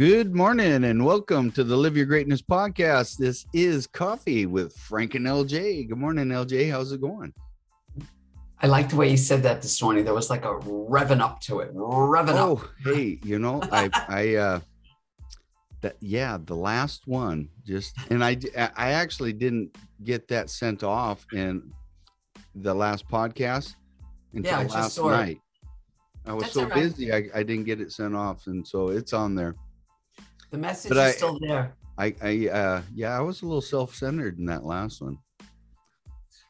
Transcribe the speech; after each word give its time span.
Good 0.00 0.34
morning 0.34 0.84
and 0.84 1.04
welcome 1.04 1.50
to 1.50 1.62
the 1.62 1.76
Live 1.76 1.94
Your 1.94 2.06
Greatness 2.06 2.40
podcast. 2.40 3.18
This 3.18 3.44
is 3.52 3.86
Coffee 3.86 4.46
with 4.46 4.74
Frank 4.74 5.14
and 5.14 5.26
LJ. 5.26 5.90
Good 5.90 5.98
morning, 5.98 6.28
LJ. 6.28 6.70
How's 6.70 6.90
it 6.92 7.02
going? 7.02 7.34
I 8.62 8.66
like 8.66 8.88
the 8.88 8.96
way 8.96 9.10
you 9.10 9.18
said 9.18 9.42
that 9.42 9.60
this 9.60 9.82
morning. 9.82 10.06
There 10.06 10.14
was 10.14 10.30
like 10.30 10.46
a 10.46 10.54
revving 10.54 11.20
up 11.20 11.42
to 11.42 11.60
it. 11.60 11.74
Revving 11.74 12.36
oh, 12.36 12.54
up. 12.54 12.70
hey, 12.82 13.18
you 13.22 13.38
know, 13.38 13.60
I, 13.70 13.90
I, 14.08 14.34
uh, 14.36 14.60
that 15.82 15.96
yeah, 16.00 16.38
the 16.42 16.56
last 16.56 17.06
one 17.06 17.50
just, 17.66 17.94
and 18.08 18.24
I, 18.24 18.38
I 18.56 18.92
actually 18.92 19.34
didn't 19.34 19.76
get 20.02 20.28
that 20.28 20.48
sent 20.48 20.82
off 20.82 21.26
in 21.34 21.70
the 22.54 22.72
last 22.72 23.06
podcast 23.06 23.74
until 24.32 24.62
Yeah, 24.62 24.66
last 24.66 24.96
it. 24.96 25.04
night. 25.04 25.40
I 26.24 26.32
was 26.32 26.44
That's 26.44 26.54
so 26.54 26.64
right. 26.64 26.72
busy, 26.72 27.12
I, 27.12 27.24
I 27.34 27.42
didn't 27.42 27.64
get 27.64 27.82
it 27.82 27.92
sent 27.92 28.16
off, 28.16 28.46
and 28.46 28.66
so 28.66 28.88
it's 28.88 29.12
on 29.12 29.34
there. 29.34 29.56
The 30.50 30.58
message 30.58 30.90
But 30.90 30.98
is 30.98 31.14
I- 31.14 31.16
still 31.16 31.38
there. 31.40 31.74
I, 31.98 32.14
I, 32.22 32.48
uh, 32.48 32.82
yeah, 32.94 33.16
I 33.16 33.20
was 33.20 33.42
a 33.42 33.46
little 33.46 33.60
self-centered 33.60 34.38
in 34.38 34.46
that 34.46 34.64
last 34.64 35.02
one. 35.02 35.18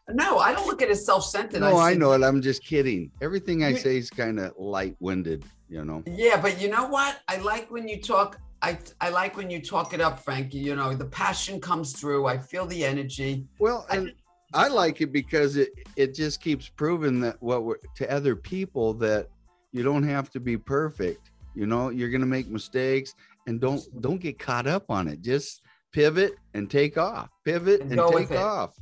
No, 0.09 0.39
I 0.39 0.53
don't 0.53 0.67
look 0.67 0.81
at 0.83 0.89
it 0.89 0.93
as 0.93 1.05
self-centered. 1.05 1.61
No, 1.61 1.77
I 1.77 1.93
say- 1.93 1.99
know 1.99 2.13
it. 2.13 2.23
I'm 2.23 2.41
just 2.43 2.65
kidding. 2.65 3.11
Everything 3.21 3.65
I 3.65 3.75
say 3.75 3.97
is 3.97 4.11
kind 4.11 4.39
of 4.41 4.53
light-winded, 4.59 5.45
you 5.69 5.85
know. 5.85 6.03
Yeah, 6.07 6.41
but 6.41 6.61
you 6.61 6.69
know 6.69 6.87
what? 6.87 7.21
I 7.29 7.37
like 7.39 7.71
when 7.71 7.89
you 7.89 8.01
talk. 8.01 8.39
I 8.63 8.79
I 9.01 9.09
like 9.09 9.37
when 9.37 9.49
you 9.51 9.61
talk 9.63 9.95
it 9.95 10.01
up, 10.01 10.21
Frankie. 10.21 10.59
You 10.59 10.77
know, 10.77 10.93
the 10.95 11.07
passion 11.07 11.61
comes 11.61 11.99
through. 11.99 12.27
I 12.27 12.39
feel 12.39 12.67
the 12.67 12.85
energy. 12.85 13.47
Well, 13.59 13.87
I 13.89 13.97
and 13.99 14.13
I 14.53 14.69
like 14.69 15.01
it 15.01 15.13
because 15.13 15.57
it 15.57 15.71
it 15.97 16.15
just 16.15 16.41
keeps 16.41 16.69
proving 16.69 17.21
that 17.21 17.37
what 17.41 17.65
we're 17.65 17.79
to 17.97 18.13
other 18.13 18.37
people 18.37 18.93
that 18.95 19.29
you 19.73 19.83
don't 19.83 20.03
have 20.03 20.31
to 20.33 20.41
be 20.41 20.57
perfect. 20.59 21.31
You 21.55 21.67
know, 21.67 21.89
you're 21.89 22.11
gonna 22.11 22.27
make 22.27 22.49
mistakes, 22.49 23.15
and 23.51 23.61
don't 23.61 23.83
don't 24.01 24.21
get 24.21 24.39
caught 24.39 24.67
up 24.69 24.85
on 24.91 25.09
it. 25.09 25.21
Just 25.21 25.61
pivot 25.93 26.35
and 26.55 26.71
take 26.71 26.97
off. 26.97 27.29
Pivot 27.45 27.81
And 27.81 27.93
and, 27.93 28.13
take 28.13 28.31
off. 28.31 28.75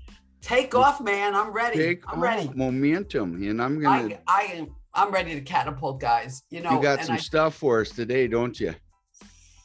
Take 0.43 0.75
off, 0.75 1.01
man. 1.01 1.35
I'm 1.35 1.51
ready. 1.51 1.79
Take 1.79 2.05
I'm 2.07 2.19
off 2.19 2.23
ready. 2.23 2.51
momentum, 2.55 3.43
and 3.43 3.61
I'm 3.61 3.81
gonna. 3.81 4.21
I 4.29 4.43
I 4.43 4.43
am. 4.53 4.75
I'm 4.95 5.11
ready 5.11 5.35
to 5.35 5.41
catapult, 5.41 6.01
guys. 6.01 6.43
You 6.51 6.61
know, 6.61 6.73
you 6.73 6.83
got 6.83 7.05
some 7.05 7.17
I, 7.17 7.19
stuff 7.19 7.55
for 7.55 7.81
us 7.81 7.91
today, 7.91 8.29
don't 8.29 8.59
you? 8.61 8.75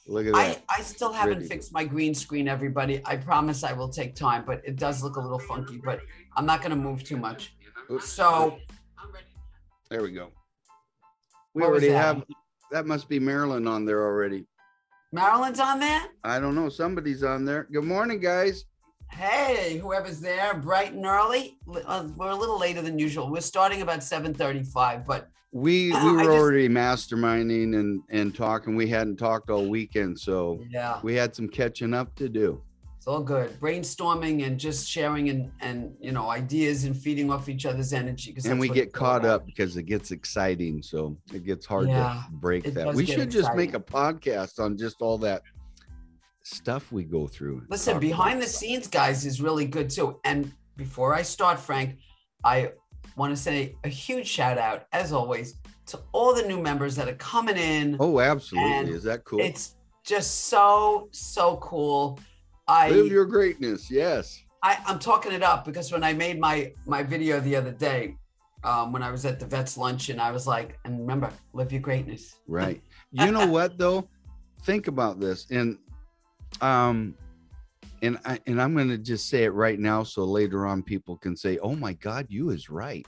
Look 0.07 0.25
at 0.27 0.33
that. 0.33 0.63
I 0.69 0.81
still 0.81 1.13
haven't 1.13 1.35
Ready. 1.35 1.47
fixed 1.47 1.73
my 1.73 1.85
green 1.85 2.13
screen, 2.13 2.47
everybody. 2.47 3.01
I 3.05 3.15
promise 3.17 3.63
I 3.63 3.71
will 3.73 3.87
take 3.87 4.15
time, 4.15 4.43
but 4.45 4.61
it 4.65 4.75
does 4.75 5.01
look 5.01 5.15
a 5.15 5.19
little 5.21 5.39
funky, 5.39 5.79
but 5.83 6.01
I'm 6.35 6.45
not 6.45 6.59
going 6.61 6.71
to 6.71 6.75
move 6.75 7.05
too 7.05 7.15
much. 7.15 7.55
Oops. 7.89 8.05
So, 8.05 8.59
There 9.89 10.01
we 10.01 10.11
go. 10.11 10.31
We 11.53 11.63
already 11.63 11.87
that? 11.87 12.03
have. 12.03 12.23
That 12.71 12.85
must 12.85 13.07
be 13.07 13.17
Marilyn 13.17 13.65
on 13.65 13.85
there 13.85 14.03
already. 14.03 14.45
Marilyn's 15.17 15.59
on 15.59 15.79
there? 15.79 16.01
I 16.23 16.39
don't 16.39 16.55
know. 16.55 16.69
Somebody's 16.69 17.23
on 17.23 17.45
there. 17.45 17.67
Good 17.71 17.83
morning, 17.83 18.19
guys. 18.19 18.65
Hey, 19.11 19.77
whoever's 19.77 20.19
there, 20.19 20.55
bright 20.55 20.93
and 20.93 21.05
early. 21.05 21.59
Uh, 21.85 22.07
We're 22.17 22.31
a 22.31 22.35
little 22.35 22.59
later 22.59 22.81
than 22.81 22.97
usual. 22.97 23.29
We're 23.29 23.41
starting 23.41 23.83
about 23.83 23.99
7:35, 23.99 25.05
but 25.05 25.29
We 25.51 25.91
we 25.91 25.91
were 26.13 26.17
just- 26.23 26.29
already 26.29 26.67
masterminding 26.67 27.75
and 27.79 28.01
and 28.09 28.33
talking. 28.35 28.75
We 28.75 28.87
hadn't 28.87 29.17
talked 29.17 29.51
all 29.51 29.69
weekend, 29.69 30.19
so 30.19 30.59
yeah, 30.71 30.99
we 31.03 31.13
had 31.13 31.35
some 31.35 31.47
catching 31.47 31.93
up 31.93 32.15
to 32.15 32.27
do. 32.27 32.63
It's 33.03 33.07
all 33.09 33.21
good. 33.21 33.59
Brainstorming 33.59 34.47
and 34.47 34.57
just 34.57 34.89
sharing 34.89 35.27
and 35.27 35.51
and 35.59 35.93
you 35.99 36.13
know 36.13 36.29
ideas 36.29 36.85
and 36.85 36.95
feeding 36.95 37.29
off 37.29 37.49
each 37.49 37.65
other's 37.65 37.91
energy. 37.91 38.33
And 38.45 38.57
we 38.57 38.69
get 38.69 38.93
caught 38.93 39.25
up 39.25 39.45
because 39.45 39.75
it 39.75 39.83
gets 39.83 40.11
exciting, 40.11 40.81
so 40.81 41.17
it 41.33 41.43
gets 41.43 41.65
hard 41.65 41.89
Yeah, 41.89 42.23
to 42.25 42.31
break 42.31 42.63
that. 42.63 42.93
We 42.93 43.05
should 43.05 43.29
just 43.29 43.53
make 43.55 43.73
a 43.73 43.79
podcast 43.81 44.57
on 44.57 44.77
just 44.77 45.01
all 45.01 45.17
that 45.17 45.41
stuff 46.43 46.93
we 46.93 47.03
go 47.03 47.27
through. 47.27 47.63
Listen, 47.67 47.99
behind 47.99 48.41
the 48.41 48.47
scenes, 48.47 48.87
guys, 48.87 49.25
is 49.25 49.41
really 49.41 49.65
good 49.65 49.89
too. 49.89 50.21
And 50.23 50.53
before 50.77 51.13
I 51.13 51.23
start, 51.23 51.59
Frank, 51.59 51.97
I 52.45 52.71
want 53.17 53.35
to 53.35 53.41
say 53.41 53.75
a 53.83 53.89
huge 53.89 54.27
shout 54.27 54.57
out, 54.57 54.85
as 54.93 55.11
always, 55.11 55.55
to 55.87 55.99
all 56.13 56.33
the 56.33 56.43
new 56.43 56.61
members 56.61 56.95
that 56.95 57.09
are 57.09 57.15
coming 57.15 57.57
in. 57.57 57.97
Oh, 57.99 58.21
absolutely. 58.21 58.71
and 58.71 58.87
Is 58.87 59.03
that 59.03 59.25
cool? 59.25 59.41
It's 59.41 59.75
just 60.05 60.45
so 60.45 61.09
so 61.11 61.57
cool. 61.57 62.17
I, 62.67 62.89
Live 62.89 63.11
your 63.11 63.25
greatness. 63.25 63.91
Yes. 63.91 64.41
I 64.63 64.77
I'm 64.87 64.99
talking 64.99 65.31
it 65.33 65.43
up 65.43 65.65
because 65.65 65.91
when 65.91 66.03
I 66.03 66.13
made 66.13 66.39
my 66.39 66.73
my 66.85 67.03
video 67.03 67.39
the 67.39 67.55
other 67.55 67.71
day, 67.71 68.17
um, 68.63 68.93
when 68.93 69.03
I 69.03 69.11
was 69.11 69.25
at 69.25 69.39
the 69.39 69.45
vets 69.45 69.77
luncheon, 69.77 70.19
I 70.19 70.31
was 70.31 70.47
like, 70.47 70.79
and 70.85 70.99
remember, 70.99 71.29
live 71.53 71.71
your 71.71 71.81
greatness. 71.81 72.35
Right. 72.47 72.81
You 73.11 73.31
know 73.31 73.47
what 73.47 73.77
though? 73.77 74.07
Think 74.61 74.87
about 74.87 75.19
this. 75.19 75.47
And 75.51 75.77
um 76.61 77.15
and 78.01 78.17
I 78.25 78.39
and 78.47 78.61
I'm 78.61 78.75
gonna 78.75 78.97
just 78.97 79.27
say 79.27 79.43
it 79.43 79.49
right 79.49 79.79
now 79.79 80.03
so 80.03 80.23
later 80.23 80.65
on 80.65 80.81
people 80.83 81.17
can 81.17 81.35
say, 81.35 81.57
Oh 81.57 81.75
my 81.75 81.93
God, 81.93 82.27
you 82.29 82.51
is 82.51 82.69
right. 82.69 83.05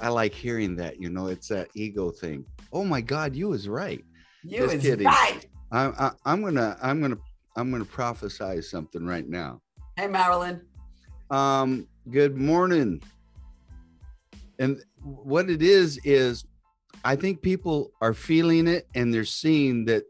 I 0.00 0.08
like 0.08 0.34
hearing 0.34 0.74
that, 0.76 1.00
you 1.00 1.10
know, 1.10 1.28
it's 1.28 1.48
that 1.48 1.68
ego 1.74 2.10
thing. 2.10 2.44
Oh 2.72 2.84
my 2.84 3.00
God, 3.00 3.36
you 3.36 3.52
is 3.52 3.68
right. 3.68 4.04
You 4.42 4.58
Just 4.58 4.74
is 4.76 4.82
kidding. 4.82 5.06
right. 5.06 5.46
I, 5.70 5.86
I 5.86 6.10
I'm 6.24 6.42
gonna 6.42 6.76
I'm 6.82 7.00
gonna 7.00 7.18
I'm 7.56 7.70
gonna 7.70 7.86
prophesy 7.86 8.60
something 8.60 9.06
right 9.06 9.26
now. 9.26 9.62
Hey, 9.96 10.08
Marilyn. 10.08 10.60
Um, 11.30 11.88
good 12.10 12.36
morning. 12.36 13.02
And 14.58 14.82
what 15.02 15.48
it 15.48 15.62
is 15.62 15.98
is 16.04 16.44
I 17.02 17.16
think 17.16 17.40
people 17.40 17.92
are 18.02 18.14
feeling 18.14 18.68
it 18.68 18.88
and 18.94 19.12
they're 19.12 19.24
seeing 19.24 19.86
that 19.86 20.04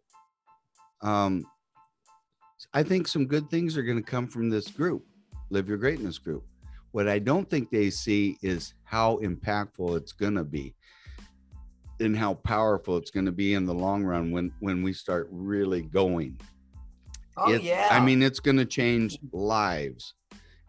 um 1.02 1.46
I 2.74 2.82
think 2.82 3.06
some 3.06 3.26
good 3.26 3.48
things 3.48 3.76
are 3.76 3.82
going 3.82 4.02
to 4.02 4.10
come 4.10 4.26
from 4.26 4.50
this 4.50 4.68
group, 4.68 5.04
Live 5.50 5.68
Your 5.68 5.78
Greatness 5.78 6.18
group. 6.18 6.44
What 6.90 7.08
I 7.08 7.18
don't 7.18 7.48
think 7.48 7.70
they 7.70 7.90
see 7.90 8.38
is 8.42 8.74
how 8.84 9.18
impactful 9.18 9.96
it's 9.96 10.12
going 10.12 10.34
to 10.34 10.44
be 10.44 10.74
and 12.00 12.16
how 12.16 12.34
powerful 12.34 12.96
it's 12.96 13.10
going 13.10 13.26
to 13.26 13.32
be 13.32 13.54
in 13.54 13.66
the 13.66 13.74
long 13.74 14.04
run 14.04 14.30
when 14.32 14.52
when 14.60 14.82
we 14.82 14.92
start 14.92 15.28
really 15.30 15.82
going 15.82 16.38
Oh 17.36 17.52
it- 17.52 17.62
yeah. 17.62 17.88
I 17.91 18.00
mean, 18.00 18.22
it's 18.22 18.41
going 18.41 18.56
to 18.56 18.64
change 18.64 19.19
lives. 19.32 20.14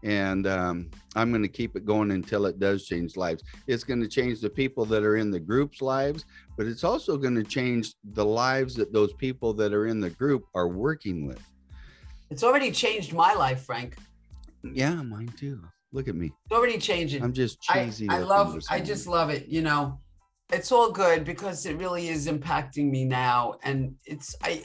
And 0.04 0.46
um, 0.46 0.92
I'm 1.16 1.32
going 1.32 1.42
to 1.42 1.48
keep 1.50 1.76
it 1.76 1.84
going 1.84 2.12
until 2.12 2.46
it 2.46 2.60
does 2.60 2.86
change 2.86 3.18
lives. 3.18 3.44
It's 3.66 3.84
going 3.84 4.00
to 4.02 4.08
change 4.08 4.42
the 4.42 4.50
people 4.50 4.86
that 4.86 5.04
are 5.04 5.18
in 5.18 5.32
the 5.32 5.40
group's 5.40 5.82
lives, 5.82 6.24
but 6.56 6.68
it's 6.68 6.84
also 6.84 7.18
going 7.18 7.34
to 7.36 7.44
change 7.44 7.96
the 8.14 8.24
lives 8.24 8.76
that 8.76 8.94
those 8.94 9.12
people 9.14 9.54
that 9.56 9.74
are 9.74 9.88
in 9.88 10.00
the 10.00 10.12
group 10.12 10.46
are 10.54 10.68
working 10.68 11.26
with. 11.26 11.42
it's 12.30 12.44
already 12.44 12.72
changed 12.72 13.12
my 13.12 13.34
life, 13.34 13.64
Frank. 13.66 13.98
Yeah, 14.64 15.02
mine 15.02 15.34
too. 15.38 15.62
Look 15.92 16.08
at 16.08 16.16
me. 16.16 16.28
It's 16.46 16.56
already 16.56 16.78
changing. 16.78 17.24
I'm 17.24 17.34
just 17.34 17.58
I, 17.70 17.86
cheesy. 17.86 18.08
I 18.08 18.20
looking 18.20 18.30
love 18.30 18.60
I 18.70 18.80
just 18.80 19.08
love 19.08 19.30
it, 19.30 19.48
you 19.48 19.62
know. 19.62 20.00
It's 20.52 20.72
all 20.72 20.92
good 20.92 21.26
because 21.26 21.66
it 21.66 21.76
really 21.78 22.08
is 22.10 22.28
impacting 22.28 22.90
me 22.90 23.04
now 23.04 23.56
and 23.64 23.96
it's 24.06 24.36
I 24.44 24.64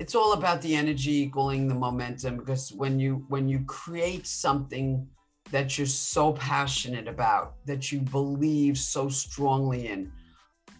it's 0.00 0.14
all 0.14 0.32
about 0.32 0.60
the 0.62 0.74
energy 0.74 1.22
equaling 1.22 1.68
the 1.68 1.74
momentum 1.74 2.38
because 2.38 2.72
when 2.72 2.98
you 2.98 3.24
when 3.28 3.48
you 3.48 3.60
create 3.66 4.26
something 4.26 5.06
that 5.52 5.76
you're 5.76 5.86
so 5.86 6.32
passionate 6.32 7.06
about 7.06 7.54
that 7.66 7.92
you 7.92 8.00
believe 8.00 8.76
so 8.78 9.08
strongly 9.08 9.88
in 9.88 10.10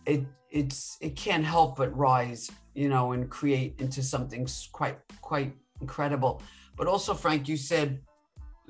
it 0.06 0.24
it's 0.50 0.96
it 1.00 1.14
can't 1.14 1.44
help 1.44 1.76
but 1.76 1.96
rise 1.96 2.50
you 2.74 2.88
know 2.88 3.12
and 3.12 3.30
create 3.30 3.74
into 3.78 4.02
something 4.02 4.48
quite 4.72 4.98
quite 5.20 5.54
incredible 5.80 6.42
but 6.76 6.88
also 6.88 7.14
frank 7.14 7.46
you 7.46 7.56
said 7.56 8.00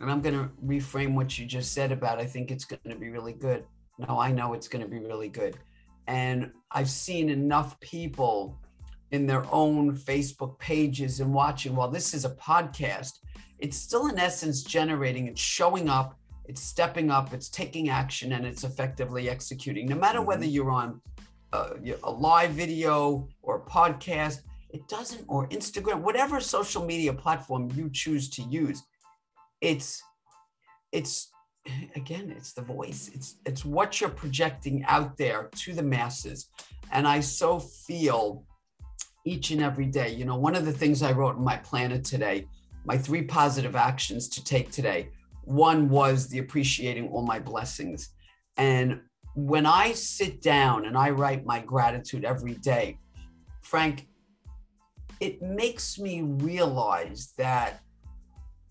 and 0.00 0.10
I'm 0.10 0.22
going 0.22 0.34
to 0.34 0.50
reframe 0.64 1.14
what 1.14 1.38
you 1.38 1.46
just 1.46 1.72
said 1.72 1.92
about 1.92 2.18
I 2.18 2.24
think 2.24 2.50
it's 2.50 2.64
going 2.64 2.80
to 2.88 2.96
be 2.96 3.10
really 3.10 3.34
good. 3.34 3.64
No, 3.98 4.18
I 4.18 4.32
know 4.32 4.54
it's 4.54 4.66
going 4.66 4.82
to 4.82 4.88
be 4.88 4.98
really 4.98 5.28
good. 5.28 5.58
And 6.06 6.52
I've 6.72 6.88
seen 6.88 7.28
enough 7.28 7.78
people 7.80 8.58
in 9.12 9.26
their 9.26 9.44
own 9.52 9.96
Facebook 9.96 10.58
pages 10.58 11.20
and 11.20 11.32
watching, 11.32 11.74
while 11.74 11.90
this 11.90 12.14
is 12.14 12.24
a 12.24 12.30
podcast, 12.30 13.18
it's 13.58 13.76
still 13.76 14.08
in 14.08 14.18
essence 14.18 14.62
generating, 14.62 15.26
it's 15.26 15.40
showing 15.40 15.88
up, 15.88 16.18
it's 16.46 16.62
stepping 16.62 17.10
up, 17.10 17.32
it's 17.32 17.48
taking 17.48 17.90
action, 17.90 18.32
and 18.32 18.46
it's 18.46 18.64
effectively 18.64 19.28
executing. 19.28 19.86
No 19.86 19.96
matter 19.96 20.22
whether 20.22 20.46
you're 20.46 20.70
on 20.70 21.00
uh, 21.52 21.70
a 22.04 22.10
live 22.10 22.52
video 22.52 23.28
or 23.42 23.56
a 23.56 23.70
podcast, 23.70 24.40
it 24.70 24.86
doesn't, 24.88 25.24
or 25.26 25.48
Instagram, 25.48 26.00
whatever 26.02 26.40
social 26.40 26.84
media 26.84 27.12
platform 27.12 27.70
you 27.74 27.90
choose 27.90 28.30
to 28.30 28.42
use 28.42 28.82
it's 29.60 30.02
it's 30.92 31.30
again 31.94 32.32
it's 32.36 32.52
the 32.52 32.62
voice. 32.62 33.10
It's 33.14 33.36
it's 33.44 33.64
what 33.64 34.00
you're 34.00 34.10
projecting 34.10 34.84
out 34.84 35.16
there 35.16 35.50
to 35.56 35.74
the 35.74 35.82
masses. 35.82 36.48
And 36.92 37.06
i 37.06 37.20
so 37.20 37.60
feel 37.60 38.44
each 39.24 39.50
and 39.50 39.62
every 39.62 39.86
day. 39.86 40.10
You 40.14 40.24
know 40.24 40.36
one 40.36 40.54
of 40.54 40.64
the 40.64 40.72
things 40.72 41.02
i 41.02 41.12
wrote 41.12 41.36
in 41.36 41.44
my 41.44 41.56
planner 41.58 41.98
today 41.98 42.46
my 42.84 42.96
three 42.96 43.22
positive 43.22 43.76
actions 43.76 44.28
to 44.28 44.44
take 44.44 44.70
today 44.70 45.10
one 45.44 45.88
was 45.88 46.28
the 46.28 46.38
appreciating 46.38 47.08
all 47.08 47.22
my 47.22 47.38
blessings. 47.38 48.10
And 48.56 49.00
when 49.34 49.64
i 49.64 49.92
sit 49.92 50.42
down 50.42 50.86
and 50.86 50.98
i 50.98 51.08
write 51.08 51.46
my 51.46 51.60
gratitude 51.60 52.24
every 52.24 52.54
day 52.54 52.98
frank 53.62 54.08
it 55.20 55.40
makes 55.40 55.98
me 55.98 56.22
realize 56.22 57.32
that 57.38 57.80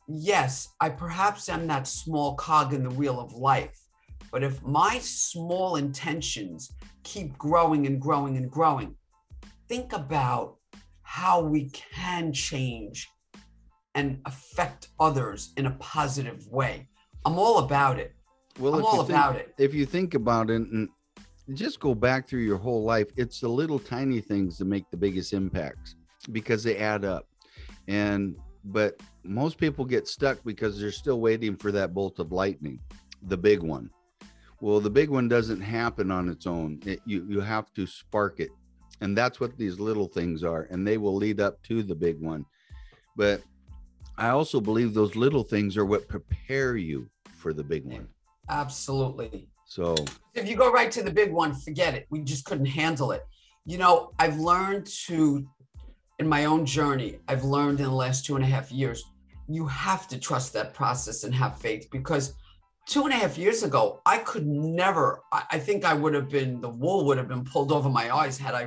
yes, 0.09 0.69
I 0.81 0.89
perhaps 0.89 1.47
am 1.49 1.67
that 1.67 1.87
small 1.87 2.33
cog 2.35 2.73
in 2.73 2.83
the 2.83 2.89
wheel 2.89 3.19
of 3.19 3.33
life, 3.33 3.79
but 4.31 4.43
if 4.43 4.61
my 4.63 4.97
small 4.99 5.75
intentions 5.75 6.73
keep 7.03 7.37
growing 7.37 7.85
and 7.85 8.01
growing 8.01 8.35
and 8.35 8.49
growing, 8.49 8.95
think 9.69 9.93
about 9.93 10.57
how 11.03 11.41
we 11.41 11.69
can 11.69 12.33
change 12.33 13.07
and 13.95 14.19
affect 14.25 14.89
others 14.99 15.53
in 15.55 15.67
a 15.67 15.71
positive 15.79 16.45
way. 16.47 16.87
I'm 17.23 17.37
all 17.37 17.59
about 17.59 17.99
it. 17.99 18.13
Well, 18.59 18.75
I'm 18.75 18.83
all 18.83 19.03
think- 19.03 19.09
about 19.09 19.35
it. 19.37 19.53
if 19.57 19.73
you 19.73 19.85
think 19.85 20.15
about 20.15 20.49
it 20.49 20.61
and 20.61 20.89
just 21.53 21.79
go 21.79 21.95
back 21.95 22.27
through 22.27 22.41
your 22.41 22.57
whole 22.57 22.83
life, 22.83 23.07
it's 23.15 23.39
the 23.39 23.47
little 23.47 23.79
tiny 23.79 24.19
things 24.19 24.57
that 24.57 24.65
make 24.65 24.89
the 24.89 24.97
biggest 24.97 25.33
impacts 25.33 25.95
because 26.31 26.63
they 26.63 26.77
add 26.77 27.05
up. 27.05 27.27
And 27.87 28.35
but 28.65 29.01
most 29.23 29.57
people 29.57 29.85
get 29.85 30.07
stuck 30.07 30.43
because 30.43 30.79
they're 30.79 30.91
still 30.91 31.21
waiting 31.21 31.55
for 31.55 31.71
that 31.71 31.93
bolt 31.93 32.19
of 32.19 32.31
lightning, 32.31 32.79
the 33.23 33.37
big 33.37 33.63
one. 33.63 33.89
Well, 34.61 34.79
the 34.81 34.89
big 34.89 35.09
one 35.09 35.29
doesn't 35.29 35.61
happen 35.61 36.11
on 36.11 36.27
its 36.27 36.45
own. 36.45 36.79
It, 36.85 36.99
you 37.05 37.25
you 37.29 37.39
have 37.39 37.73
to 37.75 37.87
spark 37.87 38.39
it. 38.39 38.49
And 39.01 39.17
that's 39.17 39.39
what 39.39 39.57
these 39.57 39.79
little 39.79 40.07
things 40.07 40.43
are 40.43 40.67
and 40.71 40.87
they 40.87 40.97
will 40.97 41.15
lead 41.15 41.39
up 41.39 41.61
to 41.63 41.83
the 41.83 41.95
big 41.95 42.19
one. 42.19 42.45
But 43.15 43.41
I 44.17 44.29
also 44.29 44.59
believe 44.59 44.93
those 44.93 45.15
little 45.15 45.43
things 45.43 45.77
are 45.77 45.85
what 45.85 46.07
prepare 46.07 46.75
you 46.75 47.09
for 47.37 47.53
the 47.53 47.63
big 47.63 47.85
one. 47.85 48.07
Absolutely. 48.49 49.47
So 49.65 49.95
if 50.33 50.47
you 50.49 50.55
go 50.55 50.71
right 50.71 50.91
to 50.91 51.03
the 51.03 51.11
big 51.11 51.31
one, 51.31 51.53
forget 51.53 51.93
it. 51.93 52.07
We 52.09 52.21
just 52.21 52.45
couldn't 52.45 52.65
handle 52.65 53.11
it. 53.11 53.25
You 53.65 53.77
know, 53.77 54.11
I've 54.17 54.39
learned 54.39 54.87
to, 55.05 55.47
in 56.17 56.27
my 56.27 56.45
own 56.45 56.65
journey, 56.65 57.19
I've 57.27 57.43
learned 57.43 57.79
in 57.79 57.85
the 57.85 57.91
last 57.91 58.25
two 58.25 58.35
and 58.35 58.43
a 58.43 58.47
half 58.47 58.71
years, 58.71 59.03
you 59.47 59.65
have 59.67 60.07
to 60.07 60.19
trust 60.19 60.53
that 60.53 60.73
process 60.73 61.23
and 61.23 61.33
have 61.33 61.59
faith 61.59 61.87
because 61.91 62.33
two 62.89 63.03
and 63.05 63.13
a 63.13 63.15
half 63.15 63.37
years 63.37 63.61
ago, 63.63 64.01
I 64.05 64.17
could 64.29 64.45
never, 64.47 65.21
I, 65.31 65.43
I 65.51 65.59
think 65.59 65.85
I 65.85 65.93
would 65.93 66.13
have 66.19 66.27
been, 66.29 66.59
the 66.59 66.69
wool 66.69 67.05
would 67.05 67.17
have 67.21 67.27
been 67.27 67.45
pulled 67.45 67.71
over 67.71 67.89
my 67.89 68.13
eyes 68.13 68.35
had 68.37 68.53
I 68.55 68.63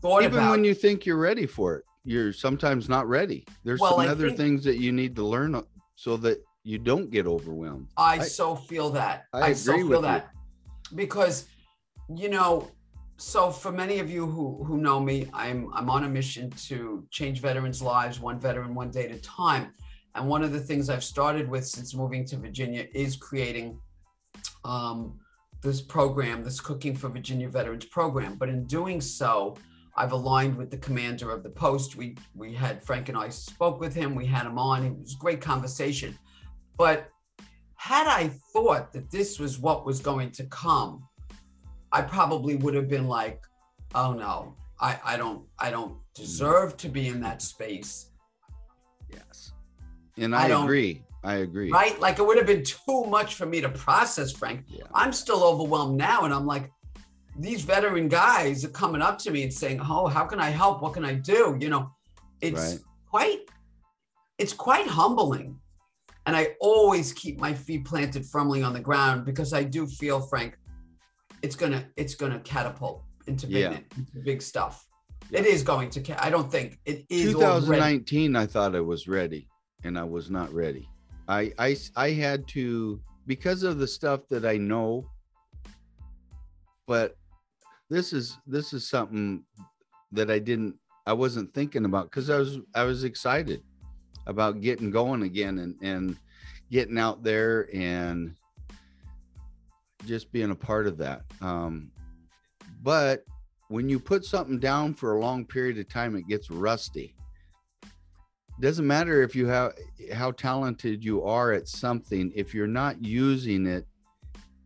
thought 0.00 0.22
even 0.22 0.38
about 0.38 0.50
when 0.52 0.64
you 0.64 0.74
think 0.74 1.04
you're 1.06 1.16
ready 1.30 1.46
for 1.46 1.76
it 1.76 1.84
you're 2.04 2.32
sometimes 2.32 2.88
not 2.88 3.08
ready 3.08 3.44
there's 3.64 3.78
Well, 3.80 3.92
some 3.92 4.00
I 4.00 4.08
other 4.08 4.26
think- 4.28 4.38
things 4.42 4.64
that 4.64 4.78
you 4.78 4.90
need 4.90 5.14
to 5.16 5.24
learn 5.24 5.54
uh, 5.54 5.62
so 5.94 6.16
that 6.18 6.38
you 6.64 6.78
don't 6.78 7.08
get 7.10 7.26
overwhelmed 7.26 7.86
I, 7.96 8.14
I- 8.14 8.18
so 8.40 8.56
feel 8.56 8.90
that. 8.90 9.24
I 9.32 9.40
I, 9.48 9.52
so 9.52 9.74
feel 9.76 9.86
with 9.88 9.96
you. 9.98 10.02
that 10.02 10.30
because 11.02 11.46
you 12.22 12.28
know. 12.28 12.70
So 13.18 13.50
for 13.52 13.70
many 13.70 14.00
of 14.00 14.10
you 14.10 14.26
who 14.26 14.64
who 14.64 14.78
know 14.78 14.98
me, 14.98 15.16
I'm 15.32 15.72
I'm 15.72 15.88
on 15.96 16.02
a 16.02 16.08
mission 16.08 16.50
to 16.68 17.06
change 17.10 17.40
veterans' 17.40 17.80
lives 17.80 18.18
one 18.18 18.38
veteran 18.40 18.74
one 18.74 18.90
day 18.90 19.04
at 19.08 19.12
a 19.12 19.20
time. 19.22 19.64
And 20.14 20.28
one 20.28 20.42
of 20.42 20.52
the 20.52 20.60
things 20.60 20.90
I've 20.90 21.04
started 21.04 21.48
with 21.48 21.66
since 21.66 21.94
moving 21.94 22.24
to 22.26 22.36
Virginia 22.36 22.86
is 22.94 23.16
creating 23.16 23.78
um, 24.64 25.18
this 25.62 25.80
program, 25.80 26.44
this 26.44 26.60
Cooking 26.60 26.94
for 26.94 27.08
Virginia 27.08 27.48
Veterans 27.48 27.86
program. 27.86 28.36
But 28.36 28.48
in 28.48 28.64
doing 28.64 29.00
so, 29.00 29.56
I've 29.96 30.12
aligned 30.12 30.56
with 30.56 30.70
the 30.70 30.78
commander 30.78 31.30
of 31.30 31.42
the 31.42 31.50
post. 31.50 31.96
We 31.96 32.16
we 32.34 32.54
had 32.54 32.82
Frank 32.82 33.08
and 33.08 33.18
I 33.18 33.28
spoke 33.28 33.80
with 33.80 33.94
him. 33.94 34.14
We 34.14 34.26
had 34.26 34.46
him 34.46 34.58
on. 34.58 34.84
It 34.84 34.98
was 34.98 35.14
a 35.14 35.18
great 35.18 35.40
conversation. 35.40 36.18
But 36.76 37.08
had 37.76 38.06
I 38.06 38.30
thought 38.52 38.92
that 38.92 39.10
this 39.10 39.38
was 39.38 39.58
what 39.58 39.84
was 39.84 40.00
going 40.00 40.30
to 40.32 40.44
come, 40.44 41.06
I 41.90 42.02
probably 42.02 42.56
would 42.56 42.74
have 42.74 42.88
been 42.88 43.06
like, 43.06 43.42
oh 43.94 44.12
no, 44.12 44.56
I, 44.80 44.98
I 45.04 45.16
don't 45.16 45.44
I 45.58 45.70
don't 45.70 45.98
deserve 46.14 46.76
to 46.78 46.88
be 46.88 47.08
in 47.08 47.20
that 47.20 47.42
space. 47.42 48.10
yes 49.10 49.52
and 50.18 50.34
I 50.34 50.48
i, 50.48 50.62
agree 50.62 51.02
i 51.24 51.34
agree 51.36 51.70
Right? 51.70 51.98
Like 52.00 52.18
it 52.18 52.26
would 52.26 52.36
have 52.36 52.46
been 52.46 52.64
too 52.64 53.04
much 53.04 53.36
for 53.36 53.46
me 53.46 53.60
to 53.60 53.68
process, 53.68 54.32
Frank. 54.32 54.64
Yeah. 54.68 54.84
I'm 54.94 55.12
still 55.12 55.44
overwhelmed 55.44 55.96
now. 55.96 56.24
And 56.24 56.34
I'm 56.34 56.46
like, 56.46 56.70
these 57.38 57.62
veteran 57.62 58.08
guys 58.08 58.64
are 58.64 58.70
coming 58.70 59.00
up 59.00 59.18
to 59.18 59.30
me 59.30 59.44
and 59.44 59.52
saying, 59.52 59.80
Oh, 59.80 60.06
how 60.08 60.24
can 60.24 60.40
I 60.40 60.50
help? 60.50 60.82
What 60.82 60.94
can 60.94 61.04
I 61.04 61.14
do? 61.14 61.56
You 61.60 61.70
know, 61.70 61.90
it's 62.40 62.60
Right. 62.72 62.78
quite 63.08 63.38
it's 64.38 64.52
quite 64.52 64.86
humbling. 64.88 65.58
And 66.26 66.36
I 66.36 66.54
always 66.60 67.12
keep 67.12 67.38
my 67.40 67.52
feet 67.54 67.84
planted 67.84 68.26
firmly 68.26 68.62
on 68.64 68.72
the 68.72 68.80
ground 68.80 69.24
because 69.24 69.52
I 69.52 69.62
do 69.62 69.86
feel, 69.86 70.20
Frank, 70.20 70.56
it's 71.42 71.54
gonna 71.56 71.86
it's 71.96 72.14
gonna 72.16 72.40
catapult 72.40 73.04
into 73.28 73.46
big 73.46 73.56
Yeah. 73.56 73.78
into 73.96 74.18
big 74.24 74.42
stuff. 74.42 74.84
It 75.30 75.46
is 75.46 75.62
going 75.62 75.88
to. 75.90 76.24
I 76.24 76.30
don't 76.30 76.50
think 76.50 76.78
it 76.84 77.06
is. 77.08 77.34
already- 77.34 77.62
2019 77.66 78.36
i 78.36 78.44
thought 78.46 78.74
i 78.74 78.80
was 78.80 79.06
ready 79.08 79.46
and 79.84 79.98
i 79.98 80.04
was 80.04 80.30
not 80.30 80.52
ready. 80.52 80.88
I, 81.28 81.52
I, 81.58 81.76
I 81.94 82.10
had 82.10 82.48
to 82.48 83.00
because 83.26 83.62
of 83.62 83.78
the 83.78 83.86
stuff 83.86 84.28
that 84.28 84.44
i 84.44 84.56
know 84.56 85.06
but 86.86 87.16
this 87.88 88.12
is 88.12 88.38
this 88.46 88.72
is 88.72 88.88
something 88.88 89.44
that 90.10 90.30
i 90.30 90.38
didn't 90.38 90.76
i 91.06 91.12
wasn't 91.12 91.54
thinking 91.54 91.84
about 91.84 92.10
because 92.10 92.28
i 92.28 92.38
was 92.38 92.58
i 92.74 92.82
was 92.82 93.04
excited 93.04 93.62
about 94.26 94.60
getting 94.60 94.90
going 94.90 95.22
again 95.22 95.58
and 95.58 95.76
and 95.82 96.16
getting 96.70 96.98
out 96.98 97.22
there 97.22 97.68
and 97.74 98.34
just 100.06 100.32
being 100.32 100.50
a 100.50 100.54
part 100.54 100.86
of 100.86 100.98
that. 100.98 101.22
Um 101.40 101.90
but 102.82 103.24
when 103.68 103.88
you 103.88 104.00
put 104.00 104.24
something 104.24 104.58
down 104.58 104.94
for 104.94 105.16
a 105.16 105.20
long 105.20 105.44
period 105.44 105.78
of 105.78 105.88
time 105.88 106.16
it 106.16 106.26
gets 106.28 106.50
rusty 106.50 107.14
doesn't 108.62 108.86
matter 108.86 109.22
if 109.22 109.34
you 109.34 109.46
have 109.46 109.72
how 110.14 110.30
talented 110.30 111.04
you 111.04 111.24
are 111.24 111.52
at 111.52 111.68
something 111.68 112.32
if 112.34 112.54
you're 112.54 112.66
not 112.66 113.04
using 113.04 113.66
it 113.66 113.86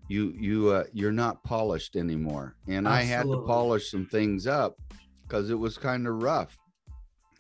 you 0.09 0.35
you 0.39 0.69
uh, 0.69 0.85
you're 0.93 1.13
not 1.13 1.43
polished 1.43 1.97
anymore. 1.97 2.57
And 2.69 2.87
i 2.87 3.03
had 3.03 3.25
to 3.25 3.43
polish 3.47 3.91
some 3.91 4.07
things 4.07 4.47
up 4.47 4.77
because 5.23 5.51
it 5.51 5.59
was 5.59 5.79
kind 5.79 6.07
of 6.07 6.23
rough. 6.23 6.57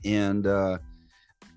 And 0.04 0.46
uh 0.46 0.78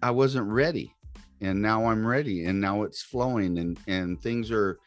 i 0.04 0.12
wasn't 0.12 0.48
ready. 0.48 0.94
And 1.42 1.62
now 1.62 1.86
i'm 1.86 2.06
ready 2.06 2.46
and 2.46 2.60
now 2.60 2.84
it's 2.84 3.02
flowing 3.02 3.58
and 3.58 3.80
and 3.88 4.22
things 4.22 4.52
are 4.52 4.78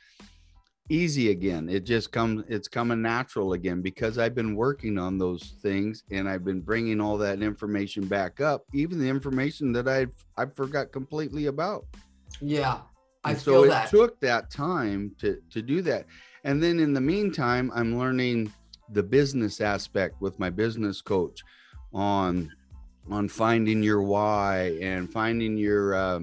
easy 0.92 1.30
again. 1.30 1.68
It 1.68 1.84
just 1.84 2.12
comes 2.12 2.44
it's 2.49 2.68
coming 2.68 3.00
natural 3.00 3.54
again 3.54 3.80
because 3.80 4.18
i've 4.18 4.34
been 4.34 4.54
working 4.54 4.99
on 4.99 5.16
those 5.16 5.54
things 5.62 6.04
and 6.11 6.28
i've 6.28 6.44
been 6.44 6.61
bringing 6.61 7.00
all 7.00 7.16
that 7.18 7.40
information 7.40 8.06
back 8.06 8.40
up 8.40 8.64
even 8.75 8.99
the 8.99 9.08
information 9.08 9.72
that 9.72 9.88
i 9.88 10.06
i 10.40 10.44
forgot 10.46 10.92
completely 10.92 11.46
about. 11.46 11.87
Yeah, 12.40 12.80
I 13.25 13.30
and 13.30 13.40
feel 13.40 13.54
so 13.54 13.64
it 13.64 13.68
that. 13.68 13.90
took 13.90 14.20
that 14.20 14.50
time 14.50 15.12
to 15.18 15.40
to 15.50 15.62
do 15.62 15.80
that. 15.82 16.06
And 16.44 16.62
then 16.62 16.78
in 16.78 16.92
the 16.92 17.00
meantime 17.00 17.72
i'm 17.75 17.99
learning 17.99 18.52
the 18.90 19.02
business 19.02 19.61
aspect 19.61 20.20
with 20.20 20.38
my 20.38 20.50
business 20.50 21.00
coach 21.00 21.42
on 21.94 22.52
on 23.11 23.28
finding 23.28 23.82
your 23.82 24.02
why 24.02 24.78
and 24.82 25.11
finding 25.11 25.56
your 25.56 25.94
uh, 25.94 26.20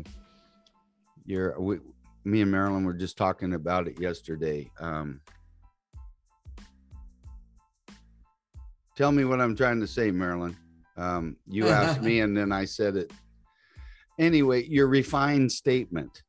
your 1.25 1.79
me 2.25 2.41
and 2.41 2.51
marilyn 2.51 2.83
were 2.83 2.93
just 2.93 3.17
talking 3.17 3.53
about 3.53 3.87
it 3.87 3.99
yesterday 3.99 4.69
um 4.79 5.21
tell 8.99 9.11
me 9.13 9.23
what 9.23 9.39
i'm 9.39 9.55
trying 9.55 9.79
to 9.79 9.87
say 9.87 10.11
marilyn. 10.11 10.57
Um 10.97 11.37
you 11.47 11.69
asked 11.69 12.01
me 12.01 12.19
and 12.23 12.35
then 12.35 12.51
i 12.51 12.65
said 12.65 12.97
it. 12.97 13.13
Anyway 14.19 14.65
your 14.65 14.87
refined 14.87 15.51
statement. 15.51 16.23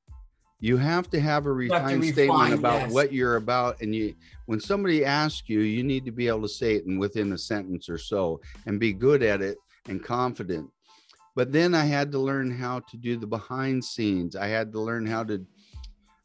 You 0.62 0.76
have 0.76 1.10
to 1.10 1.20
have 1.20 1.46
a 1.46 1.52
refined 1.52 2.04
statement 2.04 2.54
about 2.54 2.82
yes. 2.82 2.92
what 2.92 3.12
you're 3.12 3.34
about 3.36 3.80
and 3.80 3.92
you 3.92 4.14
when 4.46 4.60
somebody 4.60 5.04
asks 5.04 5.48
you 5.48 5.60
you 5.60 5.82
need 5.82 6.04
to 6.04 6.12
be 6.12 6.28
able 6.28 6.42
to 6.42 6.48
say 6.48 6.76
it 6.76 6.86
in 6.86 6.98
within 6.98 7.32
a 7.32 7.38
sentence 7.38 7.88
or 7.88 7.98
so 7.98 8.40
and 8.66 8.78
be 8.78 8.92
good 8.92 9.24
at 9.24 9.42
it 9.42 9.58
and 9.88 10.04
confident. 10.04 10.70
But 11.34 11.50
then 11.50 11.74
i 11.74 11.84
had 11.84 12.12
to 12.12 12.18
learn 12.20 12.52
how 12.52 12.80
to 12.90 12.96
do 12.96 13.16
the 13.16 13.26
behind 13.26 13.84
scenes. 13.84 14.36
I 14.36 14.46
had 14.46 14.70
to 14.72 14.80
learn 14.80 15.06
how 15.06 15.24
to 15.24 15.44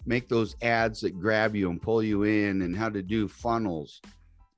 make 0.05 0.29
those 0.29 0.55
ads 0.61 1.01
that 1.01 1.19
grab 1.19 1.55
you 1.55 1.69
and 1.69 1.81
pull 1.81 2.01
you 2.03 2.23
in 2.23 2.61
and 2.61 2.75
how 2.75 2.89
to 2.89 3.01
do 3.01 3.27
funnels 3.27 4.01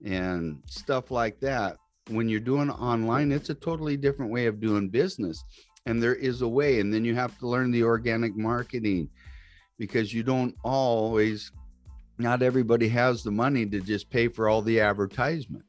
and 0.06 0.62
stuff 0.68 1.10
like 1.12 1.40
that 1.40 1.78
when 2.10 2.30
you're 2.30 2.40
doing 2.40 2.70
online 2.70 3.32
it's 3.32 3.50
a 3.50 3.54
totally 3.56 3.98
different 3.98 4.32
way 4.32 4.46
of 4.46 4.60
doing 4.60 4.90
business 4.90 5.44
and 5.86 6.02
there 6.04 6.16
is 6.16 6.42
a 6.42 6.48
way 6.48 6.80
and 6.80 6.94
then 6.94 7.04
you 7.04 7.16
have 7.16 7.38
to 7.40 7.48
learn 7.48 7.72
the 7.72 7.84
organic 7.84 8.36
marketing 8.36 9.10
because 9.80 10.14
you 10.14 10.24
don't 10.24 10.54
always 10.64 11.52
not 12.18 12.42
everybody 12.42 12.88
has 12.88 13.24
the 13.24 13.32
money 13.32 13.66
to 13.66 13.80
just 13.82 14.10
pay 14.10 14.28
for 14.28 14.48
all 14.50 14.62
the 14.62 14.80
advertisement 14.80 15.64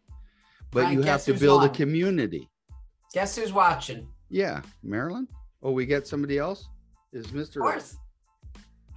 but 0.70 0.84
Right, 0.84 0.92
you 0.92 1.02
have 1.02 1.24
to 1.24 1.34
build 1.34 1.64
a 1.64 1.68
community 1.68 2.48
Guess 3.14 3.36
who's 3.36 3.52
watching? 3.52 4.06
yeah 4.28 4.60
marilyn 4.82 5.26
oh 5.62 5.72
we 5.72 5.86
got 5.86 6.06
somebody 6.06 6.36
else 6.38 6.68
is 7.12 7.24
Of 7.26 7.32
mr 7.32 7.60
course. 7.60 7.96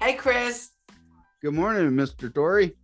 Hey, 0.02 0.14
Chris. 0.16 0.70
good 1.42 1.54
morning 1.54 1.92
mr 1.92 2.34
Tory. 2.34 2.76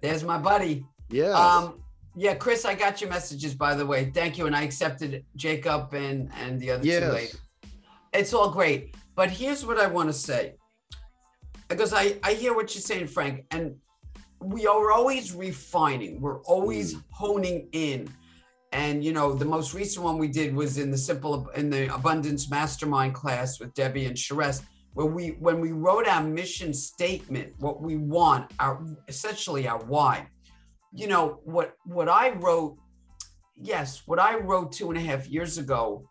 There's 0.00 0.24
my 0.24 0.38
buddy. 0.38 0.86
Yeah. 1.10 1.32
Um, 1.32 1.78
Yeah, 2.14 2.34
Chris, 2.34 2.64
I 2.64 2.74
got 2.74 3.00
your 3.00 3.08
messages 3.10 3.54
by 3.54 3.74
the 3.74 3.84
way. 3.86 4.10
Thank 4.14 4.36
you, 4.38 4.46
and 4.46 4.54
I 4.56 4.62
accepted 4.62 5.24
Jacob 5.36 5.92
and 5.94 6.30
and 6.42 6.60
the 6.60 6.70
other 6.72 6.82
two 6.82 6.88
Yes. 6.88 7.12
ladies. 7.12 7.36
It's 8.12 8.32
all 8.34 8.50
great, 8.50 8.94
but 9.14 9.30
here's 9.30 9.64
what 9.66 9.78
I 9.78 9.86
want 9.86 10.08
to 10.10 10.12
say, 10.30 10.54
because 11.68 11.92
I 11.92 12.18
I 12.22 12.32
hear 12.34 12.52
what 12.54 12.74
you're 12.74 12.82
saying, 12.92 13.06
Frank, 13.08 13.44
and 13.50 13.76
we 14.40 14.66
are 14.66 14.90
always 14.92 15.32
refining. 15.34 16.20
We're 16.20 16.42
always 16.54 16.96
honing 17.10 17.68
in, 17.72 18.08
and 18.72 19.02
you 19.04 19.12
know 19.12 19.32
the 19.34 19.50
most 19.56 19.72
recent 19.74 20.04
one 20.04 20.16
we 20.18 20.28
did 20.28 20.54
was 20.54 20.76
in 20.78 20.90
the 20.90 20.98
simple 20.98 21.48
in 21.60 21.70
the 21.70 21.94
abundance 21.94 22.50
mastermind 22.50 23.14
class 23.14 23.58
with 23.60 23.72
Debbie 23.74 24.04
and 24.04 24.16
Sherez, 24.16 24.60
where 24.94 25.06
we 25.06 25.30
when 25.40 25.60
we 25.60 25.72
wrote 25.72 26.06
our 26.06 26.22
mission 26.22 26.74
statement, 26.74 27.54
what 27.58 27.80
we 27.80 27.96
want, 27.96 28.50
our 28.58 28.84
essentially 29.08 29.66
our 29.66 29.82
why. 29.84 30.28
You 30.94 31.08
know 31.08 31.40
what 31.44 31.74
what 31.86 32.08
i 32.10 32.30
wrote 32.30 32.76
yes 33.60 34.02
what 34.06 34.18
i 34.18 34.36
wrote 34.36 34.72
two 34.72 34.90
and 34.90 34.98
a 34.98 35.00
half 35.00 35.26
years 35.26 35.56
ago 35.56 36.06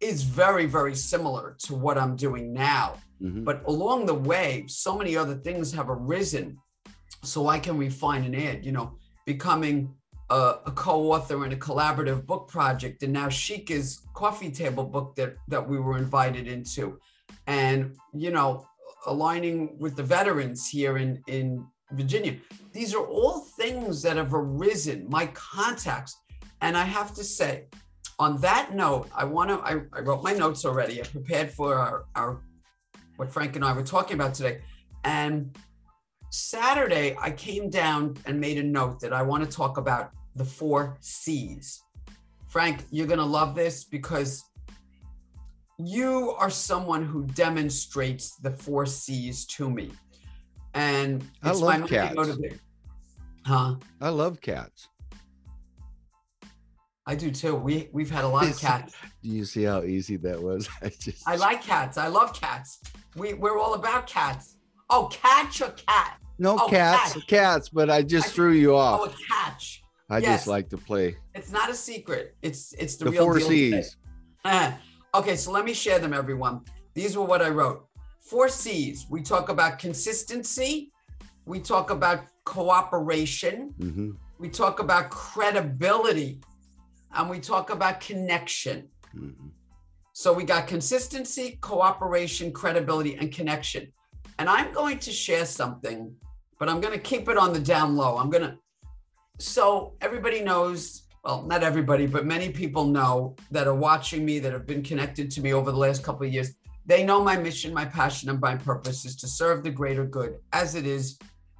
is 0.00 0.22
very 0.22 0.66
very 0.66 0.94
similar 0.94 1.56
to 1.66 1.74
what 1.74 1.96
i'm 1.96 2.16
doing 2.16 2.52
now. 2.52 2.94
Mhm. 3.22 3.44
but 3.44 3.62
along 3.66 4.06
the 4.06 4.14
way 4.14 4.64
so 4.66 4.98
many 4.98 5.16
other 5.16 5.36
things 5.36 5.72
have 5.72 5.88
arisen 5.88 6.58
so 7.22 7.46
i 7.46 7.58
can 7.58 7.78
refine 7.78 8.24
and 8.24 8.34
add 8.34 8.64
you 8.66 8.72
know 8.72 8.96
becoming 9.26 9.94
a, 10.30 10.54
a 10.66 10.72
co-author 10.72 11.44
in 11.44 11.52
a 11.52 11.56
collaborative 11.56 12.26
book 12.26 12.48
project. 12.48 13.02
And 13.02 13.12
now 13.12 13.28
Sheikah's 13.28 14.00
coffee 14.14 14.50
table 14.50 14.84
book 14.84 15.14
that 15.16 15.36
that 15.48 15.68
we 15.68 15.78
were 15.78 15.98
invited 15.98 16.48
into 16.48 16.98
and 17.46 17.96
you 18.14 18.30
know 18.30 18.66
aligning 19.06 19.76
with 19.78 19.96
the 19.96 20.02
veterans 20.02 20.68
here 20.68 20.98
in 20.98 21.22
in 21.26 21.66
virginia. 21.92 22.36
These 22.72 22.94
are 22.94 23.04
all 23.04 23.40
things 23.40 24.02
that 24.02 24.16
have 24.16 24.32
arisen 24.32 25.06
my 25.08 25.26
contacts. 25.26 26.16
And 26.60 26.76
i 26.76 26.84
have 26.84 27.12
to 27.14 27.24
say 27.24 27.66
on 28.18 28.40
that 28.40 28.74
note 28.74 29.08
i 29.14 29.24
want 29.24 29.50
to 29.50 29.56
I, 29.56 29.82
I 29.92 30.00
wrote 30.00 30.22
my 30.22 30.32
notes 30.32 30.64
already. 30.64 31.00
I 31.00 31.04
prepared 31.04 31.50
for 31.50 31.74
our, 31.74 32.04
our 32.14 32.40
what 33.16 33.30
frank 33.30 33.56
and 33.56 33.64
i 33.64 33.72
were 33.72 33.82
talking 33.82 34.14
about 34.14 34.34
today. 34.34 34.60
And 35.04 35.56
saturday 36.30 37.16
i 37.20 37.30
came 37.30 37.68
down 37.68 38.16
and 38.26 38.40
made 38.40 38.58
a 38.58 38.62
note 38.62 39.00
that 39.00 39.12
i 39.12 39.22
want 39.22 39.44
to 39.44 39.50
talk 39.50 39.76
about 39.76 40.12
the 40.36 40.44
four 40.44 40.96
c's. 41.00 41.82
Frank 42.48 42.84
you're 42.90 43.08
going 43.08 43.18
to 43.18 43.24
love 43.24 43.54
this 43.54 43.84
because 43.84 44.44
you 45.78 46.30
are 46.38 46.50
someone 46.50 47.04
who 47.04 47.24
demonstrates 47.28 48.36
the 48.36 48.50
four 48.50 48.86
c's 48.86 49.46
to 49.46 49.70
me 49.70 49.90
and 50.74 51.24
I 51.42 51.52
love 51.52 51.80
my 51.80 51.86
cats. 51.86 52.30
Huh? 53.44 53.74
I 54.00 54.08
love 54.10 54.40
cats. 54.40 54.88
I 57.06 57.14
do 57.16 57.30
too. 57.30 57.56
We 57.56 57.88
we've 57.92 58.10
had 58.10 58.24
a 58.24 58.28
lot 58.28 58.48
of 58.48 58.58
cats. 58.60 58.94
Do 59.22 59.28
you 59.28 59.44
see 59.44 59.64
how 59.64 59.82
easy 59.82 60.16
that 60.18 60.40
was? 60.40 60.68
I 60.82 60.88
just 60.88 61.26
I 61.28 61.36
like 61.36 61.62
cats. 61.62 61.98
I 61.98 62.06
love 62.08 62.32
cats. 62.38 62.80
We 63.16 63.34
we're 63.34 63.58
all 63.58 63.74
about 63.74 64.06
cats. 64.06 64.56
Oh, 64.88 65.08
catch 65.10 65.60
a 65.60 65.70
cat? 65.70 66.18
no 66.38 66.58
oh, 66.60 66.68
cats, 66.68 67.14
cat. 67.14 67.26
cats, 67.26 67.68
but 67.68 67.88
I 67.90 68.02
just 68.02 68.28
I- 68.28 68.30
threw 68.30 68.52
you 68.52 68.74
Oh, 68.74 68.78
off. 68.78 69.12
a 69.14 69.16
catch. 69.32 69.82
I 70.10 70.18
yes. 70.18 70.40
just 70.40 70.46
like 70.46 70.68
to 70.70 70.76
play 70.76 71.16
It's 71.34 71.50
not 71.50 71.70
a 71.70 71.74
secret. 71.74 72.34
It's 72.42 72.72
it's 72.74 72.96
the, 72.96 73.06
the 73.06 73.10
real 73.12 73.24
four 73.24 73.38
deal. 73.38 73.48
C's. 73.48 73.96
Eh. 74.44 74.72
Okay, 75.14 75.36
so 75.36 75.52
let 75.52 75.64
me 75.64 75.74
share 75.74 75.98
them, 75.98 76.14
everyone. 76.14 76.62
These 76.94 77.16
were 77.16 77.24
what 77.24 77.42
I 77.42 77.50
wrote. 77.50 77.86
Four 78.20 78.48
C's. 78.48 79.06
We 79.10 79.20
talk 79.22 79.50
about 79.50 79.78
consistency. 79.78 80.90
We 81.44 81.60
talk 81.60 81.90
about 81.90 82.20
cooperation. 82.44 83.74
hmm 83.78 84.10
We 84.38 84.48
talk 84.48 84.80
about 84.80 85.10
credibility, 85.10 86.40
and 87.14 87.28
we 87.30 87.38
talk 87.40 87.70
about 87.70 88.00
connection. 88.00 88.88
hmm 89.12 89.48
So 90.14 90.32
we 90.32 90.44
got 90.44 90.66
consistency, 90.66 91.58
cooperation, 91.60 92.52
credibility, 92.52 93.16
and 93.16 93.30
connection. 93.30 93.92
And 94.38 94.48
I'm 94.48 94.72
going 94.72 94.98
to 95.00 95.12
share 95.12 95.44
something, 95.46 96.14
but 96.58 96.68
I'm 96.70 96.80
going 96.80 96.94
to 96.94 97.04
keep 97.10 97.28
it 97.28 97.36
on 97.36 97.52
the 97.52 97.60
down 97.60 97.96
low. 97.96 98.16
I'm 98.16 98.30
going 98.30 98.46
to. 98.50 98.56
So 99.38 99.94
everybody 100.00 100.40
knows, 100.42 101.02
well, 101.24 101.42
not 101.44 101.62
everybody, 101.62 102.06
but 102.06 102.26
many 102.26 102.50
people 102.50 102.84
know 102.84 103.36
that 103.50 103.68
are 103.68 103.74
watching 103.74 104.24
me 104.24 104.40
that 104.40 104.52
have 104.52 104.66
been 104.66 104.82
connected 104.82 105.30
to 105.32 105.40
me 105.40 105.52
over 105.52 105.70
the 105.70 105.78
last 105.78 106.02
couple 106.02 106.26
of 106.26 106.32
years. 106.32 106.52
They 106.84 107.04
know 107.04 107.22
my 107.22 107.36
mission, 107.36 107.72
my 107.72 107.84
passion, 107.84 108.28
and 108.28 108.40
my 108.40 108.56
purpose 108.56 109.04
is 109.04 109.14
to 109.16 109.28
serve 109.28 109.62
the 109.62 109.70
greater 109.70 110.04
good, 110.04 110.38
as 110.52 110.74
it 110.74 110.84
is 110.84 111.18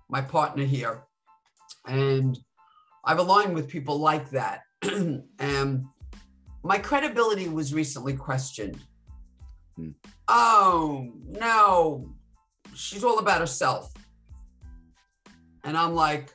my 0.08 0.20
partner 0.20 0.64
here. 0.64 1.04
And 1.86 2.36
I've 3.04 3.20
aligned 3.20 3.54
with 3.54 3.68
people 3.68 3.98
like 3.98 4.30
that. 4.30 4.62
and 5.38 5.84
my 6.64 6.78
credibility 6.78 7.48
was 7.48 7.72
recently 7.72 8.14
questioned. 8.16 8.80
Hmm. 9.76 9.90
Oh, 10.26 11.12
no, 11.28 12.12
she's 12.74 13.04
all 13.04 13.20
about 13.20 13.40
herself. 13.40 13.92
And 15.62 15.76
I'm 15.76 15.94
like, 15.94 16.34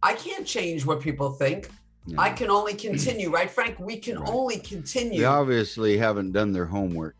I 0.00 0.14
can't 0.14 0.46
change 0.46 0.86
what 0.86 1.00
people 1.00 1.32
think. 1.32 1.70
I 2.18 2.30
can 2.30 2.50
only 2.50 2.74
continue, 2.88 3.30
right, 3.30 3.50
Frank? 3.50 3.78
We 3.78 3.96
can 3.98 4.18
Right. 4.18 4.30
only 4.32 4.58
continue. 4.58 5.20
They 5.20 5.24
obviously 5.26 5.96
haven't 5.96 6.32
done 6.32 6.52
their 6.52 6.66
homework. 6.66 7.16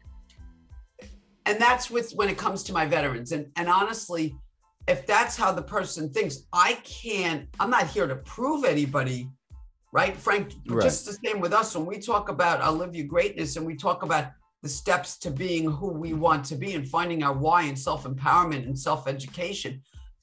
and 1.46 1.60
that's 1.60 1.90
with 1.90 2.12
when 2.12 2.28
it 2.30 2.38
comes 2.38 2.62
to 2.64 2.72
my 2.72 2.86
veterans 2.86 3.30
and 3.32 3.50
and 3.56 3.68
honestly 3.68 4.34
if 4.88 5.06
that's 5.06 5.36
how 5.36 5.52
the 5.52 5.60
person 5.76 6.08
thinks 6.10 6.38
i 6.54 6.72
can't 6.84 7.46
i'm 7.60 7.68
not 7.68 7.86
here 7.86 8.06
to 8.06 8.16
prove 8.16 8.64
anybody 8.64 9.28
right 9.92 10.16
frank 10.16 10.54
Right. 10.66 10.82
just 10.82 11.04
the 11.04 11.12
same 11.22 11.40
with 11.40 11.52
us 11.52 11.76
when 11.76 11.84
we 11.84 11.98
talk 11.98 12.30
about 12.30 12.62
i'll 12.62 12.72
live 12.72 12.94
you 12.96 13.04
greatness 13.04 13.56
and 13.56 13.66
we 13.66 13.76
talk 13.76 14.02
about 14.02 14.26
the 14.62 14.68
steps 14.70 15.18
to 15.18 15.30
being 15.30 15.70
who 15.70 15.88
we 15.92 16.14
want 16.14 16.46
to 16.46 16.56
be 16.56 16.72
and 16.76 16.88
finding 16.88 17.22
our 17.22 17.34
why 17.34 17.64
and 17.64 17.78
self-empowerment 17.78 18.64
and 18.64 18.78
self-education 18.78 19.82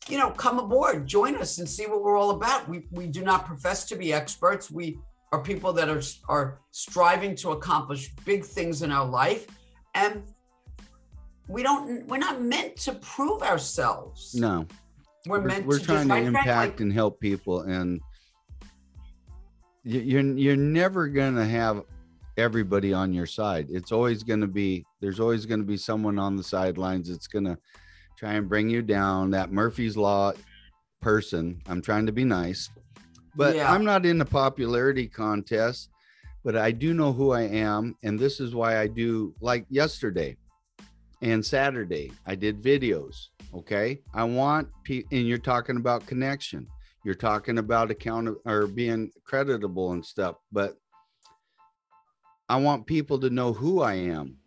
you 0.09 0.17
know 0.17 0.31
come 0.31 0.59
aboard 0.59 1.05
join 1.05 1.35
us 1.35 1.59
and 1.59 1.69
see 1.69 1.85
what 1.85 2.03
we're 2.03 2.17
all 2.17 2.31
about. 2.31 2.67
We 2.67 2.87
we 2.91 3.07
do 3.07 3.23
not 3.23 3.45
profess 3.45 3.85
to 3.85 3.95
be 3.95 4.13
experts. 4.13 4.71
We 4.71 4.99
are 5.31 5.41
people 5.41 5.71
that 5.73 5.89
are 5.89 6.01
are 6.27 6.59
striving 6.71 7.35
to 7.35 7.51
accomplish 7.51 8.13
big 8.25 8.43
things 8.43 8.81
in 8.81 8.91
our 8.91 9.05
life. 9.05 9.47
And 9.95 10.23
we 11.47 11.63
don't 11.63 12.05
we're 12.07 12.17
not 12.17 12.41
meant 12.41 12.75
to 12.77 12.93
prove 12.93 13.41
ourselves. 13.43 14.33
No, 14.35 14.65
we're 15.27 15.39
we're, 15.39 15.47
meant 15.47 15.65
we're 15.65 15.79
to 15.79 15.85
trying 15.85 16.07
just, 16.07 16.09
to 16.09 16.13
right, 16.13 16.25
impact 16.25 16.81
and 16.81 16.91
help 16.91 17.19
people, 17.19 17.61
and 17.61 18.01
you- 19.83 19.99
you're 20.01 20.37
you're 20.37 20.55
never 20.55 21.07
gonna 21.07 21.45
have 21.45 21.83
everybody 22.37 22.93
on 22.93 23.13
your 23.13 23.25
side. 23.25 23.67
It's 23.69 23.91
always 23.91 24.23
gonna 24.23 24.47
be 24.47 24.85
there's 24.99 25.19
always 25.19 25.45
gonna 25.45 25.63
be 25.63 25.77
someone 25.77 26.17
on 26.17 26.35
the 26.35 26.43
sidelines. 26.43 27.09
That's 27.09 27.27
gonna 27.27 27.57
try 28.21 28.33
and 28.33 28.47
bring 28.47 28.69
you 28.69 28.83
down. 28.83 29.31
That 29.31 29.51
Murphy's 29.51 29.97
Law 29.97 30.33
person. 31.01 31.59
I'm 31.67 31.81
trying 31.81 32.05
to 32.05 32.11
be 32.11 32.23
nice, 32.23 32.69
but 33.35 33.55
Yeah. 33.55 33.73
I'm 33.73 33.83
not 33.83 34.05
in 34.05 34.21
a 34.21 34.25
popularity 34.25 35.07
contest. 35.07 35.89
But 36.43 36.55
I 36.55 36.71
do 36.71 36.95
know 36.95 37.13
who 37.13 37.31
I 37.33 37.41
am, 37.41 37.95
and 38.01 38.17
this 38.17 38.39
is 38.39 38.55
why 38.55 38.79
I 38.79 38.87
do 38.87 39.35
like 39.41 39.63
yesterday 39.69 40.37
and 41.21 41.45
Saturday. 41.45 42.11
I 42.25 42.33
did 42.33 42.59
videos. 42.59 43.27
Okay, 43.53 44.01
I 44.11 44.23
want 44.23 44.67
pe- 44.83 45.03
and 45.11 45.27
you're 45.27 45.37
talking 45.37 45.77
about 45.77 46.07
connection. 46.07 46.65
You're 47.03 47.13
talking 47.13 47.59
about 47.59 47.91
account 47.91 48.37
or 48.45 48.65
being 48.65 49.11
creditable 49.23 49.91
and 49.93 50.03
stuff, 50.03 50.37
but 50.51 50.77
I 52.49 52.55
want 52.55 52.87
people 52.87 53.19
to 53.19 53.29
know 53.29 53.53
who 53.53 53.81
I 53.81 53.93
am 53.93 54.37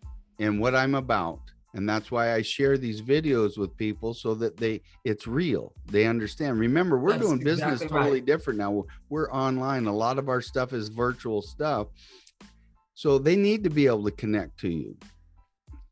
and 0.40 0.59
what 0.61 0.75
I'm 0.75 0.97
about. 0.97 1.40
And 1.75 1.88
that's 1.88 2.11
why 2.11 2.33
I 2.33 2.43
share 2.43 2.78
these 2.78 3.02
videos 3.02 3.59
with 3.59 3.76
people 3.76 4.14
so 4.14 4.35
that 4.37 4.57
they 4.57 4.81
it's 5.04 5.26
real. 5.26 5.73
They 5.87 6.07
understand. 6.07 6.59
Remember, 6.61 6.99
we're 6.99 7.12
That's 7.12 7.26
doing 7.26 7.38
business 7.40 7.83
exactly 7.83 7.97
right. 7.97 8.02
totally 8.02 8.21
different 8.21 8.59
now. 8.61 8.71
We're, 8.71 8.85
we're 9.09 9.33
online. 9.33 9.87
A 9.87 9.93
lot 9.93 10.19
of 10.19 10.28
our 10.28 10.40
stuff 10.40 10.73
is 10.73 10.88
virtual 10.88 11.43
stuff. 11.43 11.88
So 12.95 13.19
they 13.19 13.35
need 13.35 13.64
to 13.64 13.71
be 13.71 13.87
able 13.87 14.04
to 14.04 14.12
connect 14.12 14.61
to 14.61 14.69
you. 14.69 14.97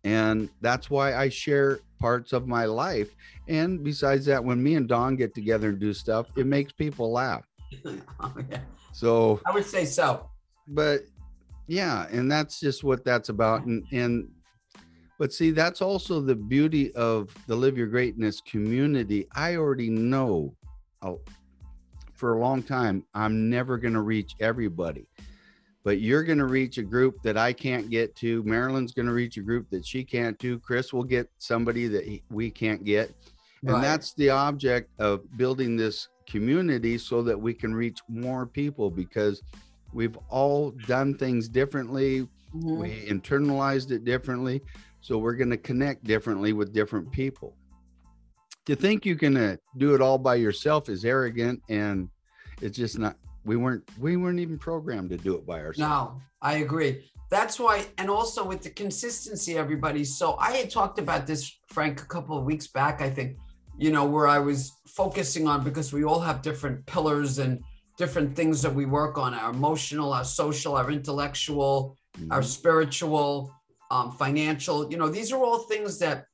And 0.04 0.48
that's 0.60 0.88
why 0.88 1.16
I 1.16 1.28
share 1.28 1.80
parts 2.00 2.32
of 2.32 2.46
my 2.46 2.64
life. 2.64 3.14
And 3.48 3.82
besides 3.82 4.26
that, 4.26 4.44
when 4.44 4.62
me 4.62 4.76
and 4.76 4.88
Don 4.88 5.16
get 5.16 5.34
together 5.34 5.70
and 5.70 5.80
do 5.80 5.92
stuff, 5.92 6.28
it 6.36 6.46
makes 6.46 6.72
people 6.72 7.10
laugh. 7.10 7.44
Oh, 8.20 8.32
yeah. 8.50 8.60
So 8.92 9.40
i 9.46 9.50
would 9.50 9.64
say 9.64 9.84
so 9.86 10.28
but 10.68 11.00
yeah 11.66 12.06
and 12.10 12.30
that's 12.30 12.60
just 12.60 12.84
what 12.84 13.04
that's 13.04 13.30
about 13.30 13.64
and 13.64 13.84
and 13.90 14.28
but 15.22 15.32
see 15.32 15.52
that's 15.52 15.80
also 15.80 16.20
the 16.20 16.34
beauty 16.34 16.92
of 16.96 17.32
the 17.46 17.54
live 17.54 17.78
your 17.78 17.86
greatness 17.86 18.40
community 18.40 19.24
i 19.36 19.54
already 19.54 19.88
know 19.88 20.52
uh, 21.02 21.12
for 22.12 22.32
a 22.32 22.38
long 22.40 22.60
time 22.60 23.04
i'm 23.14 23.48
never 23.48 23.78
going 23.78 23.94
to 23.94 24.00
reach 24.00 24.34
everybody 24.40 25.06
but 25.84 26.00
you're 26.00 26.24
going 26.24 26.38
to 26.38 26.46
reach 26.46 26.76
a 26.78 26.82
group 26.82 27.22
that 27.22 27.36
i 27.36 27.52
can't 27.52 27.88
get 27.88 28.16
to 28.16 28.42
marilyn's 28.42 28.92
going 28.92 29.06
to 29.06 29.12
reach 29.12 29.36
a 29.36 29.40
group 29.42 29.70
that 29.70 29.86
she 29.86 30.02
can't 30.02 30.36
do 30.40 30.58
chris 30.58 30.92
will 30.92 31.04
get 31.04 31.30
somebody 31.38 31.86
that 31.86 32.04
he- 32.04 32.24
we 32.28 32.50
can't 32.50 32.82
get 32.82 33.14
And 33.64 33.80
that's 33.80 34.12
the 34.14 34.30
object 34.30 34.90
of 34.98 35.20
building 35.36 35.76
this 35.76 36.08
community 36.28 36.98
so 36.98 37.22
that 37.22 37.40
we 37.40 37.54
can 37.54 37.72
reach 37.72 38.00
more 38.08 38.44
people 38.44 38.90
because 38.90 39.40
we've 39.92 40.18
all 40.28 40.72
done 40.88 41.16
things 41.16 41.48
differently. 41.48 42.26
Mhm. 42.56 42.76
We 42.76 43.06
internalized 43.06 43.92
it 43.92 44.04
differently. 44.04 44.62
So 45.02 45.18
we're 45.18 45.34
going 45.34 45.50
to 45.50 45.56
connect 45.56 46.04
differently 46.04 46.52
with 46.52 46.72
different 46.72 47.10
people. 47.10 47.56
To 48.66 48.76
think 48.76 49.04
you 49.04 49.16
can 49.16 49.36
uh, 49.36 49.56
do 49.76 49.94
it 49.96 50.00
all 50.00 50.16
by 50.16 50.36
yourself 50.36 50.88
is 50.88 51.04
arrogant 51.04 51.60
and 51.68 52.08
it's 52.60 52.78
just 52.78 52.96
not 52.98 53.16
we 53.44 53.56
weren't 53.56 53.82
we 53.98 54.16
weren't 54.16 54.38
even 54.38 54.56
programmed 54.56 55.10
to 55.10 55.16
do 55.16 55.34
it 55.34 55.44
by 55.44 55.58
ourselves. 55.58 55.78
No, 55.80 56.20
I 56.40 56.58
agree. 56.58 57.10
That's 57.28 57.58
why, 57.58 57.86
and 57.98 58.08
also 58.08 58.44
with 58.44 58.62
the 58.62 58.70
consistency, 58.70 59.56
everybody. 59.56 60.04
So 60.04 60.36
I 60.38 60.52
had 60.52 60.70
talked 60.70 61.00
about 61.00 61.26
this, 61.26 61.50
Frank, 61.68 62.02
a 62.02 62.06
couple 62.06 62.38
of 62.38 62.44
weeks 62.44 62.68
back, 62.68 63.00
I 63.00 63.10
think, 63.10 63.36
you 63.76 63.90
know, 63.90 64.04
where 64.04 64.28
I 64.28 64.38
was 64.38 64.70
focusing 64.86 65.48
on 65.48 65.64
because 65.64 65.92
we 65.92 66.04
all 66.04 66.20
have 66.20 66.42
different 66.42 66.86
pillars 66.86 67.38
and 67.38 67.60
different 67.98 68.36
things 68.36 68.62
that 68.62 68.72
we 68.72 68.84
work 68.84 69.18
on 69.18 69.34
our 69.34 69.50
emotional, 69.50 70.12
our 70.12 70.24
social, 70.24 70.76
our 70.76 70.90
intellectual, 70.92 71.96
our 72.30 72.42
Mhm. 72.42 72.44
spiritual, 72.44 73.52
um, 73.92 74.10
financial. 74.10 74.90
You 74.90 74.96
know, 74.96 75.08
these 75.08 75.30
are 75.32 75.42
all 75.44 75.58
things 75.58 75.98
that 75.98 76.24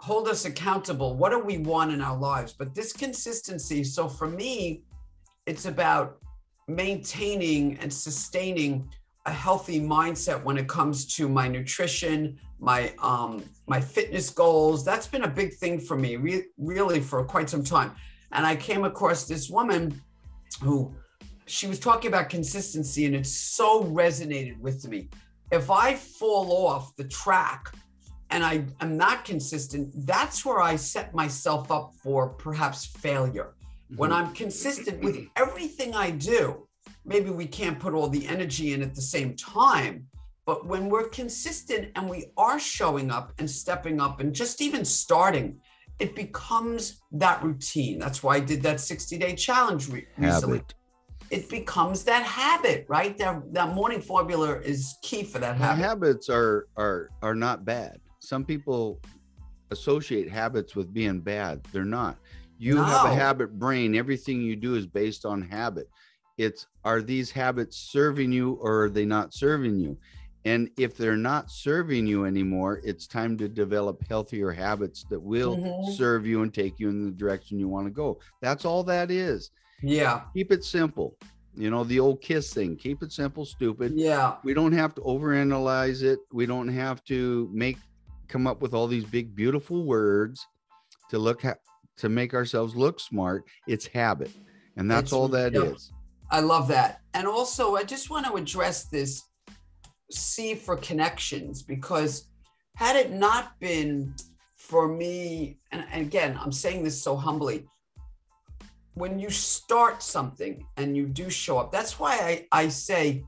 hold 0.00 0.26
us 0.28 0.44
accountable. 0.44 1.16
What 1.16 1.30
do 1.30 1.38
we 1.38 1.58
want 1.58 1.92
in 1.92 2.00
our 2.02 2.18
lives? 2.18 2.52
But 2.52 2.74
this 2.74 2.92
consistency. 2.92 3.84
So 3.84 4.08
for 4.08 4.26
me, 4.26 4.82
it's 5.46 5.66
about 5.66 6.18
maintaining 6.66 7.78
and 7.78 7.92
sustaining 7.92 8.88
a 9.26 9.32
healthy 9.32 9.80
mindset 9.80 10.42
when 10.42 10.56
it 10.58 10.66
comes 10.66 11.06
to 11.14 11.28
my 11.28 11.46
nutrition, 11.46 12.38
my 12.58 12.92
um, 13.00 13.44
my 13.68 13.80
fitness 13.80 14.28
goals. 14.30 14.84
That's 14.84 15.06
been 15.06 15.24
a 15.24 15.28
big 15.28 15.54
thing 15.54 15.78
for 15.78 15.96
me, 15.96 16.16
re- 16.16 16.46
really, 16.58 17.00
for 17.00 17.22
quite 17.24 17.48
some 17.48 17.62
time. 17.62 17.92
And 18.32 18.44
I 18.44 18.56
came 18.56 18.84
across 18.84 19.26
this 19.26 19.48
woman 19.48 20.00
who 20.62 20.92
she 21.46 21.66
was 21.66 21.78
talking 21.78 22.08
about 22.08 22.30
consistency, 22.30 23.04
and 23.06 23.14
it 23.14 23.26
so 23.26 23.84
resonated 23.84 24.58
with 24.58 24.88
me. 24.88 25.08
If 25.50 25.68
I 25.70 25.94
fall 25.94 26.66
off 26.66 26.94
the 26.96 27.04
track 27.04 27.74
and 28.30 28.44
I 28.44 28.64
am 28.80 28.96
not 28.96 29.24
consistent, 29.24 29.92
that's 30.06 30.44
where 30.44 30.60
I 30.60 30.76
set 30.76 31.12
myself 31.14 31.70
up 31.72 31.92
for 32.02 32.28
perhaps 32.28 32.86
failure. 32.86 33.54
When 33.96 34.10
Mhm. 34.10 34.14
I'm 34.14 34.32
consistent 34.32 35.02
with 35.02 35.26
everything 35.34 35.96
I 35.96 36.12
do, 36.12 36.68
maybe 37.04 37.30
we 37.30 37.46
can't 37.46 37.80
put 37.80 37.94
all 37.94 38.08
the 38.08 38.26
energy 38.28 38.72
in 38.72 38.82
at 38.82 38.94
the 38.94 39.02
same 39.02 39.34
time. 39.34 40.06
But 40.46 40.66
when 40.66 40.88
we're 40.88 41.08
consistent 41.08 41.90
and 41.96 42.08
we 42.08 42.26
are 42.36 42.60
showing 42.60 43.10
up 43.10 43.32
and 43.38 43.50
stepping 43.50 44.00
up 44.00 44.20
and 44.20 44.32
just 44.32 44.62
even 44.62 44.84
starting, 44.84 45.60
it 45.98 46.14
becomes 46.14 47.02
that 47.12 47.42
routine. 47.42 47.98
That's 47.98 48.22
why 48.22 48.36
I 48.36 48.40
did 48.40 48.62
that 48.62 48.80
60 48.80 49.18
day 49.18 49.34
challenge 49.34 49.88
re- 49.88 50.06
recently. 50.16 50.62
It 51.30 51.48
becomes 51.48 52.02
that 52.04 52.24
habit, 52.24 52.86
right? 52.88 53.16
That, 53.18 53.54
that 53.54 53.74
morning 53.74 54.00
formula 54.00 54.58
is 54.58 54.96
key 55.02 55.22
for 55.22 55.38
that 55.38 55.56
habit. 55.56 55.80
habits 55.82 56.28
are 56.28 56.66
are 56.76 57.08
are 57.22 57.36
not 57.36 57.64
bad. 57.64 58.00
Some 58.18 58.44
people 58.44 59.00
associate 59.70 60.28
habits 60.28 60.74
with 60.74 60.92
being 60.92 61.20
bad. 61.20 61.62
They're 61.72 61.84
not. 61.84 62.16
You 62.58 62.76
have 62.82 63.06
a 63.06 63.14
habit 63.14 63.58
brain. 63.58 63.94
Everything 63.94 64.42
you 64.42 64.56
do 64.56 64.74
is 64.74 64.86
based 64.86 65.24
on 65.24 65.40
habit. 65.40 65.88
It's 66.36 66.66
are 66.84 67.00
these 67.00 67.30
habits 67.30 67.76
serving 67.76 68.32
you 68.32 68.54
or 68.54 68.84
are 68.84 68.90
they 68.90 69.04
not 69.04 69.32
serving 69.32 69.78
you? 69.78 69.96
And 70.46 70.70
if 70.78 70.96
they're 70.96 71.16
not 71.18 71.50
serving 71.50 72.06
you 72.06 72.24
anymore, 72.24 72.80
it's 72.82 73.06
time 73.06 73.36
to 73.38 73.48
develop 73.48 74.02
healthier 74.08 74.50
habits 74.50 75.04
that 75.10 75.20
will 75.20 75.58
Mhm. 75.58 75.84
serve 75.96 76.26
you 76.26 76.42
and 76.42 76.52
take 76.52 76.80
you 76.80 76.88
in 76.88 77.04
the 77.04 77.10
direction 77.10 77.58
you 77.58 77.68
want 77.68 77.86
to 77.86 77.90
go. 77.92 78.18
That's 78.40 78.64
all 78.64 78.82
that 78.84 79.10
is. 79.10 79.50
Yeah. 79.82 80.22
Keep 80.34 80.52
it 80.52 80.64
simple. 80.64 81.16
You 81.54 81.68
know, 81.70 81.84
the 81.84 81.98
old 82.00 82.20
kiss 82.22 82.52
thing. 82.54 82.76
Keep 82.76 83.02
it 83.02 83.12
simple, 83.12 83.44
stupid 83.44 83.92
Yeah. 83.96 84.36
we 84.44 84.54
don't 84.54 84.72
have 84.72 84.94
to 84.94 85.00
overanalyze 85.02 86.02
it 86.02 86.20
we 86.32 86.46
don't 86.46 86.68
have 86.68 87.02
to 87.04 87.48
make 87.52 87.78
come 88.28 88.46
up 88.46 88.62
with 88.62 88.72
all 88.74 88.86
these 88.86 89.04
big 89.04 89.34
beautiful 89.34 89.84
words 89.84 90.46
to 91.10 91.18
look 91.18 91.42
ha- 91.42 91.56
to 91.96 92.08
make 92.08 92.32
ourselves 92.34 92.76
look 92.76 93.00
smart 93.00 93.44
it's 93.66 93.86
habit 93.86 94.30
and 94.76 94.88
that's 94.90 95.08
It's- 95.10 95.12
all 95.12 95.28
that 95.28 95.54
is. 95.56 95.90
yep. 95.92 96.00
I 96.32 96.38
love 96.40 96.68
that. 96.68 97.00
And 97.12 97.26
also, 97.26 97.74
I 97.74 97.82
just 97.82 98.08
want 98.08 98.24
to 98.26 98.34
address 98.34 98.84
this 98.84 99.20
C 100.12 100.54
for 100.54 100.76
connections 100.76 101.62
because 101.62 102.28
had 102.76 102.94
it 102.94 103.10
not 103.12 103.58
been 103.58 104.14
for 104.56 104.86
me, 104.86 105.58
and 105.72 105.84
again, 105.92 106.38
I'm 106.40 106.52
saying 106.52 106.84
this 106.84 107.02
so 107.02 107.16
humbly, 107.16 107.66
when 109.00 109.18
you 109.18 109.30
start 109.30 110.02
something 110.02 110.62
and 110.76 110.94
you 110.94 111.06
do 111.06 111.30
show 111.30 111.58
up, 111.58 111.72
that's 111.72 111.98
why 111.98 112.12
I, 112.52 112.64
I 112.64 112.68
say, 112.68 113.24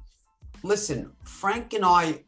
listen, 0.62 1.10
Frank 1.24 1.72
and 1.72 1.82
I, 1.82 2.24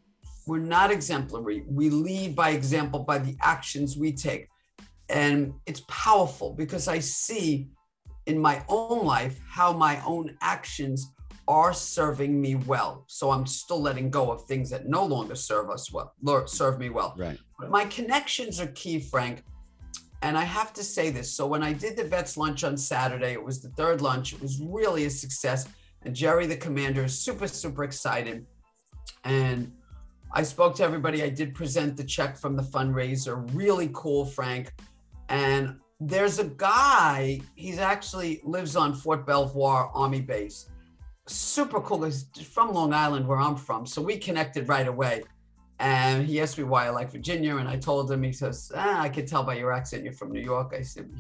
we're 0.47 0.59
not 0.59 0.91
exemplary. 0.91 1.63
We 1.69 1.91
lead 1.91 2.35
by 2.35 2.51
example 2.51 3.01
by 3.01 3.19
the 3.19 3.37
actions 3.43 3.99
we 3.99 4.13
take. 4.13 4.49
And 5.11 5.53
it's 5.67 5.83
powerful 5.89 6.55
because 6.55 6.89
I 6.89 7.01
see 7.01 7.69
in 8.25 8.39
my 8.39 8.65
own 8.71 9.05
life 9.05 9.39
how 9.47 9.75
my 9.75 10.03
own 10.07 10.37
actions 10.41 11.07
are 11.47 11.75
serving 11.75 12.41
me 12.41 12.55
well. 12.55 13.05
So 13.09 13.31
I'm 13.31 13.47
still 13.47 13.81
letting 13.81 14.09
go 14.09 14.33
of 14.33 14.47
things 14.47 14.71
that 14.71 14.89
no 14.89 15.05
longer 15.05 15.35
serve 15.35 15.69
us 15.69 15.93
well, 15.93 16.15
or 16.27 16.47
serve 16.47 16.79
me 16.79 16.89
well. 16.89 17.15
right 17.19 17.39
But 17.59 17.71
my 17.71 17.85
connections 17.85 18.59
are 18.59 18.69
key, 18.69 19.01
Frank. 19.01 19.45
And 20.25 20.39
I 20.39 20.45
have 20.45 20.73
to 20.73 20.83
say 20.83 21.11
this. 21.11 21.31
So 21.37 21.47
when 21.47 21.63
I 21.63 21.75
did 21.75 21.99
the 21.99 22.05
vets 22.05 22.39
lunch 22.39 22.65
on 22.65 22.79
Saturday, 22.79 23.33
it 23.35 23.45
was 23.45 23.61
the 23.61 23.69
third 23.69 24.01
lunch. 24.01 24.33
It 24.33 24.41
was 24.41 24.59
really 24.59 25.05
a 25.05 25.11
success. 25.11 25.69
And 26.01 26.17
Jerry, 26.17 26.47
the 26.47 26.57
commander, 26.57 27.05
is 27.05 27.19
super, 27.19 27.47
super 27.47 27.85
excited. 27.85 28.47
And 29.25 29.71
I 30.33 30.43
spoke 30.43 30.77
to 30.77 30.83
everybody. 30.83 31.23
I 31.23 31.29
did 31.29 31.55
present 31.55 31.99
the 31.99 32.05
check 32.05 32.39
from 32.39 32.57
the 32.57 32.63
fundraiser. 32.63 33.47
Really 33.55 33.91
cool, 33.93 34.25
Frank. 34.25 34.73
And 35.29 35.77
there's 36.01 36.39
a 36.39 36.45
guy, 36.45 37.43
he's 37.55 37.79
actually 37.79 38.41
lives 38.45 38.77
on 38.77 38.95
Fort 38.95 39.27
Belvoir 39.27 39.91
Army 39.93 40.23
Base. 40.23 40.71
Super 41.27 41.83
cool. 41.83 42.03
He's 42.03 42.25
from 42.51 42.73
Long 42.73 42.95
Island, 42.95 43.29
where 43.29 43.39
I'm 43.39 43.57
from. 43.57 43.85
So 43.85 44.01
we 44.01 44.17
connected 44.17 44.71
right 44.71 44.89
away. 44.89 45.23
And 45.79 46.27
he 46.27 46.41
asked 46.41 46.57
me 46.57 46.65
why 46.65 46.87
I 46.87 46.91
like 46.91 47.11
Virginia. 47.11 47.57
And 47.57 47.69
I 47.69 47.77
told 47.77 48.11
him, 48.11 48.23
he 48.23 48.33
says, 48.33 48.71
ah, 48.75 49.01
I 49.01 49.09
could 49.09 49.27
tell 49.27 49.43
by 49.43 49.57
your 49.57 49.73
accent 49.73 50.05
you're 50.05 50.13
from 50.13 50.33
New 50.33 50.41
York. 50.41 50.75
I 50.77 50.83
said, 50.83 51.11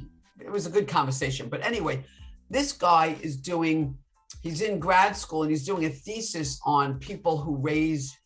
it 0.40 0.50
was 0.50 0.66
a 0.66 0.70
good 0.70 0.88
conversation. 0.88 1.48
But 1.48 1.64
anyway, 1.64 2.04
this 2.50 2.72
guy 2.72 3.16
is 3.22 3.36
doing, 3.36 3.96
he's 4.42 4.60
in 4.60 4.78
grad 4.78 5.16
school 5.16 5.42
and 5.42 5.50
he's 5.50 5.66
doing 5.66 5.84
a 5.86 5.90
thesis 5.90 6.60
on 6.64 6.98
people 6.98 7.38
who 7.38 7.56
raise 7.56 8.16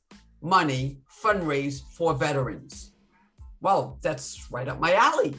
money, 0.42 1.00
fundraise 1.22 1.80
for 1.92 2.14
veterans. 2.14 2.92
Well, 3.60 3.98
that's 4.02 4.50
right 4.50 4.68
up 4.68 4.78
my 4.78 4.94
alley. 4.94 5.34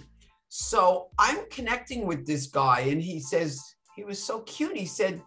So 0.49 1.09
I'm 1.19 1.47
connecting 1.51 2.07
with 2.07 2.25
this 2.25 2.47
guy, 2.47 2.79
and 2.81 3.01
he 3.01 3.19
says, 3.19 3.61
he 3.95 4.03
was 4.03 4.21
so 4.21 4.41
cute. 4.41 4.75
He 4.75 4.87
said, 4.87 5.21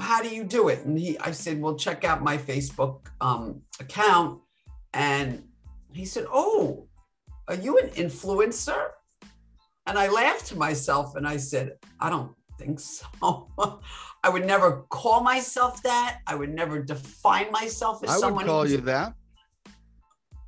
how 0.00 0.22
do 0.22 0.28
you 0.34 0.44
do 0.44 0.68
it? 0.68 0.84
And 0.84 0.98
he, 0.98 1.18
I 1.18 1.32
said, 1.32 1.60
well, 1.60 1.76
check 1.76 2.04
out 2.04 2.22
my 2.22 2.38
Facebook 2.38 3.06
um, 3.20 3.62
account. 3.80 4.40
And 4.94 5.44
he 5.92 6.04
said, 6.04 6.26
oh, 6.32 6.86
are 7.48 7.54
you 7.54 7.78
an 7.78 7.88
influencer? 7.90 8.88
And 9.86 9.98
I 9.98 10.08
laughed 10.08 10.46
to 10.46 10.56
myself 10.56 11.16
and 11.16 11.26
I 11.26 11.36
said, 11.36 11.72
I 12.00 12.08
don't 12.08 12.32
think 12.58 12.80
so. 12.80 13.48
I 14.24 14.28
would 14.28 14.46
never 14.46 14.84
call 14.88 15.22
myself 15.22 15.82
that. 15.82 16.20
I 16.26 16.34
would 16.36 16.54
never 16.54 16.80
define 16.80 17.50
myself 17.50 18.04
as 18.04 18.20
someone 18.20 18.44
i 18.44 18.46
would 18.46 18.50
call 18.52 18.68
you 18.68 18.76
that 18.78 19.14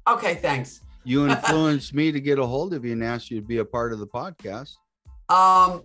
Okay, 0.07 0.35
thanks. 0.37 0.81
you 1.03 1.29
influenced 1.29 1.93
me 1.95 2.13
to 2.13 2.21
get 2.21 2.39
a 2.39 2.47
hold 2.47 2.73
of 2.75 2.85
you 2.85 2.93
and 2.93 3.03
ask 3.03 3.31
you 3.31 3.41
to 3.41 3.47
be 3.47 3.59
a 3.59 3.65
part 3.65 3.93
of 3.93 3.99
the 3.99 4.07
podcast 4.07 4.77
Um, 5.29 5.83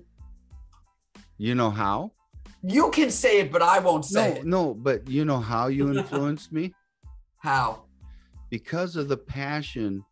you 1.37 1.55
know 1.55 1.71
how 1.71 2.11
you 2.63 2.89
can 2.91 3.09
say 3.09 3.39
it, 3.39 3.51
but 3.51 3.61
I 3.61 3.79
won't 3.79 4.05
say 4.05 4.33
no 4.33 4.35
it. 4.39 4.45
no 4.45 4.73
but 4.73 5.07
you 5.07 5.25
know 5.25 5.39
how 5.39 5.67
you 5.67 5.91
influenced 5.97 6.51
me 6.51 6.73
How? 7.37 7.83
because 8.49 8.95
of 8.95 9.07
the 9.07 9.17
passion 9.17 10.03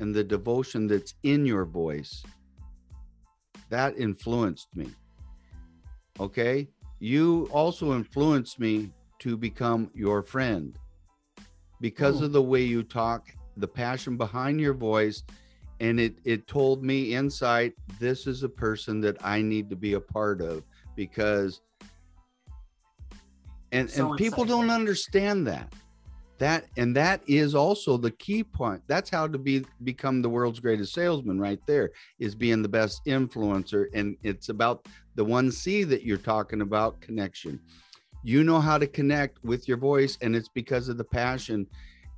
and 0.00 0.14
the 0.14 0.24
devotion 0.24 0.86
that's 0.86 1.14
in 1.22 1.46
your 1.46 1.64
voice 1.64 2.22
that 3.70 3.96
influenced 3.98 4.68
me 4.74 4.88
okay 6.20 6.68
you 6.98 7.48
also 7.52 7.94
influenced 7.94 8.58
me 8.58 8.90
to 9.20 9.36
become 9.36 9.90
your 9.94 10.22
friend 10.22 10.78
because 11.80 12.20
Ooh. 12.20 12.26
of 12.26 12.32
the 12.32 12.42
way 12.42 12.62
you 12.62 12.82
talk 12.82 13.28
the 13.56 13.68
passion 13.68 14.16
behind 14.16 14.60
your 14.60 14.74
voice 14.74 15.22
and 15.80 16.00
it 16.00 16.18
it 16.24 16.46
told 16.46 16.82
me 16.84 17.14
inside 17.14 17.72
this 18.00 18.26
is 18.26 18.42
a 18.42 18.48
person 18.48 19.00
that 19.00 19.16
i 19.24 19.40
need 19.40 19.70
to 19.70 19.76
be 19.76 19.94
a 19.94 20.00
part 20.00 20.40
of 20.40 20.62
because 20.96 21.60
and 23.74 23.90
So 23.90 24.10
and 24.10 24.18
people 24.18 24.44
don't 24.44 24.70
understand 24.70 25.46
that. 25.48 25.72
That 26.38 26.66
and 26.76 26.96
that 26.96 27.20
is 27.26 27.54
also 27.54 27.96
the 27.96 28.10
key 28.10 28.42
point. 28.42 28.82
That's 28.86 29.10
how 29.10 29.26
to 29.26 29.38
be 29.38 29.64
become 29.82 30.22
the 30.22 30.28
world's 30.28 30.60
greatest 30.60 30.94
salesman 30.94 31.38
right 31.38 31.60
there 31.66 31.90
is 32.18 32.34
being 32.34 32.62
the 32.62 32.68
best 32.68 33.02
influencer. 33.06 33.86
And 33.94 34.16
it's 34.22 34.48
about 34.48 34.86
the 35.16 35.24
one 35.24 35.50
c 35.50 35.84
that 35.84 36.02
you're 36.04 36.16
talking 36.16 36.60
about 36.60 37.00
connection. 37.00 37.60
You 38.22 38.42
know 38.42 38.60
how 38.60 38.78
to 38.78 38.86
connect 38.86 39.44
with 39.44 39.68
your 39.68 39.76
voice 39.76 40.16
and 40.22 40.34
it's 40.34 40.48
because 40.48 40.88
of 40.88 40.96
the 40.96 41.04
passion 41.04 41.66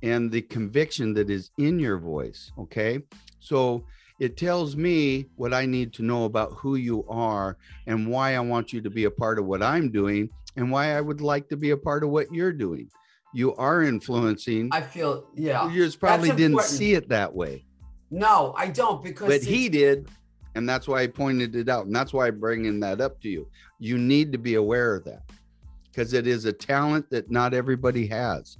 and 0.03 0.31
the 0.31 0.43
conviction 0.43 1.13
that 1.15 1.29
is 1.29 1.51
in 1.57 1.79
your 1.79 1.97
voice 1.97 2.51
okay? 2.57 2.99
So 3.39 3.83
it 4.19 4.35
tells 4.35 4.75
me 4.75 5.27
what 5.35 5.53
i 5.53 5.63
need 5.63 5.93
to 5.93 6.01
know 6.01 6.25
about 6.25 6.51
who 6.53 6.75
you 6.75 7.05
are 7.07 7.55
and 7.85 8.09
why 8.09 8.35
i 8.35 8.39
want 8.39 8.73
you 8.73 8.81
to 8.81 8.89
be 8.89 9.03
a 9.03 9.11
part 9.11 9.37
of 9.37 9.45
what 9.45 9.61
i'm 9.61 9.91
doing 9.91 10.27
and 10.57 10.69
why 10.69 10.95
i 10.95 11.01
would 11.01 11.21
like 11.21 11.47
to 11.47 11.55
be 11.55 11.69
a 11.69 11.77
part 11.77 12.03
of 12.03 12.09
what 12.09 12.33
you're 12.33 12.53
doing 12.53 12.89
you 13.33 13.55
are 13.55 13.83
influencing. 13.83 14.69
I 14.71 14.81
feel 14.81 15.27
yeah. 15.35 15.69
You 15.69 15.85
just 15.85 15.99
probably 15.99 16.29
didn't 16.29 16.53
important. 16.53 16.71
see 16.71 16.93
it 16.93 17.09
that 17.09 17.33
way. 17.33 17.65
No, 18.09 18.53
I 18.57 18.67
don't 18.69 19.03
because 19.03 19.27
But 19.27 19.43
he 19.43 19.69
did, 19.69 20.07
and 20.55 20.67
that's 20.67 20.87
why 20.87 21.01
I 21.01 21.07
pointed 21.07 21.55
it 21.55 21.69
out. 21.69 21.85
And 21.85 21.95
that's 21.95 22.13
why 22.13 22.27
I'm 22.27 22.39
bringing 22.39 22.79
that 22.79 23.01
up 23.01 23.21
to 23.21 23.29
you. 23.29 23.47
You 23.79 23.97
need 23.97 24.31
to 24.31 24.37
be 24.37 24.55
aware 24.55 24.95
of 24.95 25.03
that 25.05 25.23
because 25.91 26.13
it 26.13 26.25
is 26.25 26.45
a 26.45 26.53
talent 26.53 27.09
that 27.11 27.29
not 27.29 27.53
everybody 27.53 28.07
has. 28.07 28.57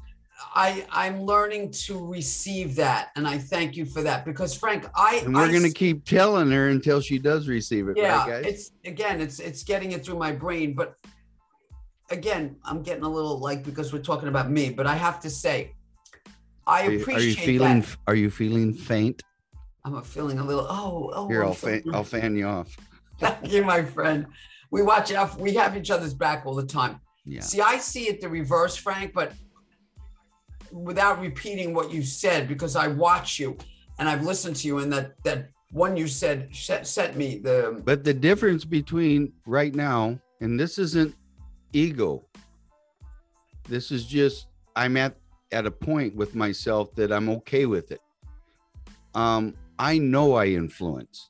I 0.53 0.85
I'm 0.91 1.23
learning 1.23 1.71
to 1.85 2.05
receive 2.05 2.75
that, 2.75 3.09
and 3.15 3.27
I 3.27 3.39
thank 3.39 3.77
you 3.77 3.85
for 3.85 4.03
that 4.03 4.25
because 4.25 4.55
Frank, 4.55 4.85
I 4.95 5.21
and 5.25 5.33
we're 5.33 5.51
gonna 5.51 5.71
keep 5.71 6.05
telling 6.05 6.51
her 6.51 6.67
until 6.67 7.01
she 7.01 7.17
does 7.17 7.47
receive 7.47 7.87
it. 7.87 7.97
Yeah, 7.97 8.29
right, 8.29 8.45
it's 8.45 8.73
again, 8.85 9.21
it's 9.21 9.39
it's 9.39 9.63
getting 9.63 9.93
it 9.93 10.05
through 10.05 10.19
my 10.19 10.33
brain, 10.33 10.75
but 10.75 10.97
again, 12.09 12.57
I'm 12.63 12.83
getting 12.83 13.03
a 13.03 13.09
little 13.09 13.39
like 13.39 13.63
because 13.63 13.93
we're 13.93 13.99
talking 13.99 14.29
about 14.29 14.49
me, 14.49 14.69
but 14.69 14.87
I 14.87 14.95
have 14.95 15.19
to 15.21 15.29
say, 15.29 15.75
I 16.65 16.87
are 16.87 16.91
you, 16.91 17.01
appreciate. 17.01 17.37
Are 17.37 17.41
you 17.41 17.45
feeling? 17.45 17.81
That. 17.81 17.97
Are 18.07 18.15
you 18.15 18.29
feeling 18.29 18.73
faint? 18.73 19.23
I'm 19.83 20.01
feeling 20.03 20.39
a 20.39 20.43
little. 20.43 20.67
Oh, 20.69 21.11
oh. 21.13 21.27
Here, 21.27 21.43
I'll 21.43 21.53
fan. 21.53 21.83
I'll 21.93 22.03
fan 22.03 22.35
you 22.35 22.47
off. 22.47 22.75
Thank 23.19 23.51
you, 23.51 23.63
my 23.63 23.83
friend. 23.83 24.27
We 24.69 24.81
watch 24.81 25.11
out. 25.13 25.39
We 25.39 25.53
have 25.55 25.77
each 25.77 25.91
other's 25.91 26.13
back 26.13 26.45
all 26.45 26.55
the 26.55 26.65
time. 26.65 26.99
Yeah. 27.25 27.41
See, 27.41 27.61
I 27.61 27.77
see 27.77 28.07
it 28.09 28.21
the 28.21 28.29
reverse, 28.29 28.75
Frank, 28.75 29.13
but 29.13 29.33
without 30.71 31.21
repeating 31.21 31.73
what 31.73 31.91
you 31.91 32.03
said, 32.03 32.47
because 32.47 32.75
I 32.75 32.87
watch 32.87 33.39
you 33.39 33.57
and 33.99 34.09
I've 34.09 34.23
listened 34.23 34.57
to 34.57 34.67
you, 34.67 34.79
and 34.79 34.91
that 34.91 35.13
that 35.23 35.49
one 35.71 35.95
you 35.95 36.07
said 36.07 36.53
sent 36.53 37.15
me 37.15 37.39
the. 37.39 37.81
But 37.83 38.03
the 38.03 38.13
difference 38.13 38.65
between 38.65 39.33
right 39.45 39.73
now, 39.73 40.19
and 40.41 40.59
this 40.59 40.77
isn't 40.77 41.15
ego. 41.77 42.25
This 43.69 43.91
is 43.91 44.05
just 44.05 44.47
I'm 44.75 44.97
at 44.97 45.15
at 45.51 45.65
a 45.65 45.71
point 45.71 46.15
with 46.15 46.35
myself 46.35 46.93
that 46.95 47.11
I'm 47.11 47.29
okay 47.29 47.65
with 47.65 47.91
it. 47.91 48.01
Um, 49.13 49.53
I 49.79 49.97
know 49.97 50.33
I 50.33 50.47
influence. 50.47 51.29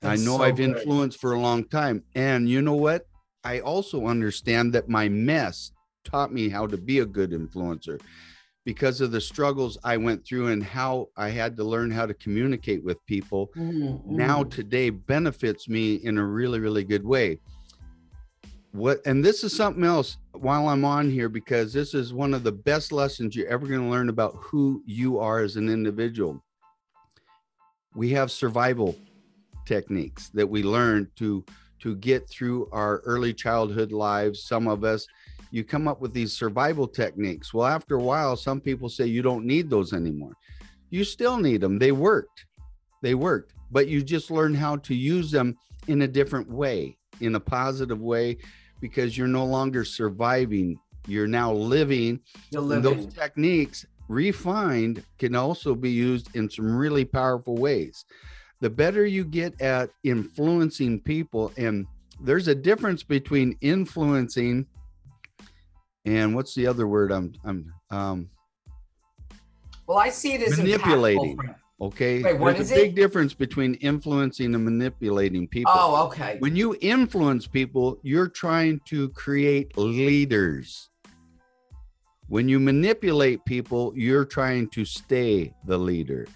That's 0.00 0.20
I 0.20 0.24
know 0.24 0.38
so 0.38 0.44
I've 0.44 0.60
influenced 0.60 1.20
for 1.20 1.32
a 1.32 1.40
long 1.40 1.64
time. 1.64 2.04
And 2.14 2.48
you 2.48 2.62
know 2.62 2.74
what? 2.74 3.06
I 3.42 3.60
also 3.60 4.06
understand 4.06 4.72
that 4.74 4.88
my 4.88 5.08
mess 5.08 5.72
taught 6.04 6.32
me 6.32 6.48
how 6.48 6.66
to 6.66 6.76
be 6.76 7.00
a 7.00 7.06
good 7.06 7.30
influencer 7.30 8.00
because 8.64 9.00
of 9.00 9.12
the 9.12 9.20
struggles 9.20 9.78
I 9.84 9.96
went 9.96 10.26
through 10.26 10.48
and 10.48 10.62
how 10.62 11.08
I 11.16 11.30
had 11.30 11.56
to 11.56 11.64
learn 11.64 11.90
how 11.90 12.06
to 12.06 12.14
communicate 12.14 12.84
with 12.84 13.04
people. 13.06 13.50
Mm-hmm. 13.56 14.16
Now, 14.16 14.44
today 14.44 14.90
benefits 14.90 15.68
me 15.68 15.94
in 15.94 16.18
a 16.18 16.24
really, 16.24 16.60
really 16.60 16.84
good 16.84 17.04
way 17.04 17.40
what 18.72 19.00
and 19.06 19.24
this 19.24 19.42
is 19.42 19.56
something 19.56 19.84
else 19.84 20.18
while 20.32 20.68
i'm 20.68 20.84
on 20.84 21.10
here 21.10 21.28
because 21.28 21.72
this 21.72 21.94
is 21.94 22.12
one 22.12 22.34
of 22.34 22.42
the 22.42 22.52
best 22.52 22.92
lessons 22.92 23.34
you're 23.34 23.48
ever 23.48 23.66
going 23.66 23.80
to 23.80 23.88
learn 23.88 24.08
about 24.08 24.36
who 24.38 24.82
you 24.86 25.18
are 25.18 25.40
as 25.40 25.56
an 25.56 25.68
individual. 25.68 26.42
We 27.94 28.10
have 28.10 28.30
survival 28.30 28.96
techniques 29.64 30.28
that 30.30 30.46
we 30.46 30.62
learn 30.62 31.10
to 31.16 31.44
to 31.78 31.96
get 31.96 32.28
through 32.28 32.68
our 32.72 32.98
early 33.00 33.32
childhood 33.32 33.92
lives. 33.92 34.44
Some 34.44 34.68
of 34.68 34.84
us 34.84 35.06
you 35.50 35.64
come 35.64 35.88
up 35.88 36.00
with 36.00 36.12
these 36.12 36.32
survival 36.32 36.86
techniques. 36.86 37.54
Well 37.54 37.66
after 37.66 37.96
a 37.96 38.02
while 38.02 38.36
some 38.36 38.60
people 38.60 38.88
say 38.88 39.06
you 39.06 39.22
don't 39.22 39.46
need 39.46 39.70
those 39.70 39.92
anymore. 39.92 40.34
You 40.90 41.04
still 41.04 41.38
need 41.38 41.62
them 41.62 41.78
they 41.78 41.92
worked. 41.92 42.44
They 43.02 43.14
worked. 43.14 43.54
But 43.70 43.88
you 43.88 44.02
just 44.02 44.30
learn 44.30 44.54
how 44.54 44.76
to 44.76 44.94
use 44.94 45.30
them 45.30 45.56
in 45.88 46.02
a 46.02 46.08
different 46.08 46.50
way 46.50 46.98
in 47.20 47.34
a 47.34 47.40
positive 47.40 48.00
way 48.00 48.38
because 48.80 49.16
you're 49.16 49.28
no 49.28 49.44
longer 49.44 49.84
surviving. 49.84 50.78
You're 51.06 51.28
now 51.28 51.52
living. 51.52 52.20
You're 52.50 52.62
living. 52.62 52.82
Those 52.82 53.14
techniques 53.14 53.86
refined 54.08 55.02
can 55.18 55.34
also 55.34 55.74
be 55.74 55.90
used 55.90 56.34
in 56.34 56.50
some 56.50 56.76
really 56.76 57.04
powerful 57.04 57.56
ways. 57.56 58.04
The 58.60 58.70
better 58.70 59.04
you 59.04 59.24
get 59.24 59.60
at 59.60 59.90
influencing 60.02 61.00
people, 61.00 61.52
and 61.56 61.86
there's 62.20 62.48
a 62.48 62.54
difference 62.54 63.02
between 63.02 63.56
influencing 63.60 64.66
and 66.06 66.34
what's 66.34 66.54
the 66.54 66.66
other 66.66 66.86
word 66.86 67.10
I'm 67.12 67.34
I'm 67.44 67.72
um 67.90 68.30
well 69.86 69.98
I 69.98 70.08
see 70.08 70.34
it 70.34 70.42
as 70.42 70.56
manipulating. 70.56 71.38
Okay. 71.80 72.22
Wait, 72.22 72.38
what 72.38 72.56
There's 72.56 72.70
is 72.70 72.76
a 72.76 72.82
big 72.82 72.94
difference 72.94 73.34
between 73.34 73.74
influencing 73.74 74.54
and 74.54 74.64
manipulating 74.64 75.46
people. 75.46 75.72
Oh, 75.74 76.06
okay. 76.06 76.36
When 76.38 76.56
you 76.56 76.76
influence 76.80 77.46
people, 77.46 77.98
you're 78.02 78.28
trying 78.28 78.80
to 78.86 79.10
create 79.10 79.76
leaders. 79.76 80.88
When 82.28 82.48
you 82.48 82.58
manipulate 82.58 83.44
people, 83.44 83.92
you're 83.94 84.24
trying 84.24 84.68
to 84.70 84.84
stay 84.84 85.52
the 85.66 85.78
leader. 85.78 86.26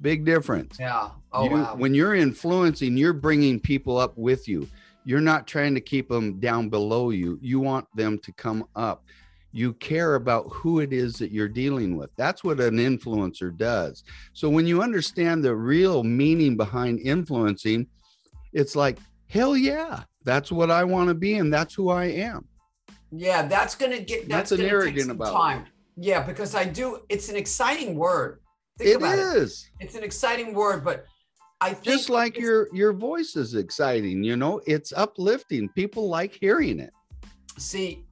Big 0.00 0.24
difference. 0.24 0.76
Yeah. 0.78 1.10
Oh, 1.32 1.44
you, 1.44 1.50
wow. 1.50 1.74
When 1.76 1.94
you're 1.94 2.16
influencing, 2.16 2.96
you're 2.96 3.12
bringing 3.12 3.60
people 3.60 3.96
up 3.96 4.18
with 4.18 4.48
you. 4.48 4.68
You're 5.04 5.20
not 5.20 5.46
trying 5.46 5.74
to 5.74 5.80
keep 5.80 6.08
them 6.08 6.40
down 6.40 6.68
below 6.68 7.10
you. 7.10 7.38
You 7.40 7.60
want 7.60 7.86
them 7.94 8.18
to 8.18 8.32
come 8.32 8.66
up 8.74 9.04
you 9.52 9.72
care 9.74 10.14
about 10.14 10.46
who 10.50 10.80
it 10.80 10.92
is 10.92 11.14
that 11.14 11.32
you're 11.32 11.48
dealing 11.48 11.96
with. 11.96 12.10
That's 12.16 12.44
what 12.44 12.60
an 12.60 12.76
influencer 12.76 13.56
does. 13.56 14.04
So 14.32 14.48
when 14.48 14.66
you 14.66 14.82
understand 14.82 15.42
the 15.42 15.54
real 15.54 16.04
meaning 16.04 16.56
behind 16.56 17.00
influencing, 17.00 17.88
it's 18.52 18.76
like, 18.76 18.98
hell 19.26 19.56
yeah, 19.56 20.04
that's 20.24 20.52
what 20.52 20.70
I 20.70 20.84
want 20.84 21.08
to 21.08 21.14
be, 21.14 21.34
and 21.34 21.52
that's 21.52 21.74
who 21.74 21.90
I 21.90 22.06
am. 22.06 22.46
Yeah, 23.12 23.46
that's 23.46 23.74
gonna 23.74 24.00
get 24.00 24.28
that's, 24.28 24.50
that's 24.50 24.60
an 24.60 24.66
arrogant 24.66 25.10
about 25.10 25.32
time. 25.32 25.62
It. 25.62 25.68
Yeah, 25.96 26.22
because 26.22 26.54
I 26.54 26.64
do. 26.64 27.00
It's 27.08 27.28
an 27.28 27.36
exciting 27.36 27.96
word. 27.96 28.40
Think 28.78 29.02
it 29.02 29.18
is. 29.18 29.68
It. 29.80 29.84
It's 29.84 29.94
an 29.96 30.04
exciting 30.04 30.54
word, 30.54 30.84
but 30.84 31.04
I 31.60 31.74
just 31.74 32.08
like 32.08 32.38
your 32.38 32.68
your 32.74 32.92
voice 32.92 33.36
is 33.36 33.54
exciting. 33.54 34.22
You 34.22 34.36
know, 34.36 34.60
it's 34.66 34.92
uplifting. 34.92 35.68
People 35.70 36.08
like 36.08 36.32
hearing 36.32 36.78
it. 36.78 36.92
See, 37.58 38.06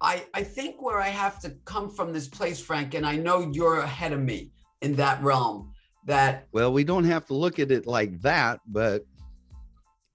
I, 0.00 0.24
I 0.34 0.42
think 0.42 0.80
where 0.80 1.00
I 1.00 1.08
have 1.08 1.40
to 1.40 1.50
come 1.64 1.90
from 1.90 2.12
this 2.12 2.28
place, 2.28 2.60
Frank, 2.60 2.94
and 2.94 3.04
I 3.04 3.16
know 3.16 3.50
you're 3.52 3.80
ahead 3.80 4.12
of 4.12 4.20
me 4.20 4.52
in 4.80 4.94
that 4.96 5.22
realm. 5.22 5.72
That 6.04 6.46
well, 6.52 6.72
we 6.72 6.84
don't 6.84 7.04
have 7.04 7.26
to 7.26 7.34
look 7.34 7.58
at 7.58 7.70
it 7.70 7.86
like 7.86 8.20
that, 8.22 8.60
but 8.66 9.04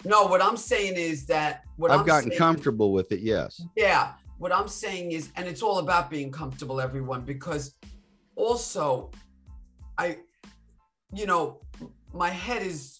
no, 0.05 0.25
what 0.25 0.41
I'm 0.41 0.57
saying 0.57 0.95
is 0.95 1.25
that 1.27 1.63
what 1.75 1.91
I've 1.91 2.01
I'm 2.01 2.05
gotten 2.05 2.29
saying, 2.29 2.39
comfortable 2.39 2.91
with 2.91 3.11
it. 3.11 3.19
Yes. 3.19 3.61
Yeah. 3.75 4.13
What 4.37 4.51
I'm 4.51 4.67
saying 4.67 5.11
is, 5.11 5.29
and 5.35 5.47
it's 5.47 5.61
all 5.61 5.79
about 5.79 6.09
being 6.09 6.31
comfortable, 6.31 6.81
everyone, 6.81 7.21
because 7.21 7.75
also 8.35 9.11
I, 9.97 10.17
you 11.13 11.25
know, 11.25 11.61
my 12.13 12.29
head 12.29 12.63
is 12.63 12.99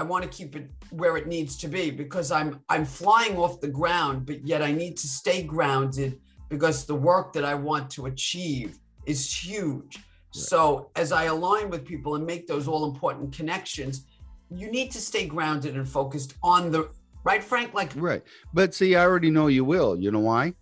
I 0.00 0.02
want 0.02 0.24
to 0.24 0.30
keep 0.30 0.56
it 0.56 0.70
where 0.88 1.18
it 1.18 1.26
needs 1.26 1.58
to 1.58 1.68
be 1.68 1.90
because 1.90 2.32
I'm 2.32 2.60
I'm 2.70 2.86
flying 2.86 3.36
off 3.36 3.60
the 3.60 3.68
ground, 3.68 4.24
but 4.24 4.46
yet 4.46 4.62
I 4.62 4.72
need 4.72 4.96
to 4.96 5.06
stay 5.06 5.42
grounded 5.42 6.18
because 6.48 6.86
the 6.86 6.94
work 6.94 7.34
that 7.34 7.44
I 7.44 7.54
want 7.54 7.90
to 7.90 8.06
achieve 8.06 8.78
is 9.04 9.30
huge. 9.30 9.96
Right. 9.96 10.04
So 10.32 10.90
as 10.96 11.12
I 11.12 11.24
align 11.24 11.68
with 11.68 11.84
people 11.84 12.14
and 12.14 12.24
make 12.24 12.46
those 12.46 12.66
all 12.66 12.90
important 12.90 13.36
connections, 13.36 14.06
you 14.48 14.70
need 14.70 14.90
to 14.92 15.00
stay 15.02 15.26
grounded 15.26 15.76
and 15.76 15.86
focused 15.86 16.32
on 16.42 16.70
the 16.70 16.88
right, 17.22 17.44
Frank. 17.44 17.74
Like 17.74 17.92
right, 17.94 18.22
but 18.54 18.72
see, 18.72 18.96
I 18.96 19.04
already 19.04 19.30
know 19.30 19.48
you 19.48 19.66
will. 19.66 19.98
You 19.98 20.10
know 20.12 20.20
why? 20.20 20.54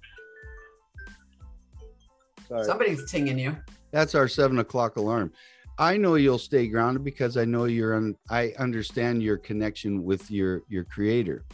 Sorry. 2.48 2.64
Somebody's 2.64 3.09
tinging 3.09 3.38
you. 3.38 3.57
That's 3.92 4.16
our 4.16 4.27
seven 4.27 4.59
o'clock 4.59 4.96
alarm. 4.96 5.33
I 5.78 5.96
know 5.96 6.16
you'll 6.16 6.38
stay 6.38 6.66
grounded 6.66 7.04
because 7.04 7.36
I 7.36 7.44
know 7.44 7.64
you're 7.64 7.94
on. 7.94 8.16
I 8.30 8.52
understand 8.58 9.22
your 9.22 9.38
connection 9.38 10.04
with 10.04 10.30
your 10.30 10.62
your 10.68 10.84
creator, 10.84 11.44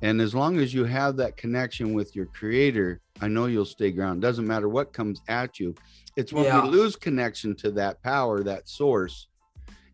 and 0.00 0.20
as 0.20 0.34
long 0.34 0.58
as 0.58 0.72
you 0.72 0.84
have 0.84 1.16
that 1.16 1.36
connection 1.36 1.92
with 1.92 2.16
your 2.16 2.26
creator, 2.26 3.00
I 3.20 3.28
know 3.28 3.46
you'll 3.46 3.64
stay 3.66 3.90
grounded. 3.90 4.22
Doesn't 4.22 4.46
matter 4.46 4.68
what 4.68 4.92
comes 4.92 5.20
at 5.28 5.60
you. 5.60 5.74
It's 6.16 6.32
when 6.32 6.44
yeah. 6.44 6.62
we 6.62 6.70
lose 6.70 6.96
connection 6.96 7.54
to 7.56 7.70
that 7.72 8.02
power, 8.02 8.42
that 8.42 8.68
source, 8.68 9.28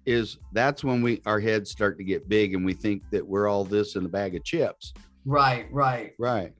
is 0.07 0.39
that's 0.53 0.85
when 0.85 1.03
we 1.03 1.21
our 1.27 1.41
heads 1.41 1.71
start 1.71 1.99
to 1.99 2.05
get 2.05 2.29
big 2.29 2.55
and 2.55 2.65
we 2.65 2.75
think 2.75 3.03
that 3.11 3.27
we're 3.27 3.49
all 3.49 3.65
this 3.65 3.97
in 3.97 4.05
a 4.05 4.09
bag 4.09 4.37
of 4.37 4.45
chips. 4.45 4.95
Right, 5.25 5.67
right, 5.73 6.13
right. 6.19 6.53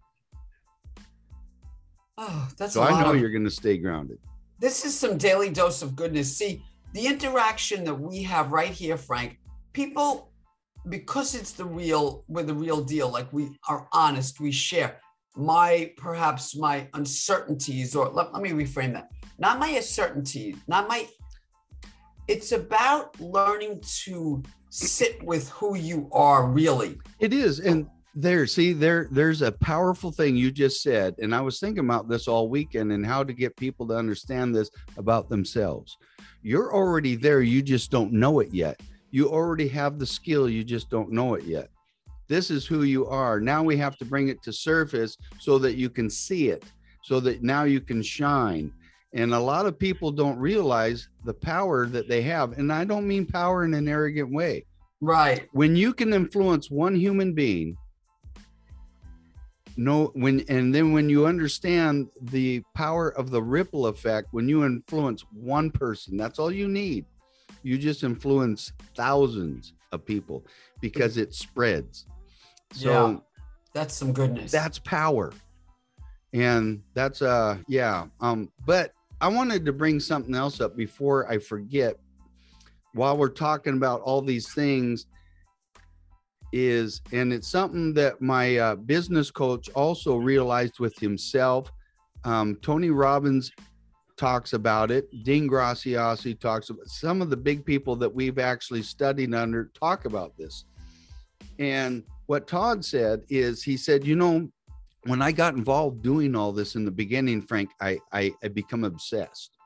Oh, 2.19 2.49
that's 2.59 2.75
so 2.75 2.83
I 2.83 3.01
know 3.01 3.13
of- 3.13 3.21
you're 3.21 3.31
going 3.31 3.45
to 3.45 3.51
stay 3.51 3.79
grounded. 3.79 4.19
this 4.59 4.85
is 4.85 4.99
some 4.99 5.17
daily 5.17 5.51
dose 5.51 5.83
of 5.83 5.95
goodness. 5.95 6.37
See, 6.37 6.65
the 6.93 7.07
interaction 7.07 7.85
that 7.85 7.95
we 7.95 8.23
have 8.23 8.53
right 8.53 8.71
here, 8.71 8.97
Frank, 8.97 9.39
people, 9.73 10.33
because 10.89 11.35
it's 11.35 11.53
the 11.53 11.65
real, 11.65 12.25
we're 12.29 12.43
the 12.43 12.55
real 12.55 12.83
deal, 12.83 13.11
like 13.11 13.33
we 13.33 13.51
are 13.69 13.89
honest, 13.93 14.41
we 14.41 14.53
share 14.53 15.01
my 15.37 15.93
perhaps 15.97 16.57
my 16.57 16.89
uncertainties, 16.95 17.95
or 17.95 18.09
let, 18.09 18.33
let 18.33 18.43
me 18.43 18.51
reframe 18.51 18.93
that. 18.95 19.09
Not 19.39 19.59
my 19.59 19.69
uncertainties, 19.69 20.57
not 20.67 20.89
my, 20.89 21.07
it's 22.27 22.53
about 22.53 23.21
learning 23.21 23.83
to 24.05 24.43
sit 24.71 25.23
with 25.23 25.49
who 25.51 25.77
you 25.77 26.09
are 26.13 26.47
really. 26.47 26.99
It 27.21 27.33
is. 27.33 27.61
And 27.61 27.87
there, 28.15 28.47
see, 28.47 28.73
there, 28.73 29.09
there's 29.13 29.43
a 29.43 29.53
powerful 29.53 30.11
thing 30.11 30.35
you 30.37 30.51
just 30.51 30.83
said. 30.83 31.15
And 31.19 31.35
I 31.35 31.41
was 31.41 31.61
thinking 31.61 31.85
about 31.85 32.09
this 32.09 32.27
all 32.27 32.49
weekend 32.49 32.91
and 32.91 33.07
how 33.07 33.23
to 33.23 33.33
get 33.33 33.57
people 33.57 33.87
to 33.89 33.95
understand 33.95 34.55
this 34.55 34.71
about 34.97 35.29
themselves. 35.29 35.97
You're 36.43 36.73
already 36.75 37.17
there, 37.17 37.43
you 37.43 37.63
just 37.63 37.91
don't 37.91 38.13
know 38.13 38.41
it 38.41 38.53
yet. 38.53 38.81
You 39.11 39.29
already 39.31 39.69
have 39.69 39.99
the 39.99 40.07
skill, 40.07 40.49
you 40.49 40.65
just 40.65 40.91
don't 40.91 41.11
know 41.13 41.35
it 41.35 41.45
yet. 41.45 41.69
This 42.29 42.51
is 42.51 42.67
who 42.67 42.83
you 42.83 43.07
are. 43.07 43.41
Now 43.41 43.63
we 43.63 43.77
have 43.79 43.97
to 43.99 44.05
bring 44.05 44.29
it 44.29 44.43
to 44.43 44.53
surface 44.53 45.17
so 45.39 45.59
that 45.59 45.77
you 45.77 45.89
can 45.89 46.11
see 46.11 46.49
it, 46.49 46.65
so 47.03 47.21
that 47.21 47.43
now 47.43 47.65
you 47.65 47.81
can 47.81 48.03
shine. 48.03 48.71
And 49.15 49.33
a 49.33 49.41
lot 49.41 49.65
of 49.65 49.79
people 49.79 50.13
don't 50.13 50.39
realize 50.39 51.09
the 51.25 51.33
power 51.33 51.87
that 51.87 52.09
they 52.09 52.21
have. 52.23 52.53
And 52.59 52.71
I 52.71 52.85
don't 52.85 53.09
mean 53.09 53.25
power 53.25 53.65
in 53.65 53.73
an 53.73 53.89
arrogant 53.89 54.31
way 54.31 54.67
Right. 55.01 55.49
when 55.53 55.75
you 55.75 55.95
can 55.95 56.13
influence 56.13 56.71
one 56.71 56.95
human 56.95 57.33
being 57.33 57.77
no 59.79 60.07
when 60.15 60.45
and 60.49 60.75
then 60.75 60.93
when 60.93 61.09
you 61.09 61.25
understand 61.25 62.09
the 62.21 62.61
power 62.75 63.11
of 63.11 63.31
the 63.31 63.41
ripple 63.41 63.87
effect 63.87 64.27
when 64.33 64.49
you 64.49 64.65
influence 64.65 65.25
one 65.33 65.71
person 65.71 66.17
that's 66.17 66.41
all 66.41 66.51
you 66.51 66.67
need 66.69 67.07
you 67.63 67.79
just 67.79 68.03
influence 68.03 68.73
thousands 68.97 69.73
of 69.93 70.05
people 70.05 70.45
because 70.81 71.17
it 71.17 71.33
spreads 71.33 72.07
so 72.73 73.11
Yeah. 73.11 73.17
That's 73.73 73.95
some 73.95 74.13
goodness. 74.13 74.51
that's 74.51 74.81
power 74.81 75.33
and 76.33 76.83
that's 76.95 77.23
uh 77.23 77.59
yeah 77.69 78.07
um 78.21 78.51
but 78.67 78.93
i 79.21 79.29
wanted 79.29 79.65
to 79.65 79.73
bring 79.73 80.01
something 80.01 80.35
else 80.35 80.61
up 80.61 80.77
before 80.77 81.31
i 81.31 81.39
forget 81.39 81.97
while 82.95 83.17
we're 83.17 83.29
talking 83.29 83.75
about 83.75 84.01
all 84.01 84.21
these 84.23 84.53
things 84.53 85.07
is 86.53 87.01
and 87.13 87.33
it's 87.33 87.49
something 87.49 87.93
that 87.95 88.21
my 88.21 88.57
uh, 88.57 88.75
business 88.75 89.31
coach 89.31 89.69
also 89.71 90.17
realized 90.17 90.79
with 90.79 90.99
himself. 90.99 91.71
Um, 92.25 92.57
tony 92.63 92.91
robbins 92.91 93.53
talks 94.17 94.53
about 94.53 94.91
it 94.91 95.09
dean 95.23 95.49
graziosi 95.49 96.39
talks 96.39 96.71
about 96.71 96.89
some 96.89 97.23
of 97.23 97.31
the 97.31 97.37
big 97.37 97.65
people 97.65 97.95
that 97.95 98.13
we've 98.13 98.41
actually 98.41 98.83
studied 98.83 99.35
under 99.35 99.71
talk 99.75 100.05
about 100.05 100.37
this. 100.37 100.65
And 101.59 102.03
what 102.27 102.47
todd 102.47 102.85
said 102.85 103.23
is 103.29 103.63
he 103.63 103.77
said 103.77 104.07
you 104.07 104.17
know 104.17 104.51
when 105.05 105.23
I 105.23 105.33
got 105.33 105.55
involved 105.55 106.03
doing 106.03 106.35
all 106.35 106.53
this 106.53 106.75
in 106.75 106.85
the 106.85 106.91
beginning, 106.91 107.43
Frank, 107.43 107.71
I 107.81 107.99
I, 108.13 108.33
I 108.43 108.49
become 108.49 108.85
obsessed, 108.85 109.57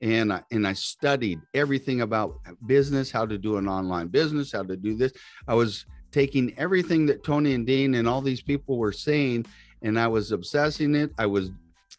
and 0.00 0.32
I, 0.32 0.42
and 0.50 0.66
I 0.66 0.74
studied 0.74 1.40
everything 1.54 2.02
about 2.02 2.38
business, 2.66 3.10
how 3.10 3.26
to 3.26 3.38
do 3.38 3.56
an 3.56 3.68
online 3.68 4.08
business, 4.08 4.52
how 4.52 4.62
to 4.62 4.76
do 4.76 4.96
this. 4.96 5.12
I 5.48 5.54
was 5.54 5.86
taking 6.16 6.54
everything 6.56 7.04
that 7.04 7.22
Tony 7.22 7.52
and 7.52 7.66
Dean 7.66 7.94
and 7.94 8.08
all 8.08 8.22
these 8.22 8.40
people 8.40 8.78
were 8.78 8.90
saying, 8.90 9.44
and 9.82 10.00
I 10.00 10.06
was 10.06 10.32
obsessing 10.32 10.94
it. 10.94 11.10
I 11.18 11.26
was 11.26 11.50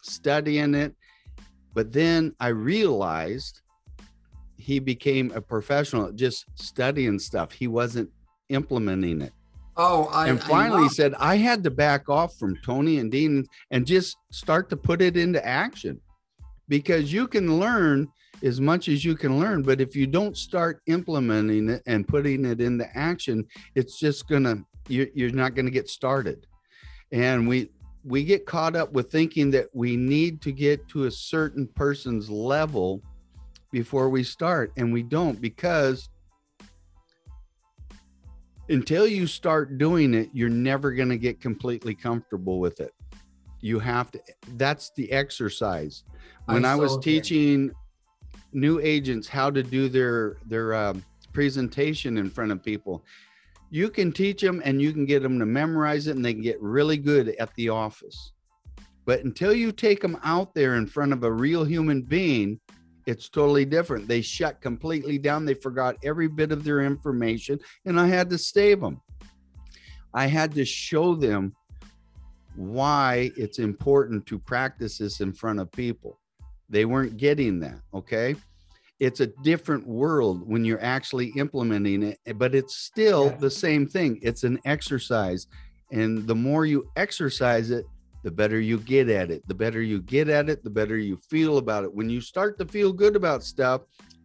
studying 0.02 0.74
it, 0.74 0.92
but 1.72 1.92
then 1.92 2.34
I 2.40 2.48
realized 2.48 3.60
he 4.56 4.80
became 4.80 5.30
a 5.36 5.40
professional 5.40 6.10
just 6.10 6.46
studying 6.56 7.20
stuff. 7.20 7.52
He 7.52 7.68
wasn't 7.68 8.10
implementing 8.48 9.20
it 9.20 9.32
oh, 9.78 10.06
I 10.06 10.28
and 10.28 10.42
finally 10.42 10.82
know. 10.82 10.88
said 10.88 11.14
i 11.18 11.36
had 11.36 11.62
to 11.64 11.70
back 11.70 12.08
off 12.08 12.34
from 12.36 12.56
tony 12.64 12.98
and 12.98 13.10
dean 13.10 13.46
and 13.70 13.86
just 13.86 14.16
start 14.32 14.70
to 14.70 14.76
put 14.76 15.00
it 15.00 15.16
into 15.16 15.44
action 15.46 16.00
because 16.66 17.12
you 17.12 17.28
can 17.28 17.58
learn 17.58 18.08
as 18.42 18.60
much 18.60 18.88
as 18.88 19.04
you 19.04 19.14
can 19.14 19.38
learn 19.38 19.62
but 19.62 19.80
if 19.80 19.96
you 19.96 20.06
don't 20.06 20.36
start 20.36 20.80
implementing 20.86 21.68
it 21.68 21.82
and 21.86 22.06
putting 22.06 22.44
it 22.44 22.60
into 22.60 22.86
action 22.96 23.44
it's 23.74 23.98
just 23.98 24.28
gonna 24.28 24.56
you're, 24.88 25.08
you're 25.14 25.30
not 25.30 25.54
gonna 25.54 25.70
get 25.70 25.88
started 25.88 26.46
and 27.12 27.48
we 27.48 27.70
we 28.04 28.24
get 28.24 28.46
caught 28.46 28.76
up 28.76 28.92
with 28.92 29.10
thinking 29.10 29.50
that 29.50 29.66
we 29.74 29.96
need 29.96 30.40
to 30.40 30.52
get 30.52 30.86
to 30.88 31.04
a 31.04 31.10
certain 31.10 31.66
person's 31.74 32.30
level 32.30 33.02
before 33.70 34.08
we 34.08 34.22
start 34.22 34.72
and 34.76 34.92
we 34.92 35.02
don't 35.02 35.40
because 35.40 36.08
until 38.68 39.06
you 39.06 39.26
start 39.26 39.78
doing 39.78 40.14
it, 40.14 40.28
you're 40.32 40.48
never 40.48 40.92
going 40.92 41.08
to 41.08 41.18
get 41.18 41.40
completely 41.40 41.94
comfortable 41.94 42.60
with 42.60 42.80
it. 42.80 42.92
You 43.60 43.78
have 43.78 44.10
to, 44.12 44.20
that's 44.56 44.92
the 44.96 45.10
exercise. 45.10 46.04
When 46.46 46.64
I, 46.64 46.76
was 46.76 46.92
so 46.92 47.00
teaching 47.00 47.72
new 48.52 48.80
agents 48.80 49.28
how 49.28 49.50
to 49.50 49.62
do 49.62 49.88
their, 49.88 50.36
their 50.46 50.74
um, 50.74 51.04
presentation 51.32 52.18
in 52.18 52.30
front 52.30 52.52
of 52.52 52.62
people, 52.62 53.04
you 53.70 53.90
can 53.90 54.12
teach 54.12 54.40
them 54.40 54.62
and 54.64 54.80
you 54.80 54.92
can 54.92 55.04
get 55.04 55.22
them 55.22 55.38
to 55.38 55.46
memorize 55.46 56.06
it 56.06 56.16
and 56.16 56.24
they 56.24 56.32
can 56.32 56.42
get 56.42 56.60
really 56.60 56.96
good 56.96 57.36
at 57.38 57.54
the 57.54 57.68
office. 57.68 58.32
But 59.04 59.24
until 59.24 59.54
you 59.54 59.72
take 59.72 60.00
them 60.00 60.18
out 60.22 60.54
there 60.54 60.76
in 60.76 60.86
front 60.86 61.12
of 61.12 61.24
a 61.24 61.32
real 61.32 61.64
human 61.64 62.02
being, 62.02 62.60
it's 63.06 63.30
totally 63.30 63.64
different. 63.64 64.06
They 64.06 64.20
shut 64.20 64.60
completely 64.60 65.16
down. 65.16 65.46
They 65.46 65.54
forgot 65.54 65.96
every 66.04 66.28
bit 66.28 66.52
of 66.52 66.62
their 66.62 66.82
information, 66.82 67.58
and 67.86 67.98
I 67.98 68.06
had 68.06 68.28
to 68.28 68.36
save 68.36 68.80
them. 68.80 69.00
I 70.12 70.26
had 70.26 70.54
to 70.56 70.64
show 70.66 71.14
them 71.14 71.54
why 72.54 73.30
it's 73.36 73.60
important 73.60 74.26
to 74.26 74.38
practice 74.38 74.98
this 74.98 75.20
in 75.20 75.32
front 75.32 75.58
of 75.58 75.72
people. 75.72 76.18
They 76.68 76.84
weren't 76.84 77.16
getting 77.16 77.60
that. 77.60 77.80
Okay. 77.94 78.36
It's 79.00 79.20
a 79.20 79.28
different 79.44 79.86
world 79.86 80.46
when 80.46 80.64
you're 80.64 80.82
actually 80.82 81.28
implementing 81.36 82.02
it, 82.02 82.18
but 82.36 82.54
it's 82.54 82.76
still 82.76 83.26
Yeah. 83.26 83.36
the 83.36 83.50
same 83.50 83.86
thing. 83.86 84.18
It's 84.22 84.44
an 84.44 84.58
exercise. 84.64 85.46
And 85.92 86.26
the 86.26 86.34
more 86.34 86.66
you 86.66 86.88
exercise 86.96 87.70
it, 87.70 87.84
the 88.24 88.30
better 88.32 88.60
you 88.60 88.78
get 88.78 89.08
at 89.08 89.30
it. 89.30 89.46
The 89.46 89.54
better 89.54 89.80
you 89.80 90.02
get 90.02 90.28
at 90.28 90.50
it, 90.50 90.64
the 90.64 90.70
better 90.70 90.98
you 90.98 91.16
feel 91.30 91.58
about 91.58 91.84
it. 91.84 91.94
When 91.94 92.10
you 92.10 92.20
start 92.20 92.58
to 92.58 92.66
feel 92.66 92.92
good 92.92 93.14
about 93.14 93.44
stuff, 93.44 93.82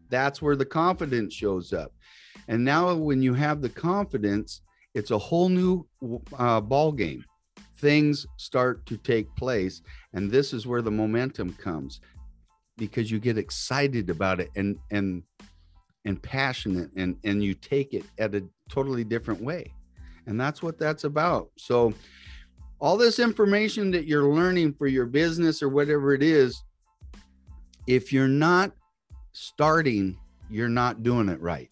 that's 0.09 0.41
where 0.41 0.55
the 0.55 0.65
confidence 0.65 1.33
shows 1.33 1.71
up. 1.71 1.93
And 2.47 2.65
now, 2.65 2.93
when 2.95 3.21
you 3.21 3.35
have 3.35 3.61
the 3.61 3.69
confidence, 3.69 4.61
it's 4.95 5.11
a 5.11 5.17
whole 5.17 5.47
new 5.49 5.87
uh, 6.37 6.59
ball 6.59 6.91
game. 6.91 7.23
Things 7.77 8.25
start 8.37 8.85
to 8.87 8.97
take 8.97 9.33
place, 9.35 9.81
and 10.13 10.29
this 10.31 10.53
is 10.53 10.65
where 10.65 10.81
the 10.81 10.91
momentum 10.91 11.53
comes 11.53 12.01
because 12.77 13.11
you 13.11 13.19
get 13.19 13.37
excited 13.37 14.09
about 14.09 14.39
it 14.39 14.49
and 14.55 14.77
and 14.91 15.23
and 16.05 16.21
passionate, 16.21 16.89
and 16.95 17.17
and 17.23 17.43
you 17.43 17.53
take 17.53 17.93
it 17.93 18.03
at 18.17 18.35
a 18.35 18.43
totally 18.69 19.03
different 19.03 19.41
way, 19.41 19.73
and 20.25 20.39
that's 20.39 20.61
what 20.61 20.77
that's 20.77 21.03
about. 21.05 21.49
So 21.57 21.93
all 22.79 22.97
this 22.97 23.19
information 23.19 23.91
that 23.91 24.05
you're 24.05 24.27
learning 24.27 24.73
for 24.73 24.87
your 24.87 25.05
business 25.05 25.63
or 25.63 25.69
whatever 25.69 26.13
it 26.13 26.21
is, 26.21 26.61
if 27.87 28.11
you're 28.11 28.27
not 28.27 28.73
starting, 29.31 30.17
you're 30.49 30.67
not 30.67 31.01
doing 31.01 31.29
it 31.29 31.39
right. 31.39 31.69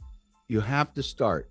You 0.47 0.61
have 0.61 0.93
to 0.93 1.03
start. 1.03 1.49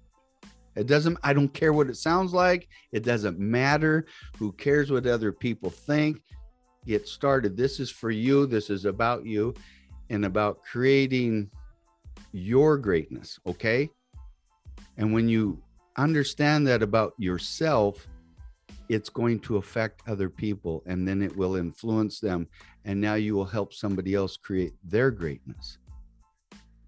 It 0.77 0.87
doesn't, 0.87 1.19
I 1.23 1.35
don't 1.35 1.53
care 1.53 1.73
what 1.75 1.91
it 1.91 1.97
sounds 1.97 2.33
like. 2.33 2.69
It 2.93 3.03
doesn't 3.03 3.39
matter. 3.39 4.07
Who 4.39 4.53
cares 4.53 4.91
what 4.91 5.07
other 5.07 5.31
people 5.33 5.69
think? 5.69 6.23
Get 6.91 7.07
started. 7.07 7.57
This 7.57 7.79
is 7.79 7.89
for 7.89 8.11
you. 8.11 8.47
This 8.47 8.69
is 8.69 8.85
about 8.85 9.25
you 9.25 9.55
and 10.09 10.25
about 10.25 10.61
creating 10.65 11.49
your 12.33 12.77
greatness. 12.79 13.39
Okay. 13.47 13.89
And 14.97 15.15
when 15.15 15.29
you 15.29 15.63
understand 15.97 16.67
that 16.67 16.83
about 16.83 17.13
yourself, 17.17 18.09
it's 18.89 19.09
going 19.09 19.39
to 19.39 19.59
affect 19.59 20.03
other 20.09 20.29
people 20.29 20.83
and 20.85 21.07
then 21.07 21.23
it 21.23 21.37
will 21.37 21.55
influence 21.55 22.19
them 22.19 22.49
and 22.85 23.01
now 23.01 23.15
you 23.15 23.37
will 23.37 23.45
help 23.45 23.73
somebody 23.73 24.15
else 24.15 24.37
create 24.37 24.73
their 24.83 25.13
greatness 25.13 25.79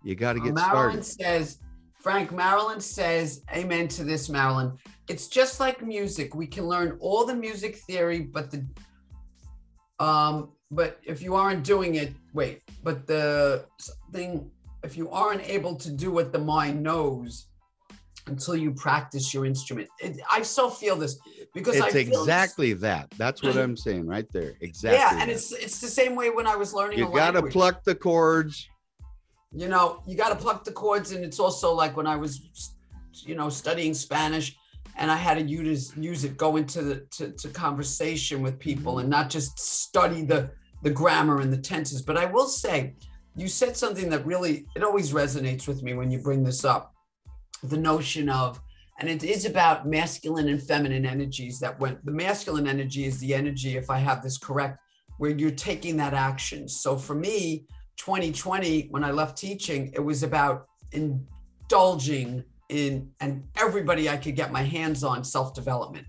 you 0.02 0.16
got 0.16 0.32
to 0.32 0.40
get 0.40 0.54
Marilyn 0.54 1.00
started 1.00 1.04
says, 1.04 1.58
Frank, 2.00 2.32
Marilyn 2.32 2.80
says, 2.80 3.42
amen 3.54 3.86
to 3.86 4.02
this, 4.02 4.28
Marilyn. 4.28 4.76
It's 5.08 5.28
just 5.28 5.60
like 5.60 5.80
music. 5.80 6.34
We 6.34 6.48
can 6.48 6.64
learn 6.64 6.96
all 7.00 7.24
the 7.24 7.36
music 7.36 7.76
theory, 7.76 8.22
but 8.22 8.50
the 8.50 8.66
um, 10.02 10.52
but 10.70 10.98
if 11.04 11.22
you 11.22 11.34
aren't 11.34 11.64
doing 11.64 11.96
it, 11.96 12.12
wait, 12.32 12.62
but 12.82 13.06
the 13.06 13.64
thing, 14.12 14.50
if 14.82 14.96
you 14.96 15.10
aren't 15.10 15.48
able 15.48 15.76
to 15.76 15.90
do 15.90 16.10
what 16.10 16.32
the 16.32 16.38
mind 16.38 16.82
knows, 16.82 17.46
until 18.28 18.54
you 18.54 18.70
practice 18.72 19.34
your 19.34 19.44
instrument. 19.44 19.88
It, 19.98 20.20
I 20.30 20.42
so 20.42 20.70
feel 20.70 20.94
this 20.94 21.18
because 21.54 21.74
it's 21.74 21.84
I 21.84 21.90
feel 21.90 22.20
exactly 22.20 22.72
that. 22.74 23.10
That's 23.18 23.42
what 23.42 23.56
I'm 23.56 23.76
saying 23.76 24.06
right 24.06 24.26
there. 24.32 24.52
Exactly. 24.60 24.98
Yeah, 25.00 25.10
and 25.20 25.22
that. 25.22 25.28
it's 25.28 25.50
it's 25.52 25.80
the 25.80 25.88
same 25.88 26.14
way 26.14 26.30
when 26.30 26.46
I 26.46 26.54
was 26.54 26.72
learning. 26.72 26.98
you 26.98 27.12
got 27.12 27.32
to 27.32 27.42
pluck 27.42 27.82
the 27.82 27.96
chords. 27.96 28.68
you 29.52 29.68
know 29.68 30.02
you 30.06 30.16
got 30.16 30.30
to 30.30 30.36
pluck 30.36 30.64
the 30.64 30.72
chords 30.72 31.12
and 31.12 31.24
it's 31.24 31.38
also 31.38 31.74
like 31.74 31.94
when 31.94 32.06
i 32.06 32.16
was 32.16 32.32
you 33.26 33.34
know 33.34 33.50
studying 33.50 33.92
spanish 33.92 34.56
and 34.96 35.10
i 35.10 35.16
had 35.16 35.34
to 35.34 35.42
use 35.42 35.96
use 35.96 36.24
it 36.24 36.36
go 36.36 36.56
into 36.56 36.82
the 36.82 37.06
to, 37.10 37.32
to 37.32 37.48
conversation 37.48 38.42
with 38.42 38.58
people 38.58 38.98
and 38.98 39.08
not 39.08 39.30
just 39.30 39.58
study 39.58 40.22
the 40.22 40.50
the 40.82 40.90
grammar 40.90 41.40
and 41.40 41.52
the 41.52 41.58
tenses. 41.58 42.02
But 42.02 42.16
i 42.16 42.26
will 42.26 42.48
say 42.48 42.94
you 43.36 43.48
said 43.48 43.76
something 43.76 44.10
that 44.10 44.26
really 44.26 44.66
it 44.76 44.82
always 44.82 45.12
resonates 45.12 45.66
with 45.66 45.82
me 45.82 45.94
when 45.94 46.10
you 46.10 46.18
bring 46.18 46.42
this 46.42 46.64
up 46.64 46.92
the 47.62 47.76
notion 47.76 48.28
of 48.28 48.60
and 49.00 49.08
it 49.08 49.24
is 49.24 49.46
about 49.46 49.86
masculine 49.86 50.48
and 50.48 50.62
feminine 50.62 51.06
energies 51.06 51.58
that 51.60 51.78
went 51.80 52.04
the 52.04 52.12
masculine 52.12 52.66
energy 52.66 53.04
is 53.04 53.18
the 53.20 53.34
energy 53.34 53.76
if 53.76 53.88
i 53.90 53.98
have 53.98 54.22
this 54.22 54.38
correct 54.38 54.78
where 55.18 55.30
you're 55.30 55.50
taking 55.50 55.96
that 55.96 56.14
action. 56.14 56.68
So 56.68 56.96
for 56.96 57.14
me 57.14 57.66
2020 57.96 58.88
when 58.90 59.04
i 59.04 59.10
left 59.10 59.36
teaching 59.38 59.92
it 59.94 60.00
was 60.00 60.22
about 60.22 60.66
indulging 60.92 62.42
in 62.72 63.10
and 63.20 63.44
everybody 63.56 64.08
i 64.08 64.16
could 64.16 64.34
get 64.34 64.50
my 64.50 64.62
hands 64.62 65.04
on 65.04 65.22
self-development. 65.22 66.06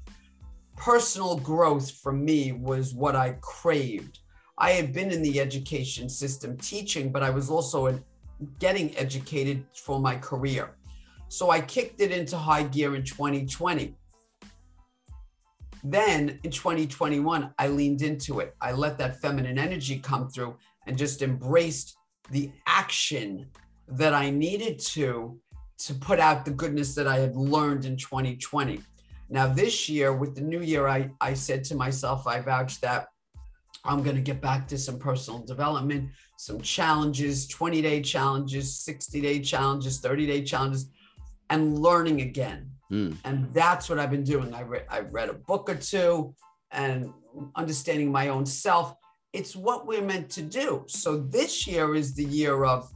Personal 0.76 1.38
growth 1.38 1.92
for 1.92 2.12
me 2.12 2.52
was 2.52 2.94
what 2.94 3.16
i 3.16 3.32
craved. 3.42 4.20
I 4.58 4.72
had 4.72 4.94
been 4.94 5.12
in 5.12 5.22
the 5.22 5.40
education 5.40 6.10
system 6.10 6.58
teaching 6.58 7.12
but 7.12 7.24
i 7.24 7.30
was 7.30 7.50
also 7.50 7.88
in 7.88 8.04
getting 8.60 8.96
educated 8.98 9.64
for 9.74 10.00
my 10.00 10.16
career. 10.16 10.76
So 11.28 11.50
i 11.50 11.60
kicked 11.60 12.02
it 12.02 12.12
into 12.12 12.38
high 12.38 12.64
gear 12.64 12.96
in 12.96 13.04
2020 13.04 13.96
then 15.86 16.40
in 16.44 16.52
2021 16.52 17.54
i 17.60 17.68
leaned 17.68 18.02
into 18.02 18.40
it. 18.40 18.56
I 18.62 18.72
let 18.72 18.98
that 19.00 19.20
feminine 19.22 19.60
energy 19.60 20.00
come 20.00 20.30
through 20.30 20.56
and 20.88 20.98
just 20.98 21.22
embraced 21.22 21.98
the 22.32 22.52
action 22.66 23.48
that 23.88 24.14
I 24.14 24.30
needed 24.30 24.80
to 24.80 25.40
to 25.86 25.94
put 25.94 26.20
out 26.20 26.46
the 26.46 26.52
goodness 26.52 26.96
that 26.96 27.08
I 27.08 27.18
had 27.20 27.36
learned 27.36 27.86
in 27.86 27.98
2020. 27.98 28.82
Now 29.30 29.48
this 29.48 29.90
year 29.90 30.14
with 30.14 30.36
the 30.36 30.42
new 30.42 30.62
year 30.62 30.88
I 30.88 31.10
I 31.20 31.34
said 31.34 31.64
to 31.66 31.76
myself 31.76 32.28
I 32.28 32.40
vouched 32.40 32.82
that 32.82 33.08
I'm 33.86 34.02
going 34.02 34.16
to 34.16 34.22
get 34.22 34.40
back 34.40 34.68
to 34.70 34.78
some 34.78 34.98
personal 34.98 35.40
development, 35.40 36.10
some 36.38 36.62
challenges, 36.62 37.50
20-day 37.50 38.02
challenges, 38.02 38.82
60-day 38.88 39.42
challenges, 39.42 40.00
30-day 40.00 40.44
challenges 40.44 40.90
and 41.50 41.78
learning 41.80 42.22
again. 42.22 42.72
Mm. 42.90 43.18
And 43.26 43.54
that's 43.54 43.90
what 43.90 44.00
I've 44.00 44.12
been 44.12 44.24
doing. 44.24 44.54
I 44.54 44.62
read 44.62 44.86
I 44.90 45.00
read 45.00 45.30
a 45.30 45.34
book 45.34 45.70
or 45.70 45.76
two 45.76 46.36
and 46.72 47.12
understanding 47.56 48.12
my 48.12 48.30
own 48.30 48.46
self 48.46 48.96
it's 49.34 49.56
what 49.56 49.88
we're 49.88 50.04
meant 50.04 50.30
to 50.30 50.44
do. 50.44 50.86
So 50.88 51.18
this 51.18 51.66
year 51.66 51.96
is 51.96 52.14
the 52.14 52.24
year 52.24 52.64
of 52.64 52.90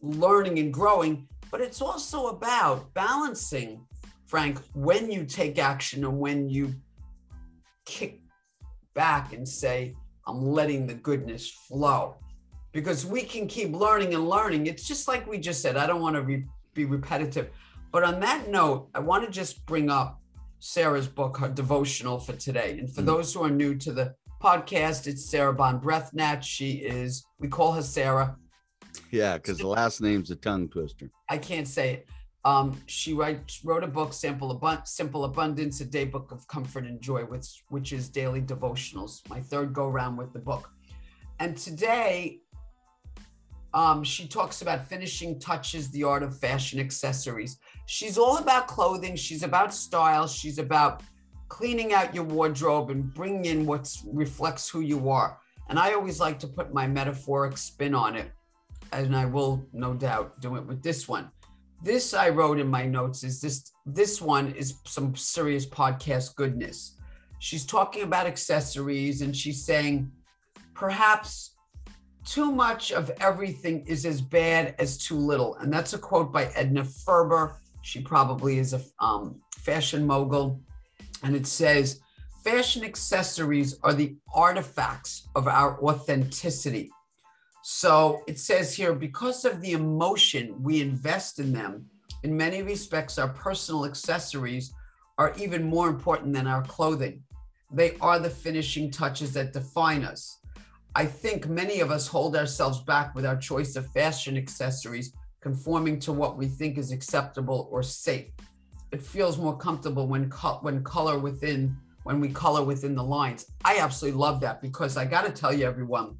learning 0.00 0.60
and 0.60 0.72
growing, 0.72 1.26
but 1.50 1.60
it's 1.60 1.80
also 1.82 2.28
about 2.28 2.92
balancing, 2.94 3.84
Frank, 4.26 4.58
when 4.74 5.10
you 5.10 5.24
take 5.24 5.58
action 5.58 6.04
and 6.04 6.18
when 6.18 6.48
you 6.48 6.74
kick 7.84 8.20
back 8.94 9.32
and 9.32 9.46
say, 9.48 9.94
I'm 10.26 10.42
letting 10.42 10.86
the 10.86 10.94
goodness 10.94 11.50
flow. 11.68 12.16
Because 12.72 13.04
we 13.04 13.22
can 13.22 13.48
keep 13.48 13.72
learning 13.74 14.14
and 14.14 14.28
learning. 14.28 14.66
It's 14.66 14.86
just 14.86 15.08
like 15.08 15.26
we 15.28 15.38
just 15.38 15.60
said, 15.60 15.76
I 15.76 15.86
don't 15.86 16.00
want 16.00 16.14
to 16.14 16.22
re- 16.22 16.46
be 16.74 16.84
repetitive. 16.84 17.50
But 17.90 18.04
on 18.04 18.20
that 18.20 18.48
note, 18.48 18.88
I 18.94 19.00
want 19.00 19.24
to 19.24 19.30
just 19.30 19.66
bring 19.66 19.90
up 19.90 20.20
Sarah's 20.60 21.08
book, 21.08 21.38
her 21.38 21.48
devotional 21.48 22.20
for 22.20 22.34
today. 22.34 22.78
And 22.78 22.94
for 22.94 23.02
Mm. 23.02 23.06
those 23.06 23.34
who 23.34 23.42
are 23.42 23.50
new 23.50 23.74
to 23.78 23.92
the 23.92 24.14
podcast. 24.40 25.06
It's 25.06 25.28
Sarah 25.28 25.52
Ban 25.52 25.80
Breathnach. 25.80 26.42
She 26.42 26.72
is, 26.72 27.24
we 27.40 27.48
call 27.48 27.72
her 27.72 27.82
Sarah. 27.82 28.36
Yeah, 29.10 29.36
because 29.36 29.58
the 29.58 29.66
last 29.66 30.00
name's 30.00 30.30
a 30.30 30.36
tongue 30.36 30.68
twister. 30.68 31.10
I 31.28 31.38
can't 31.38 31.66
say 31.68 31.94
it. 31.94 32.08
Um, 32.44 32.80
she 32.86 33.12
writes, 33.12 33.60
wrote 33.64 33.84
a 33.84 33.86
book, 33.86 34.14
Simple, 34.14 34.58
Abun- 34.58 34.86
Simple 34.86 35.24
Abundance, 35.24 35.80
a 35.80 35.84
day 35.84 36.04
book 36.04 36.32
of 36.32 36.46
comfort 36.48 36.84
and 36.84 37.00
joy, 37.00 37.22
which, 37.22 37.64
which 37.68 37.92
is 37.92 38.08
daily 38.08 38.40
devotionals, 38.40 39.28
my 39.28 39.40
third 39.40 39.74
go 39.74 39.88
round 39.88 40.16
with 40.16 40.32
the 40.32 40.38
book. 40.38 40.70
And 41.38 41.56
today, 41.56 42.40
um, 43.74 44.02
she 44.02 44.26
talks 44.26 44.62
about 44.62 44.88
finishing 44.88 45.38
touches, 45.38 45.90
the 45.90 46.02
art 46.02 46.22
of 46.22 46.38
fashion 46.38 46.80
accessories. 46.80 47.58
She's 47.86 48.18
all 48.18 48.38
about 48.38 48.66
clothing. 48.66 49.16
She's 49.16 49.42
about 49.42 49.72
style. 49.74 50.26
She's 50.26 50.58
about 50.58 51.02
cleaning 51.48 51.92
out 51.92 52.14
your 52.14 52.24
wardrobe 52.24 52.90
and 52.90 53.12
bringing 53.14 53.44
in 53.44 53.66
what 53.66 53.94
reflects 54.06 54.68
who 54.68 54.80
you 54.80 55.10
are. 55.10 55.38
And 55.68 55.78
I 55.78 55.92
always 55.92 56.18
like 56.18 56.38
to 56.40 56.48
put 56.48 56.74
my 56.74 56.86
metaphoric 56.86 57.56
spin 57.56 57.94
on 57.94 58.16
it, 58.16 58.32
and 58.92 59.16
I 59.16 59.24
will 59.26 59.66
no 59.72 59.94
doubt 59.94 60.40
do 60.40 60.56
it 60.56 60.66
with 60.66 60.82
this 60.82 61.08
one. 61.08 61.30
This 61.82 62.12
I 62.12 62.28
wrote 62.28 62.58
in 62.58 62.68
my 62.68 62.84
notes 62.84 63.24
is 63.24 63.40
this 63.40 63.72
this 63.86 64.20
one 64.20 64.52
is 64.52 64.74
some 64.86 65.16
serious 65.16 65.66
podcast 65.66 66.36
goodness. 66.36 66.96
She's 67.38 67.64
talking 67.64 68.02
about 68.02 68.26
accessories 68.26 69.22
and 69.22 69.34
she's 69.34 69.64
saying 69.64 70.10
perhaps 70.74 71.56
too 72.24 72.52
much 72.52 72.92
of 72.92 73.10
everything 73.20 73.84
is 73.86 74.04
as 74.04 74.20
bad 74.20 74.74
as 74.78 74.98
too 74.98 75.16
little. 75.16 75.54
And 75.56 75.72
that's 75.72 75.94
a 75.94 75.98
quote 75.98 76.32
by 76.32 76.46
Edna 76.54 76.84
Ferber. 76.84 77.56
She 77.82 78.02
probably 78.02 78.58
is 78.58 78.74
a 78.74 78.82
um, 79.00 79.40
fashion 79.56 80.06
mogul 80.06 80.60
and 81.22 81.34
it 81.34 81.46
says 81.46 82.00
fashion 82.44 82.84
accessories 82.84 83.78
are 83.82 83.94
the 83.94 84.16
artifacts 84.34 85.28
of 85.34 85.48
our 85.48 85.82
authenticity. 85.82 86.90
So 87.72 88.24
it 88.26 88.40
says 88.40 88.74
here 88.74 88.94
because 88.94 89.44
of 89.44 89.60
the 89.60 89.72
emotion 89.72 90.60
we 90.60 90.82
invest 90.82 91.38
in 91.38 91.52
them, 91.52 91.86
in 92.24 92.36
many 92.36 92.62
respects, 92.62 93.16
our 93.16 93.28
personal 93.28 93.86
accessories 93.86 94.72
are 95.18 95.32
even 95.38 95.62
more 95.62 95.88
important 95.88 96.34
than 96.34 96.48
our 96.48 96.64
clothing. 96.64 97.22
They 97.72 97.96
are 98.00 98.18
the 98.18 98.28
finishing 98.28 98.90
touches 98.90 99.32
that 99.34 99.52
define 99.52 100.04
us. 100.04 100.40
I 100.96 101.06
think 101.06 101.46
many 101.46 101.78
of 101.78 101.92
us 101.92 102.08
hold 102.08 102.34
ourselves 102.34 102.80
back 102.80 103.14
with 103.14 103.24
our 103.24 103.36
choice 103.36 103.76
of 103.76 103.86
fashion 103.92 104.36
accessories, 104.36 105.14
conforming 105.40 106.00
to 106.00 106.12
what 106.12 106.36
we 106.36 106.48
think 106.48 106.76
is 106.76 106.90
acceptable 106.90 107.68
or 107.70 107.84
safe 107.84 108.32
it 108.92 109.02
feels 109.02 109.38
more 109.38 109.56
comfortable 109.56 110.06
when 110.06 110.28
co- 110.30 110.58
when 110.62 110.82
color 110.82 111.18
within 111.18 111.76
when 112.02 112.20
we 112.20 112.28
color 112.30 112.64
within 112.64 112.94
the 112.94 113.02
lines. 113.02 113.46
I 113.64 113.78
absolutely 113.78 114.18
love 114.18 114.40
that 114.40 114.60
because 114.60 114.96
I 114.96 115.04
got 115.04 115.26
to 115.26 115.32
tell 115.32 115.52
you, 115.52 115.66
everyone, 115.66 116.16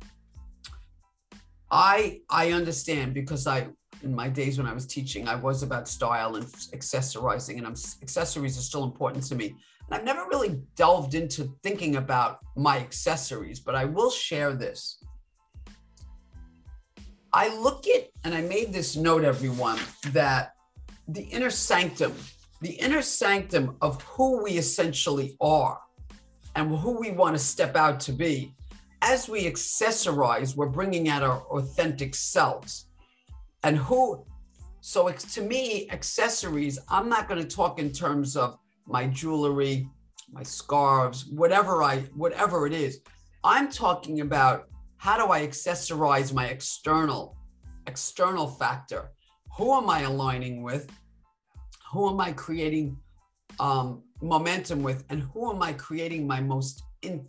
I 1.71 2.21
I 2.29 2.53
understand 2.53 3.15
because 3.15 3.47
I 3.47 3.69
in 4.03 4.15
my 4.15 4.29
days 4.29 4.57
when 4.59 4.67
I 4.67 4.73
was 4.73 4.87
teaching, 4.87 5.29
I 5.29 5.35
was 5.35 5.63
about 5.63 5.87
style 5.87 6.37
and 6.37 6.47
accessorizing, 6.47 7.59
and 7.59 7.67
I'm, 7.67 7.75
accessories 8.03 8.59
are 8.59 8.63
still 8.63 8.85
important 8.85 9.25
to 9.25 9.35
me. 9.35 9.55
And 9.87 9.95
I've 9.95 10.05
never 10.05 10.25
really 10.27 10.63
delved 10.75 11.15
into 11.15 11.55
thinking 11.63 11.97
about 11.97 12.39
my 12.57 12.79
accessories, 12.79 13.61
but 13.61 13.75
I 13.75 13.85
will 13.85 14.11
share 14.11 14.55
this. 14.55 15.03
I 17.33 17.55
look 17.59 17.87
at, 17.89 18.09
and 18.25 18.35
I 18.35 18.41
made 18.41 18.73
this 18.73 18.97
note, 18.97 19.23
everyone, 19.23 19.79
that 20.13 20.55
the 21.09 21.23
inner 21.23 21.51
sanctum 21.51 22.15
the 22.61 22.73
inner 22.73 23.03
sanctum 23.03 23.77
of 23.81 24.03
who 24.03 24.43
we 24.43 24.53
essentially 24.53 25.37
are 25.41 25.81
and 26.57 26.77
who 26.77 26.99
we 26.99 27.11
want 27.11 27.35
to 27.35 27.43
step 27.43 27.75
out 27.75 28.01
to 28.01 28.13
be, 28.13 28.55
as 29.03 29.29
we 29.29 29.45
accessorize, 29.45 30.57
we're 30.57 30.69
bringing 30.69 31.09
out 31.09 31.23
our 31.23 31.43
authentic 31.51 32.15
selves. 32.15 32.87
And 33.63 33.77
who, 33.77 34.25
so 34.81 35.09
it's, 35.09 35.35
to 35.35 35.43
me, 35.43 35.89
accessories, 35.91 36.79
I'm 36.89 37.09
not 37.09 37.29
going 37.29 37.43
to 37.43 37.57
talk 37.57 37.79
in 37.79 37.93
terms 37.93 38.37
of 38.37 38.59
my 38.87 39.07
jewelry, 39.07 39.89
my 40.31 40.43
scarves, 40.43 41.27
whatever 41.27 41.83
I, 41.83 42.01
whatever 42.15 42.67
it 42.67 42.73
is. 42.73 43.01
I'm 43.45 43.71
talking 43.71 44.21
about 44.21 44.69
how 44.97 45.17
do 45.17 45.33
I 45.33 45.47
accessorize 45.47 46.33
my 46.33 46.47
external, 46.47 47.37
external 47.87 48.47
factor? 48.47 49.11
Who 49.57 49.75
am 49.75 49.89
I 49.89 50.03
aligning 50.03 50.63
with? 50.63 50.91
who 51.91 52.09
am 52.09 52.21
I 52.21 52.33
creating 52.33 52.97
um, 53.59 54.03
momentum 54.23 54.83
with, 54.83 55.05
and 55.11 55.23
who 55.23 55.53
am 55.53 55.63
I 55.63 55.73
creating 55.73 56.27
my 56.27 56.41
most 56.41 56.83
in, 57.03 57.27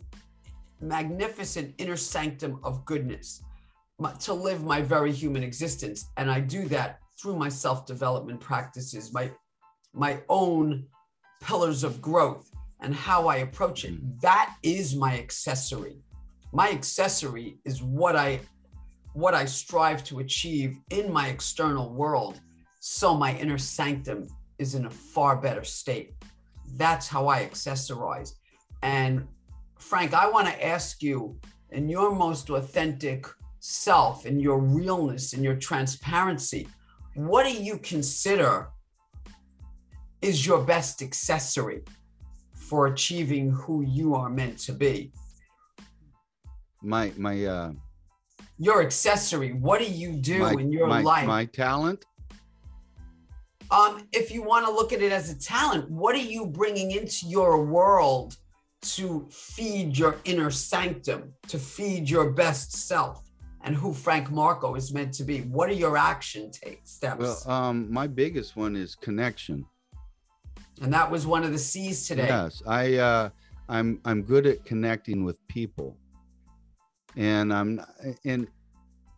magnificent 0.82 1.74
inner 1.78 1.96
sanctum 1.96 2.60
of 2.62 2.84
goodness 2.84 3.42
my, 3.98 4.12
to 4.14 4.34
live 4.34 4.64
my 4.64 4.82
very 4.82 5.12
human 5.12 5.42
existence? 5.42 6.10
And 6.16 6.30
I 6.30 6.40
do 6.40 6.66
that 6.68 6.98
through 7.20 7.36
my 7.36 7.48
self 7.48 7.86
development 7.86 8.40
practices, 8.40 9.12
my 9.12 9.30
my 9.94 10.22
own 10.28 10.86
pillars 11.42 11.84
of 11.84 12.00
growth, 12.00 12.50
and 12.80 12.94
how 12.94 13.28
I 13.28 13.36
approach 13.36 13.84
it. 13.84 13.94
Mm-hmm. 13.94 14.18
That 14.22 14.54
is 14.62 14.96
my 14.96 15.18
accessory. 15.18 15.98
My 16.52 16.70
accessory 16.70 17.58
is 17.64 17.82
what 17.82 18.16
I 18.16 18.40
what 19.14 19.34
I 19.34 19.44
strive 19.44 20.02
to 20.04 20.20
achieve 20.20 20.78
in 20.90 21.12
my 21.12 21.28
external 21.28 21.92
world, 21.92 22.40
so 22.80 23.14
my 23.14 23.36
inner 23.36 23.58
sanctum 23.58 24.26
is 24.58 24.74
in 24.74 24.86
a 24.86 24.90
far 24.90 25.36
better 25.36 25.64
state. 25.64 26.14
That's 26.76 27.08
how 27.08 27.28
I 27.28 27.44
accessorize. 27.44 28.32
And 28.82 29.28
Frank, 29.82 30.14
I 30.14 30.30
want 30.30 30.46
to 30.48 30.66
ask 30.66 31.02
you 31.02 31.36
in 31.70 31.88
your 31.88 32.14
most 32.14 32.48
authentic 32.50 33.26
self, 33.58 34.26
in 34.26 34.40
your 34.40 34.58
realness, 34.58 35.32
in 35.34 35.42
your 35.42 35.56
transparency, 35.56 36.68
what 37.14 37.44
do 37.44 37.52
you 37.52 37.76
consider 37.78 38.68
is 40.22 40.46
your 40.46 40.62
best 40.62 41.02
accessory 41.02 41.82
for 42.54 42.86
achieving 42.86 43.50
who 43.50 43.82
you 43.82 44.14
are 44.14 44.30
meant 44.30 44.58
to 44.60 44.72
be? 44.72 45.12
My 46.80 47.12
my 47.16 47.44
uh 47.44 47.72
Your 48.58 48.82
accessory. 48.82 49.52
What 49.52 49.80
do 49.80 49.90
you 49.90 50.12
do 50.12 50.38
my, 50.38 50.52
in 50.52 50.72
your 50.72 50.86
my, 50.86 51.02
life? 51.02 51.26
my 51.26 51.44
talent. 51.44 52.04
um, 53.70 54.06
if 54.12 54.30
you 54.30 54.42
want 54.42 54.64
to 54.66 54.72
look 54.72 54.92
at 54.92 55.02
it 55.02 55.12
as 55.12 55.30
a 55.30 55.38
talent, 55.38 55.90
what 55.90 56.14
are 56.14 56.28
you 56.36 56.46
bringing 56.46 56.92
into 56.92 57.26
your 57.26 57.64
world 57.64 58.36
to 58.82 59.26
feed 59.30 59.96
your 59.96 60.16
inner 60.24 60.50
sanctum, 60.50 61.32
to 61.48 61.58
feed 61.58 62.10
your 62.10 62.30
best 62.30 62.72
self, 62.72 63.22
and 63.62 63.76
who 63.76 63.94
Frank 63.94 64.30
Marco 64.30 64.74
is 64.74 64.92
meant 64.92 65.14
to 65.14 65.24
be? 65.24 65.40
What 65.42 65.68
are 65.70 65.74
your 65.74 65.96
action 65.96 66.50
take 66.50 66.80
steps? 66.84 67.44
Well, 67.46 67.50
um, 67.50 67.92
my 67.92 68.06
biggest 68.06 68.56
one 68.56 68.76
is 68.76 68.94
connection. 68.94 69.64
and 70.80 70.92
that 70.92 71.10
was 71.10 71.26
one 71.26 71.44
of 71.44 71.52
the 71.52 71.58
C's 71.58 72.06
today. 72.06 72.26
Yes, 72.26 72.62
I 72.66 72.96
uh, 72.96 73.30
I'm 73.68 74.00
I'm 74.04 74.22
good 74.22 74.46
at 74.46 74.64
connecting 74.64 75.24
with 75.24 75.38
people, 75.48 75.96
and 77.16 77.52
I'm 77.52 77.80
and 78.24 78.48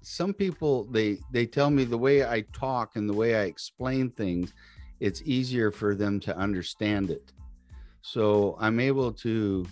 some 0.03 0.35
people 0.35 0.85
they 0.91 1.19
they 1.33 1.47
tell 1.47 1.71
me 1.71 1.85
the 1.85 1.97
way 1.97 2.27
I 2.27 2.43
talk 2.53 2.97
and 2.97 3.09
the 3.09 3.15
way 3.15 3.35
I 3.37 3.45
explain 3.45 4.11
things, 4.11 4.53
it's 5.01 5.23
easier 5.25 5.71
for 5.71 5.95
them 5.95 6.21
to 6.21 6.37
understand 6.37 7.11
it. 7.11 7.33
So 8.07 8.55
I'm 8.61 8.81
able 8.81 9.13
to 9.13 9.65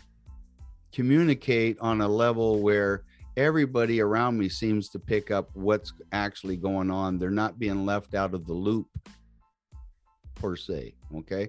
communicate 0.91 1.79
on 1.81 2.01
a 2.01 2.09
level 2.09 2.61
where 2.61 3.05
everybody 3.37 4.01
around 4.01 4.39
me 4.39 4.49
seems 4.49 4.89
to 4.89 4.99
pick 4.99 5.31
up 5.31 5.51
what's 5.53 5.93
actually 6.13 6.57
going 6.57 6.91
on. 6.91 7.19
They're 7.19 7.31
not 7.31 7.59
being 7.59 7.85
left 7.85 8.15
out 8.15 8.33
of 8.33 8.47
the 8.47 8.55
loop 8.55 8.87
per 10.35 10.57
se. 10.57 10.95
Okay. 11.15 11.49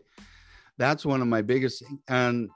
That's 0.78 1.06
one 1.06 1.22
of 1.22 1.28
my 1.28 1.42
biggest 1.42 1.86
and 2.10 2.50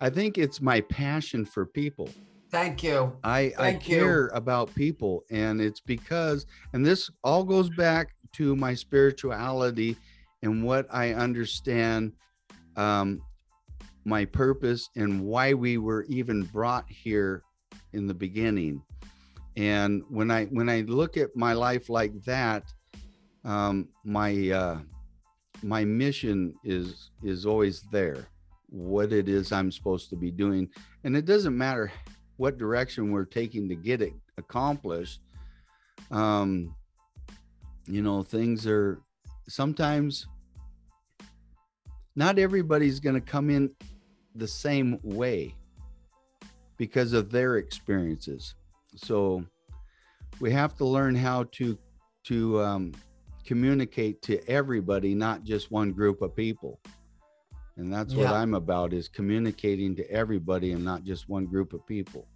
I 0.00 0.10
think 0.10 0.38
it's 0.38 0.60
my 0.60 0.82
passion 0.82 1.44
for 1.44 1.66
people. 1.66 2.08
Thank 2.52 2.84
you. 2.84 3.16
I, 3.24 3.40
I 3.40 3.50
Thank 3.56 3.88
you. 3.88 3.96
care 3.96 4.26
about 4.28 4.72
people 4.76 5.24
and 5.28 5.60
it's 5.60 5.80
because 5.80 6.46
and 6.72 6.86
this 6.86 7.10
all 7.24 7.42
goes 7.42 7.68
back 7.70 8.14
to 8.34 8.54
my 8.54 8.74
spirituality 8.74 9.96
and 10.40 10.62
what 10.62 10.86
I 10.88 11.14
understand 11.14 12.12
um 12.76 13.20
my 14.04 14.24
purpose 14.24 14.88
and 14.96 15.22
why 15.24 15.54
we 15.54 15.78
were 15.78 16.04
even 16.08 16.42
brought 16.42 16.88
here 16.88 17.42
in 17.92 18.06
the 18.06 18.14
beginning. 18.14 18.82
And 19.56 20.02
when 20.08 20.30
I 20.30 20.46
when 20.46 20.68
I 20.68 20.82
look 20.82 21.16
at 21.16 21.36
my 21.36 21.52
life 21.52 21.88
like 21.88 22.12
that, 22.24 22.64
um 23.44 23.88
my 24.04 24.50
uh 24.50 24.78
my 25.62 25.84
mission 25.84 26.54
is 26.64 27.10
is 27.22 27.46
always 27.46 27.82
there 27.90 28.26
what 28.68 29.12
it 29.12 29.28
is 29.28 29.52
i'm 29.52 29.70
supposed 29.72 30.10
to 30.10 30.16
be 30.16 30.30
doing 30.30 30.68
and 31.04 31.16
it 31.16 31.24
doesn't 31.24 31.56
matter 31.56 31.90
what 32.36 32.58
direction 32.58 33.10
we're 33.10 33.24
taking 33.24 33.68
to 33.68 33.74
get 33.74 34.00
it 34.00 34.12
accomplished 34.38 35.20
um 36.10 36.74
you 37.86 38.02
know 38.02 38.22
things 38.22 38.66
are 38.66 39.00
sometimes 39.48 40.26
not 42.16 42.38
everybody's 42.38 43.00
going 43.00 43.14
to 43.14 43.20
come 43.20 43.50
in 43.50 43.70
the 44.34 44.48
same 44.48 44.98
way 45.02 45.54
because 46.76 47.12
of 47.12 47.30
their 47.30 47.56
experiences. 47.56 48.54
So 48.96 49.44
we 50.40 50.50
have 50.52 50.74
to 50.76 50.84
learn 50.84 51.14
how 51.14 51.44
to 51.52 51.78
to 52.24 52.60
um, 52.60 52.92
communicate 53.44 54.22
to 54.22 54.46
everybody 54.48 55.14
not 55.14 55.44
just 55.44 55.70
one 55.70 55.92
group 55.92 56.22
of 56.22 56.34
people. 56.34 56.80
And 57.76 57.92
that's 57.92 58.14
what 58.14 58.26
i'm 58.26 58.54
about 58.54 58.92
is 58.92 59.08
communicating 59.08 59.96
to 59.96 60.10
everybody 60.10 60.72
and 60.72 60.84
not 60.84 61.02
just 61.02 61.28
one 61.28 61.46
group 61.46 61.72
of 61.72 61.86
people. 61.86 62.26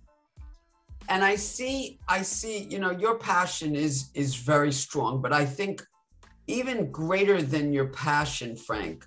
And 1.08 1.22
i 1.22 1.36
see 1.36 1.98
i 2.08 2.22
see 2.22 2.64
you 2.64 2.78
know 2.78 2.90
your 2.90 3.18
passion 3.18 3.76
is 3.76 4.10
is 4.14 4.34
very 4.36 4.72
strong 4.72 5.20
but 5.20 5.32
i 5.34 5.44
think 5.44 5.82
even 6.46 6.90
greater 6.90 7.42
than 7.42 7.72
your 7.72 7.88
passion 7.88 8.56
frank 8.56 9.06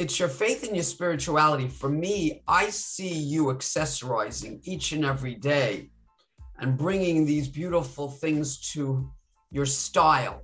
it's 0.00 0.18
your 0.18 0.30
faith 0.30 0.66
and 0.66 0.74
your 0.74 0.82
spirituality. 0.82 1.68
For 1.68 1.90
me 1.90 2.42
i 2.48 2.70
see 2.70 3.12
you 3.12 3.46
accessorizing 3.56 4.60
each 4.64 4.92
and 4.92 5.04
every 5.04 5.34
day 5.34 5.90
and 6.58 6.78
bringing 6.78 7.26
these 7.26 7.48
beautiful 7.48 8.08
things 8.08 8.58
to 8.72 9.10
your 9.50 9.66
style 9.66 10.42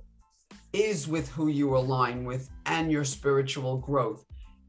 is 0.73 1.07
with 1.07 1.27
who 1.29 1.47
you 1.47 1.75
align 1.75 2.23
with 2.23 2.49
and 2.67 2.91
your 2.91 3.03
spiritual 3.03 3.77
growth. 3.77 4.23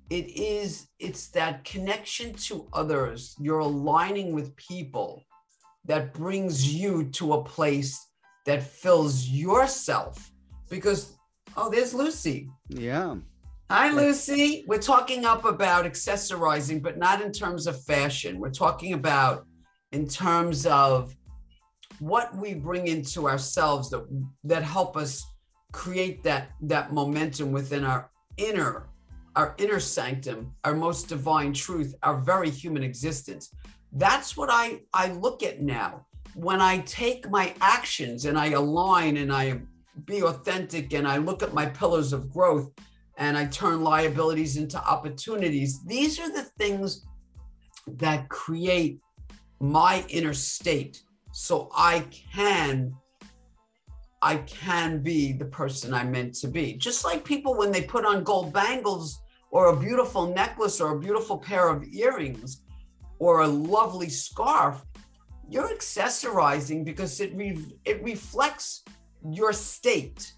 It 0.09 0.27
is 0.35 0.89
it's 0.99 1.29
that 1.33 1.65
connection 1.65 2.33
to 2.49 2.67
others. 2.73 3.35
You're 3.39 3.59
aligning 3.59 4.33
with 4.33 4.57
people 4.57 5.23
that 5.85 6.15
brings 6.15 6.75
you 6.75 7.11
to 7.19 7.35
a 7.35 7.45
place 7.45 7.93
that 8.47 8.63
fills 8.63 9.27
yourself 9.29 10.31
because 10.71 11.19
oh 11.59 11.69
there's 11.69 11.93
lucy. 11.93 12.49
Yeah 12.71 13.17
hi 13.71 13.91
lucy. 13.91 14.65
We're 14.67 14.79
talking 14.79 15.27
up 15.27 15.45
about 15.45 15.85
accessorizing 15.85 16.83
but 16.83 16.97
not 16.97 17.21
in 17.21 17.33
terms 17.33 17.67
of 17.67 17.83
fashion. 17.85 18.39
We're 18.39 18.51
talking 18.51 18.95
about 18.95 19.47
in 19.93 20.09
terms 20.09 20.65
of 20.65 21.15
what 21.99 22.35
we 22.35 22.55
bring 22.55 22.87
into 22.87 23.29
ourselves 23.29 23.91
that 23.91 24.07
that 24.45 24.63
help 24.63 24.97
us 24.97 25.23
create 25.73 26.23
that 26.23 26.53
that 26.63 26.95
momentum 26.95 27.53
within 27.53 27.85
our 27.85 28.11
inner 28.39 28.89
our 29.37 29.55
inner 29.59 29.81
sanctum 29.81 30.55
our 30.65 30.75
most 30.75 31.09
divine 31.09 31.53
truth 31.53 31.95
our 32.03 32.17
very 32.17 32.49
human 32.49 32.83
existence. 32.83 33.53
That's 33.93 34.35
what 34.35 34.49
i 34.51 34.81
i 34.95 35.13
look 35.13 35.43
at 35.43 35.61
now. 35.61 36.07
When 36.35 36.63
i 36.63 36.79
take 36.79 37.29
my 37.29 37.55
actions 37.61 38.25
and 38.25 38.39
i 38.39 38.47
align 38.53 39.19
and 39.19 39.31
i 39.31 39.61
be 40.07 40.23
authentic 40.23 40.95
and 40.95 41.07
i 41.07 41.19
look 41.19 41.43
at 41.43 41.53
my 41.53 41.67
pillars 41.67 42.15
of 42.15 42.31
growth 42.33 42.71
and 43.19 43.37
i 43.37 43.45
turn 43.47 43.83
liabilities 43.83 44.57
into 44.57 44.79
opportunities 44.85 45.85
these 45.85 46.19
are 46.19 46.33
the 46.33 46.43
things 46.59 47.05
that 47.87 48.29
create 48.29 48.99
my 49.61 50.05
inner 50.09 50.35
state 50.35 51.03
so 51.33 51.69
i 51.75 52.05
can 52.33 52.95
I 54.21 54.39
can 54.39 55.01
be 55.01 55.33
the 55.33 55.45
person 55.45 55.95
I'm 55.95 56.11
meant 56.11 56.35
to 56.37 56.49
be. 56.49 56.75
Just 56.75 57.05
like 57.05 57.25
people 57.25 57.55
when 57.55 57.71
they 57.71 57.83
put 57.83 58.05
on 58.05 58.25
gold 58.25 58.53
bangles 58.53 59.21
or 59.51 59.69
a 59.69 59.77
beautiful 59.77 60.27
necklace 60.27 60.81
or 60.81 60.97
a 60.97 60.99
beautiful 60.99 61.39
pair 61.39 61.69
of 61.69 61.85
earrings 61.85 62.63
or 63.19 63.41
a 63.41 63.47
lovely 63.47 64.09
scarf, 64.09 64.85
you're 65.49 65.69
accessorizing 65.69 66.85
because 66.85 67.21
it 67.21 67.33
re- 67.35 67.79
it 67.85 68.03
reflects 68.03 68.83
your 69.31 69.53
state. 69.53 70.33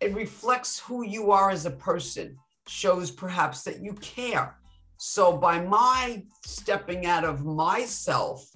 It 0.00 0.14
reflects 0.14 0.78
who 0.78 1.04
you 1.04 1.30
are 1.30 1.50
as 1.50 1.66
a 1.66 1.70
person, 1.70 2.36
shows 2.68 3.10
perhaps 3.10 3.62
that 3.64 3.82
you 3.82 3.94
care. 3.94 4.58
So 4.98 5.36
by 5.36 5.60
my 5.60 6.24
stepping 6.44 7.06
out 7.06 7.24
of 7.24 7.44
myself, 7.44 8.48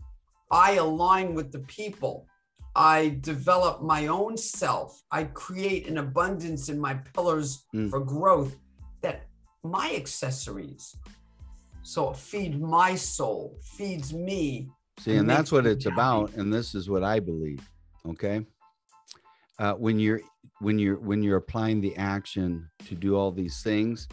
I 0.50 0.72
align 0.74 1.34
with 1.34 1.52
the 1.52 1.60
people. 1.60 2.26
I 2.76 3.18
develop 3.20 3.82
my 3.82 4.06
own 4.06 4.36
self. 4.36 5.02
I 5.10 5.24
create 5.24 5.86
an 5.88 5.98
abundance 5.98 6.68
in 6.68 6.78
my 6.78 6.94
pillars 6.94 7.64
Mm. 7.74 7.90
for 7.90 8.00
growth 8.00 8.56
that 9.02 9.26
my 9.62 9.92
accessories. 9.94 10.94
So 11.82 12.12
feed 12.12 12.60
my 12.60 12.94
soul, 12.94 13.58
feeds 13.76 14.12
me. 14.12 14.68
See, 14.98 15.16
and 15.16 15.28
that's 15.28 15.50
what 15.50 15.66
it's 15.66 15.84
happy. 15.84 15.94
about, 15.94 16.32
and 16.34 16.52
this 16.52 16.74
is 16.74 16.88
what 16.88 17.02
I 17.02 17.20
believe. 17.20 17.66
Okay, 18.06 18.46
uh, 19.60 19.74
when 19.74 20.00
you're 20.00 20.20
when 20.60 20.78
you're 20.78 20.98
when 20.98 21.22
you're 21.22 21.36
applying 21.36 21.80
the 21.80 21.94
action 21.96 22.68
to 22.86 22.94
do 22.94 23.14
all 23.14 23.30
these 23.30 23.62
things, 23.62 24.08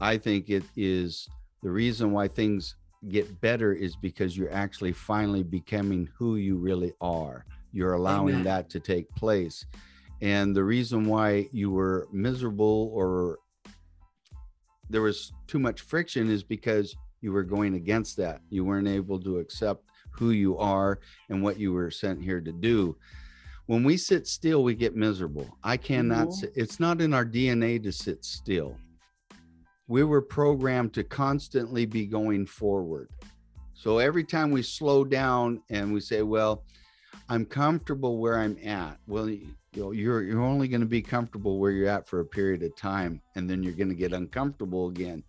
I 0.00 0.16
think 0.16 0.48
it 0.48 0.64
is 0.74 1.28
the 1.62 1.70
reason 1.70 2.12
why 2.12 2.26
things 2.26 2.74
get 3.08 3.40
better 3.40 3.72
is 3.72 3.94
because 3.96 4.36
you're 4.36 4.52
actually 4.52 4.92
finally 4.92 5.42
becoming 5.42 6.08
who 6.18 6.36
you 6.36 6.56
really 6.56 6.92
are. 7.00 7.44
You're 7.72 7.92
allowing 7.92 8.34
Amen. 8.34 8.44
that 8.44 8.70
to 8.70 8.80
take 8.80 9.08
place, 9.10 9.64
and 10.22 10.56
the 10.56 10.64
reason 10.64 11.04
why 11.04 11.48
you 11.52 11.70
were 11.70 12.08
miserable 12.10 12.90
or 12.94 13.38
there 14.88 15.02
was 15.02 15.32
too 15.46 15.58
much 15.58 15.82
friction 15.82 16.30
is 16.30 16.42
because 16.42 16.96
you 17.20 17.32
were 17.32 17.44
going 17.44 17.74
against 17.74 18.16
that. 18.16 18.40
You 18.48 18.64
weren't 18.64 18.88
able 18.88 19.20
to 19.20 19.38
accept 19.38 19.84
who 20.12 20.30
you 20.30 20.58
are 20.58 20.98
and 21.28 21.42
what 21.42 21.60
you 21.60 21.72
were 21.72 21.90
sent 21.90 22.22
here 22.22 22.40
to 22.40 22.50
do. 22.50 22.96
When 23.70 23.84
we 23.84 23.98
sit 23.98 24.26
still, 24.26 24.64
we 24.64 24.74
get 24.74 24.96
miserable. 24.96 25.56
I 25.62 25.76
cannot 25.76 26.26
Mhm. 26.26 26.32
sit, 26.32 26.52
it's 26.56 26.80
not 26.80 27.00
in 27.00 27.14
our 27.14 27.24
DNA 27.24 27.78
to 27.78 27.92
sit 27.92 28.24
still. 28.24 28.76
we 29.86 30.04
were 30.04 30.22
programmed 30.22 30.92
to 30.94 31.02
constantly 31.02 31.84
be 31.84 32.06
going 32.06 32.46
forward. 32.46 33.08
So 33.74 33.98
every 33.98 34.22
time 34.22 34.52
we 34.52 34.62
slow 34.62 35.04
down 35.04 35.62
and 35.68 35.92
we 35.92 35.98
say, 35.98 36.22
well, 36.22 36.62
I'm 37.28 37.44
comfortable 37.44 38.18
where 38.18 38.38
I'm 38.38 38.56
at. 38.64 39.00
Well, 39.08 39.28
you 39.28 39.48
know, 39.74 39.90
you're 39.90 40.22
you're 40.22 40.40
only 40.42 40.68
going 40.68 40.80
to 40.82 40.86
be 40.86 41.02
comfortable 41.02 41.58
where 41.58 41.72
you're 41.72 41.88
at 41.88 42.08
for 42.08 42.20
a 42.20 42.24
period 42.24 42.62
of 42.62 42.76
time 42.76 43.20
and 43.34 43.50
then 43.50 43.64
you're 43.64 43.72
going 43.72 43.88
to 43.88 43.96
get 43.96 44.12
uncomfortable 44.12 44.88
again. 44.88 45.24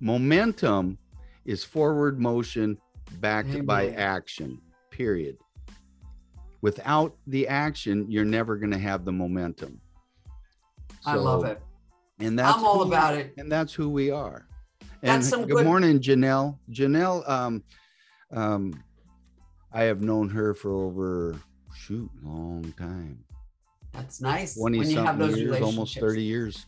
Momentum 0.00 0.98
is 1.44 1.62
forward 1.62 2.18
motion 2.20 2.78
backed 3.20 3.50
Amen. 3.50 3.64
by 3.66 3.90
action. 3.90 4.60
Period. 4.90 5.36
Without 6.62 7.16
the 7.26 7.48
action, 7.48 8.06
you're 8.10 8.24
never 8.24 8.56
going 8.56 8.72
to 8.72 8.78
have 8.78 9.04
the 9.04 9.12
momentum. 9.12 9.80
I 11.06 11.14
love 11.14 11.44
it. 11.44 11.60
And 12.18 12.38
that's 12.38 12.58
I'm 12.58 12.64
all 12.64 12.84
who- 12.84 12.88
about 12.90 13.14
it. 13.14 13.32
and 13.38 13.50
that's 13.50 13.72
who 13.72 13.88
we 13.88 14.10
are. 14.10 14.46
And 15.02 15.22
That's 15.22 15.28
some 15.30 15.46
good, 15.46 15.56
good- 15.56 15.64
morning, 15.66 15.98
Janelle. 16.00 16.58
Janelle, 16.70 17.26
um, 17.26 17.64
um, 18.32 18.84
I 19.72 19.84
have 19.84 20.02
known 20.02 20.28
her 20.28 20.52
for 20.52 20.72
over 20.72 21.36
shoot 21.74 22.10
long 22.22 22.74
time, 22.76 23.24
That's 23.92 24.20
nice. 24.20 24.56
twenty 24.58 24.76
when 24.78 24.90
you 24.90 24.96
have 24.98 25.06
something 25.06 25.28
those 25.28 25.38
years, 25.38 25.60
almost 25.62 25.98
thirty 25.98 26.22
years. 26.22 26.66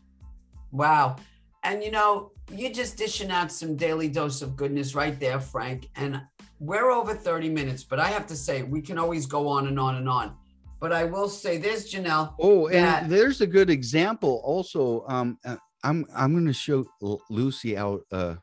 Wow. 0.70 1.16
And 1.62 1.84
you 1.84 1.90
know, 1.90 2.32
you're 2.50 2.72
just 2.72 2.96
dishing 2.96 3.30
out 3.30 3.52
some 3.52 3.76
daily 3.76 4.08
dose 4.08 4.40
of 4.40 4.56
goodness 4.56 4.94
right 4.94 5.20
there, 5.20 5.38
Frank. 5.38 5.90
And 5.94 6.22
we're 6.62 6.92
over 6.92 7.12
30 7.12 7.48
minutes, 7.48 7.82
but 7.82 7.98
I 7.98 8.06
have 8.06 8.26
to 8.28 8.36
say, 8.36 8.62
we 8.62 8.80
can 8.80 8.96
always 8.96 9.26
go 9.26 9.48
on 9.48 9.66
and 9.66 9.80
on 9.80 9.96
and 9.96 10.08
on. 10.08 10.36
But 10.78 10.92
I 10.92 11.04
will 11.04 11.28
say 11.28 11.58
this, 11.58 11.92
Janelle. 11.92 12.34
Oh, 12.40 12.68
and 12.68 13.10
there's 13.10 13.40
a 13.40 13.46
good 13.46 13.68
example. 13.68 14.40
Also, 14.44 15.04
um, 15.08 15.38
uh, 15.44 15.56
I'm 15.82 16.06
I'm 16.14 16.32
going 16.32 16.46
to 16.46 16.52
show 16.52 16.84
Lucy 17.30 17.76
out. 17.76 18.02
Uh, 18.12 18.36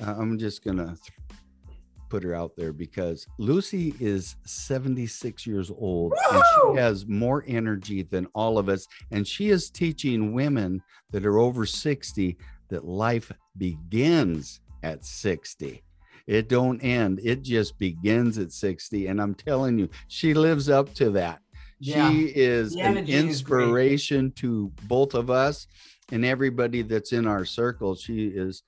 uh, 0.00 0.14
I'm 0.16 0.38
just 0.38 0.62
going 0.62 0.78
to 0.78 0.96
put 2.08 2.22
her 2.22 2.34
out 2.34 2.52
there 2.56 2.72
because 2.72 3.26
Lucy 3.38 3.94
is 4.00 4.36
76 4.46 5.46
years 5.46 5.70
old 5.70 6.14
and 6.32 6.42
she 6.54 6.80
has 6.80 7.06
more 7.06 7.44
energy 7.46 8.02
than 8.02 8.26
all 8.34 8.58
of 8.58 8.68
us. 8.68 8.86
And 9.10 9.26
she 9.26 9.50
is 9.50 9.70
teaching 9.70 10.32
women 10.32 10.82
that 11.10 11.26
are 11.26 11.38
over 11.38 11.66
60 11.66 12.36
that 12.70 12.84
life 12.84 13.30
begins 13.58 14.60
at 14.82 15.04
60. 15.04 15.82
It 16.28 16.50
don't 16.50 16.78
end. 16.80 17.20
It 17.24 17.42
just 17.42 17.78
begins 17.78 18.36
at 18.36 18.52
60. 18.52 19.06
And 19.06 19.18
I'm 19.20 19.34
telling 19.34 19.78
you, 19.78 19.88
she 20.08 20.34
lives 20.34 20.68
up 20.68 20.92
to 20.96 21.08
that. 21.12 21.40
Yeah. 21.80 22.10
She 22.10 22.24
is 22.34 22.76
an 22.76 22.98
inspiration 22.98 24.32
to 24.32 24.70
both 24.84 25.14
of 25.14 25.30
us 25.30 25.66
and 26.12 26.26
everybody 26.26 26.82
that's 26.82 27.12
in 27.12 27.26
our 27.26 27.46
circle. 27.46 27.94
She 27.96 28.26
is 28.26 28.62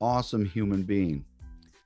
awesome 0.00 0.44
human 0.44 0.84
being. 0.84 1.24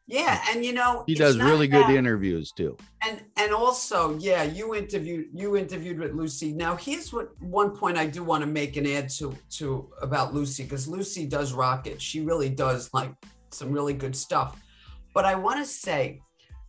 Yeah. 0.07 0.39
And 0.51 0.63
you 0.67 0.75
know, 0.75 1.05
She 1.09 1.13
it's 1.15 1.21
does 1.21 1.39
really 1.39 1.67
good 1.67 1.89
interviews 1.89 2.53
too. 2.53 2.77
and 3.07 3.23
and 3.39 3.53
also 3.55 4.19
yeah 4.19 4.43
you 4.43 4.75
interviewed 4.75 5.27
you 5.33 5.57
interviewed 5.57 5.99
with 5.99 6.13
lucy 6.13 6.53
now 6.53 6.75
here's 6.77 7.13
what 7.13 7.29
one 7.43 7.71
point 7.71 7.97
i 7.99 8.07
do 8.07 8.25
want 8.25 8.43
to 8.43 8.47
make 8.47 8.77
and 8.77 8.87
add 8.87 9.09
to 9.19 9.35
to 9.51 9.89
about 10.01 10.33
lucy 10.35 10.63
because 10.65 10.89
lucy 10.89 11.27
does 11.27 11.53
rock 11.53 11.87
it 11.87 12.01
she 12.01 12.21
really 12.23 12.49
does 12.49 12.89
like 12.95 13.13
some 13.51 13.71
really 13.71 13.93
good 13.93 14.17
stuff 14.17 14.57
but 15.17 15.25
i 15.25 15.35
want 15.35 15.59
to 15.59 15.69
say 15.85 16.01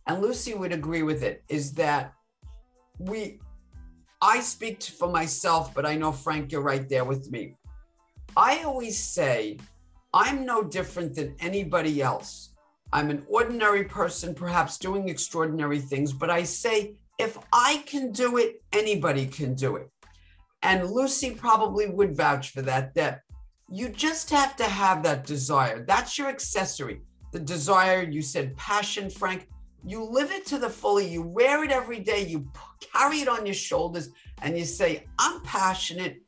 and 0.06 0.22
lucy 0.22 0.54
would 0.54 0.72
agree 0.72 1.04
with 1.10 1.22
it 1.22 1.36
is 1.48 1.72
that 1.82 2.12
we 2.98 3.38
i 4.34 4.40
speak 4.40 4.82
for 4.82 5.08
myself 5.20 5.72
but 5.76 5.86
i 5.86 5.94
know 5.94 6.12
frank 6.24 6.50
you're 6.50 6.68
right 6.72 6.88
there 6.88 7.06
with 7.12 7.30
me 7.30 7.42
i 8.36 8.52
always 8.64 8.98
say 9.16 9.56
i'm 10.22 10.46
no 10.52 10.62
different 10.62 11.14
than 11.14 11.34
anybody 11.50 12.02
else 12.02 12.48
I'm 12.92 13.10
an 13.10 13.24
ordinary 13.28 13.84
person, 13.84 14.34
perhaps 14.34 14.78
doing 14.78 15.08
extraordinary 15.08 15.78
things, 15.78 16.12
but 16.12 16.30
I 16.30 16.42
say, 16.42 16.94
if 17.18 17.36
I 17.52 17.82
can 17.86 18.12
do 18.12 18.38
it, 18.38 18.62
anybody 18.72 19.26
can 19.26 19.54
do 19.54 19.76
it. 19.76 19.90
And 20.62 20.90
Lucy 20.90 21.32
probably 21.32 21.88
would 21.88 22.16
vouch 22.16 22.50
for 22.50 22.62
that, 22.62 22.94
that 22.94 23.20
you 23.68 23.90
just 23.90 24.30
have 24.30 24.56
to 24.56 24.64
have 24.64 25.02
that 25.02 25.26
desire. 25.26 25.84
That's 25.84 26.16
your 26.16 26.28
accessory. 26.28 27.02
The 27.32 27.40
desire, 27.40 28.02
you 28.02 28.22
said 28.22 28.56
passion, 28.56 29.10
Frank. 29.10 29.48
You 29.84 30.02
live 30.02 30.30
it 30.32 30.44
to 30.46 30.58
the 30.58 30.68
fully. 30.68 31.08
You 31.08 31.22
wear 31.22 31.62
it 31.64 31.70
every 31.70 32.00
day. 32.00 32.26
You 32.26 32.50
carry 32.92 33.18
it 33.20 33.28
on 33.28 33.46
your 33.46 33.54
shoulders 33.54 34.08
and 34.42 34.58
you 34.58 34.64
say, 34.64 35.04
I'm 35.18 35.40
passionate. 35.42 36.22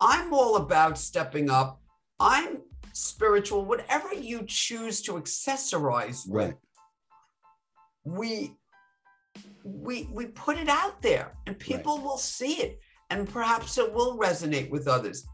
I'm 0.00 0.32
all 0.32 0.56
about 0.56 0.98
stepping 0.98 1.50
up. 1.50 1.80
I'm 2.20 2.58
spiritual, 2.92 3.64
whatever 3.64 4.14
you 4.14 4.44
choose 4.46 5.02
to 5.02 5.12
accessorize 5.14 6.28
with, 6.28 6.34
Right. 6.50 6.54
we 8.04 8.54
we 9.64 10.08
we 10.12 10.26
put 10.26 10.58
it 10.58 10.68
out 10.68 11.00
there 11.02 11.32
and 11.46 11.58
people 11.58 11.98
will 11.98 12.18
see 12.18 12.54
it 12.54 12.78
and 13.10 13.28
perhaps 13.28 13.78
it 13.78 13.92
will 13.92 14.18
resonate 14.18 14.70
with 14.70 14.86
others. 14.88 15.24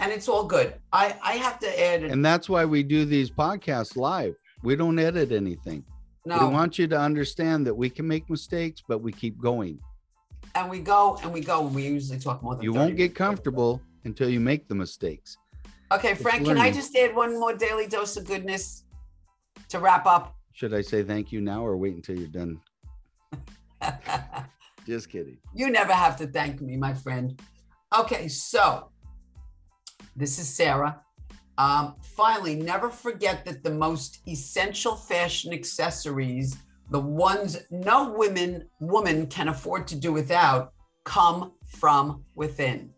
And 0.00 0.10
it's 0.12 0.28
all 0.28 0.44
good. 0.44 0.74
I 0.92 1.16
I 1.22 1.32
have 1.34 1.58
to 1.60 1.80
add 1.82 2.02
an, 2.02 2.10
And 2.10 2.24
that's 2.24 2.48
why 2.48 2.64
we 2.64 2.82
do 2.82 3.04
these 3.04 3.30
podcasts 3.30 3.96
live. 3.96 4.34
We 4.64 4.76
don't 4.76 4.98
edit 4.98 5.30
anything. 5.30 5.84
no, 6.24 6.48
We 6.48 6.54
want 6.54 6.78
you 6.78 6.86
to 6.88 6.98
understand 6.98 7.66
that 7.66 7.74
we 7.74 7.90
can 7.90 8.08
make 8.08 8.30
mistakes, 8.30 8.82
but 8.88 8.98
we 9.02 9.12
keep 9.12 9.38
going. 9.40 9.78
and 10.54 10.70
we 10.70 10.80
go 10.80 11.18
and 11.22 11.32
we 11.32 11.40
go 11.40 11.66
and 11.66 11.74
we 11.74 11.82
usually 11.86 12.18
talk 12.18 12.42
more 12.42 12.54
than 12.54 12.64
You 12.64 12.72
won't 12.72 12.96
get 12.96 13.14
comfortable 13.14 13.80
until 14.04 14.28
you 14.30 14.40
make 14.40 14.66
the 14.68 14.74
mistakes. 14.74 15.36
Okay, 15.92 16.14
Frank, 16.14 16.46
can 16.46 16.56
I 16.58 16.70
just 16.70 16.96
add 16.96 17.14
one 17.14 17.38
more 17.38 17.54
daily 17.54 17.86
dose 17.86 18.16
of 18.16 18.26
goodness 18.26 18.84
to 19.68 19.78
wrap 19.78 20.06
up? 20.06 20.34
Should 20.54 20.72
I 20.72 20.80
say 20.80 21.02
thank 21.02 21.30
you 21.30 21.40
now 21.42 21.64
or 21.66 21.76
wait 21.76 21.94
until 21.94 22.18
you're 22.18 22.28
done? 22.28 22.60
Just 24.86 25.08
kidding. 25.08 25.38
You 25.54 25.70
never 25.70 25.92
have 25.92 26.16
to 26.18 26.26
thank 26.26 26.60
me, 26.60 26.76
my 26.76 26.94
friend. 26.94 27.40
Okay, 27.98 28.28
so 28.28 28.90
this 30.14 30.38
is 30.38 30.48
Sarah. 30.48 31.00
Um, 31.56 31.94
finally, 32.02 32.56
never 32.56 32.90
forget 32.90 33.44
that 33.44 33.62
the 33.62 33.70
most 33.70 34.20
essential 34.28 34.96
fashion 34.96 35.52
accessories, 35.52 36.56
the 36.90 37.00
ones 37.00 37.58
no 37.70 38.10
women 38.10 38.68
woman 38.80 39.26
can 39.28 39.48
afford 39.48 39.86
to 39.88 39.96
do 39.96 40.12
without, 40.12 40.72
come 41.04 41.52
from 41.66 42.24
within. 42.34 42.90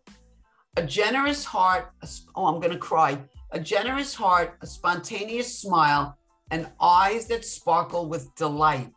A 0.77 0.83
generous 0.83 1.45
heart, 1.45 1.91
a 2.01 2.07
oh, 2.35 2.47
I'm 2.47 2.59
gonna 2.59 2.77
cry. 2.77 3.19
A 3.51 3.59
generous 3.59 4.13
heart, 4.13 4.57
a 4.61 4.67
spontaneous 4.67 5.59
smile, 5.59 6.17
and 6.51 6.69
eyes 6.81 7.27
that 7.27 7.45
sparkle 7.45 8.07
with 8.07 8.33
delight 8.35 8.93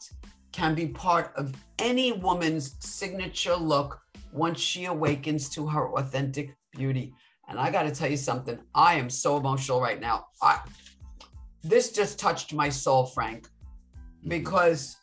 can 0.53 0.75
be 0.75 0.89
part 0.89 1.33
of 1.37 1.55
any 1.79 2.13
woman's 2.13 2.77
signature 2.81 3.57
look 3.57 4.01
once 4.33 4.61
she 4.61 4.87
awakens 4.87 5.49
to 5.51 5.67
her 5.67 5.93
authentic 5.93 6.57
beauty. 6.73 7.15
And 7.51 7.59
I 7.59 7.71
got 7.71 7.83
to 7.83 7.91
tell 7.91 8.09
you 8.09 8.17
something, 8.17 8.59
I 8.75 8.95
am 8.95 9.11
so 9.11 9.37
emotional 9.37 9.81
right 9.81 10.01
now. 10.01 10.27
I, 10.41 10.61
this 11.65 11.91
just 11.91 12.19
touched 12.19 12.55
my 12.55 12.69
soul, 12.69 13.07
Frank, 13.07 13.49
mm-hmm. 13.49 14.29
because 14.29 14.97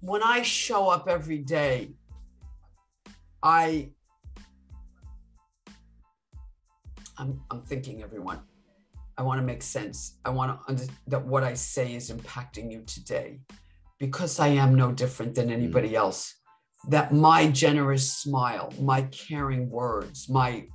when 0.00 0.22
I 0.22 0.42
show 0.42 0.88
up 0.88 1.08
every 1.08 1.38
day, 1.38 1.94
I 3.42 3.90
I'm, 7.18 7.40
I'm 7.50 7.62
thinking 7.62 8.02
everyone. 8.02 8.40
I 9.16 9.22
want 9.22 9.40
to 9.40 9.46
make 9.46 9.62
sense. 9.62 10.18
I 10.26 10.30
want 10.30 10.60
to 10.68 10.88
that 11.06 11.24
what 11.24 11.42
I 11.42 11.54
say 11.54 11.94
is 11.94 12.10
impacting 12.10 12.70
you 12.70 12.82
today 12.82 13.40
because 13.98 14.38
I 14.38 14.48
am 14.48 14.74
no 14.74 14.92
different 14.92 15.34
than 15.34 15.50
anybody 15.50 15.88
mm-hmm. 15.88 15.96
else. 15.96 16.34
That 16.88 17.12
my 17.12 17.48
generous 17.48 18.12
smile, 18.12 18.72
my 18.80 19.02
caring 19.02 19.70
words, 19.70 20.28
my 20.28 20.66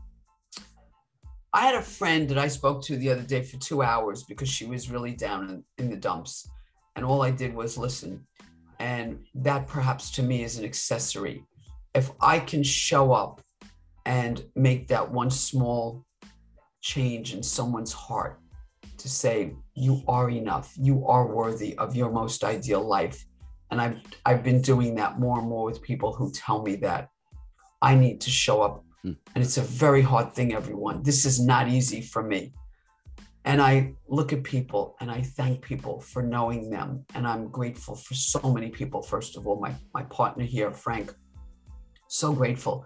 I 1.53 1.61
had 1.65 1.75
a 1.75 1.81
friend 1.81 2.29
that 2.29 2.37
I 2.37 2.47
spoke 2.47 2.81
to 2.83 2.95
the 2.95 3.09
other 3.09 3.23
day 3.23 3.43
for 3.43 3.57
two 3.57 3.81
hours 3.81 4.23
because 4.23 4.47
she 4.47 4.65
was 4.65 4.89
really 4.89 5.13
down 5.13 5.49
in, 5.49 5.63
in 5.77 5.89
the 5.89 5.97
dumps. 5.97 6.49
And 6.95 7.03
all 7.03 7.21
I 7.21 7.31
did 7.31 7.53
was 7.53 7.77
listen. 7.77 8.25
And 8.79 9.25
that 9.35 9.67
perhaps 9.67 10.11
to 10.11 10.23
me 10.23 10.43
is 10.43 10.57
an 10.57 10.63
accessory. 10.63 11.43
If 11.93 12.11
I 12.21 12.39
can 12.39 12.63
show 12.63 13.11
up 13.11 13.41
and 14.05 14.43
make 14.55 14.87
that 14.87 15.11
one 15.11 15.29
small 15.29 16.05
change 16.79 17.33
in 17.33 17.43
someone's 17.43 17.93
heart 17.93 18.39
to 18.97 19.09
say, 19.09 19.53
you 19.75 20.03
are 20.07 20.29
enough, 20.29 20.73
you 20.77 21.05
are 21.05 21.27
worthy 21.27 21.77
of 21.77 21.95
your 21.95 22.11
most 22.11 22.45
ideal 22.45 22.81
life. 22.81 23.25
And 23.71 23.81
I've 23.81 23.97
I've 24.25 24.43
been 24.43 24.61
doing 24.61 24.95
that 24.95 25.19
more 25.19 25.39
and 25.39 25.47
more 25.47 25.65
with 25.65 25.81
people 25.81 26.13
who 26.13 26.31
tell 26.31 26.61
me 26.61 26.75
that 26.77 27.09
I 27.81 27.95
need 27.95 28.21
to 28.21 28.29
show 28.29 28.61
up. 28.61 28.83
Hmm. 29.01 29.13
And 29.33 29.43
it's 29.43 29.57
a 29.57 29.61
very 29.61 30.01
hard 30.01 30.33
thing, 30.33 30.53
everyone. 30.53 31.01
This 31.03 31.25
is 31.25 31.39
not 31.39 31.67
easy 31.67 32.01
for 32.01 32.21
me. 32.21 32.53
And 33.43 33.59
I 33.59 33.93
look 34.07 34.33
at 34.33 34.43
people 34.43 34.95
and 34.99 35.09
I 35.09 35.21
thank 35.21 35.61
people 35.63 35.99
for 35.99 36.21
knowing 36.21 36.69
them. 36.69 37.05
And 37.15 37.25
I'm 37.25 37.47
grateful 37.47 37.95
for 37.95 38.13
so 38.13 38.53
many 38.53 38.69
people. 38.69 39.01
First 39.01 39.35
of 39.35 39.47
all, 39.47 39.59
my, 39.59 39.73
my 39.93 40.03
partner 40.03 40.43
here, 40.43 40.71
Frank, 40.71 41.13
so 42.07 42.33
grateful. 42.33 42.85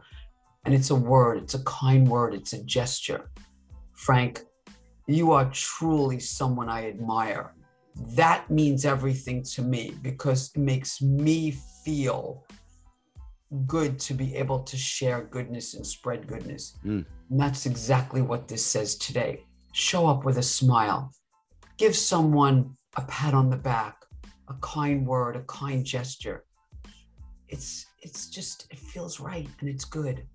And 0.63 0.73
it's 0.73 0.91
a 0.91 0.95
word, 0.95 1.39
it's 1.39 1.55
a 1.55 1.63
kind 1.63 2.07
word, 2.07 2.33
it's 2.33 2.53
a 2.53 2.63
gesture. 2.63 3.29
Frank, 3.93 4.43
you 5.07 5.31
are 5.33 5.49
truly 5.51 6.19
someone 6.19 6.69
I 6.69 6.88
admire. 6.88 7.53
That 8.15 8.49
means 8.49 8.85
everything 8.85 9.43
to 9.53 9.61
me 9.61 9.93
because 10.01 10.51
it 10.53 10.59
makes 10.59 11.01
me 11.01 11.51
feel 11.83 12.45
good 13.65 13.99
to 13.99 14.13
be 14.13 14.35
able 14.35 14.59
to 14.59 14.77
share 14.77 15.23
goodness 15.23 15.75
and 15.75 15.85
spread 15.85 16.27
goodness. 16.27 16.77
Mm. 16.85 17.05
And 17.29 17.39
that's 17.39 17.65
exactly 17.65 18.21
what 18.21 18.47
this 18.47 18.65
says 18.65 18.95
today. 18.95 19.45
Show 19.71 20.07
up 20.07 20.25
with 20.25 20.37
a 20.37 20.43
smile, 20.43 21.11
give 21.77 21.95
someone 21.95 22.75
a 22.97 23.01
pat 23.03 23.33
on 23.33 23.49
the 23.49 23.57
back, 23.57 23.97
a 24.49 24.53
kind 24.61 25.05
word, 25.05 25.35
a 25.35 25.43
kind 25.43 25.85
gesture. 25.85 26.43
It's 27.47 27.85
it's 28.01 28.29
just 28.29 28.67
it 28.71 28.79
feels 28.79 29.19
right 29.19 29.47
and 29.59 29.69
it's 29.69 29.85
good. 29.85 30.25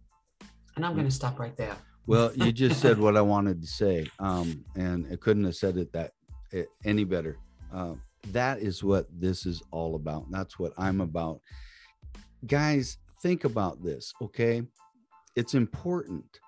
And 0.77 0.87
I'm 0.87 0.95
going 0.95 1.07
to 1.07 1.15
stop 1.15 1.39
right 1.39 1.57
there. 1.57 1.77
Well, 2.07 2.33
you 2.35 2.53
just 2.53 2.81
said 2.81 2.99
what 3.05 3.17
I 3.17 3.21
wanted 3.21 3.61
to 3.61 3.67
say, 3.67 4.07
um, 4.19 4.65
and 4.77 5.07
I 5.13 5.17
couldn't 5.17 5.45
have 5.45 5.57
said 5.57 5.77
it 5.77 5.93
that 5.93 6.13
it, 6.51 6.69
any 6.85 7.05
better. 7.05 7.39
Uh, 7.73 7.95
that 8.29 8.61
is 8.61 8.85
what 8.85 9.07
this 9.13 9.47
is 9.47 9.63
all 9.71 9.95
about. 9.95 10.31
That's 10.31 10.59
what 10.59 10.73
I'm 10.77 11.01
about. 11.01 11.41
Guys, 12.47 12.99
think 13.23 13.45
about 13.45 13.83
this, 13.83 14.13
okay? 14.21 14.63
It's 15.37 15.55
important. 15.55 16.41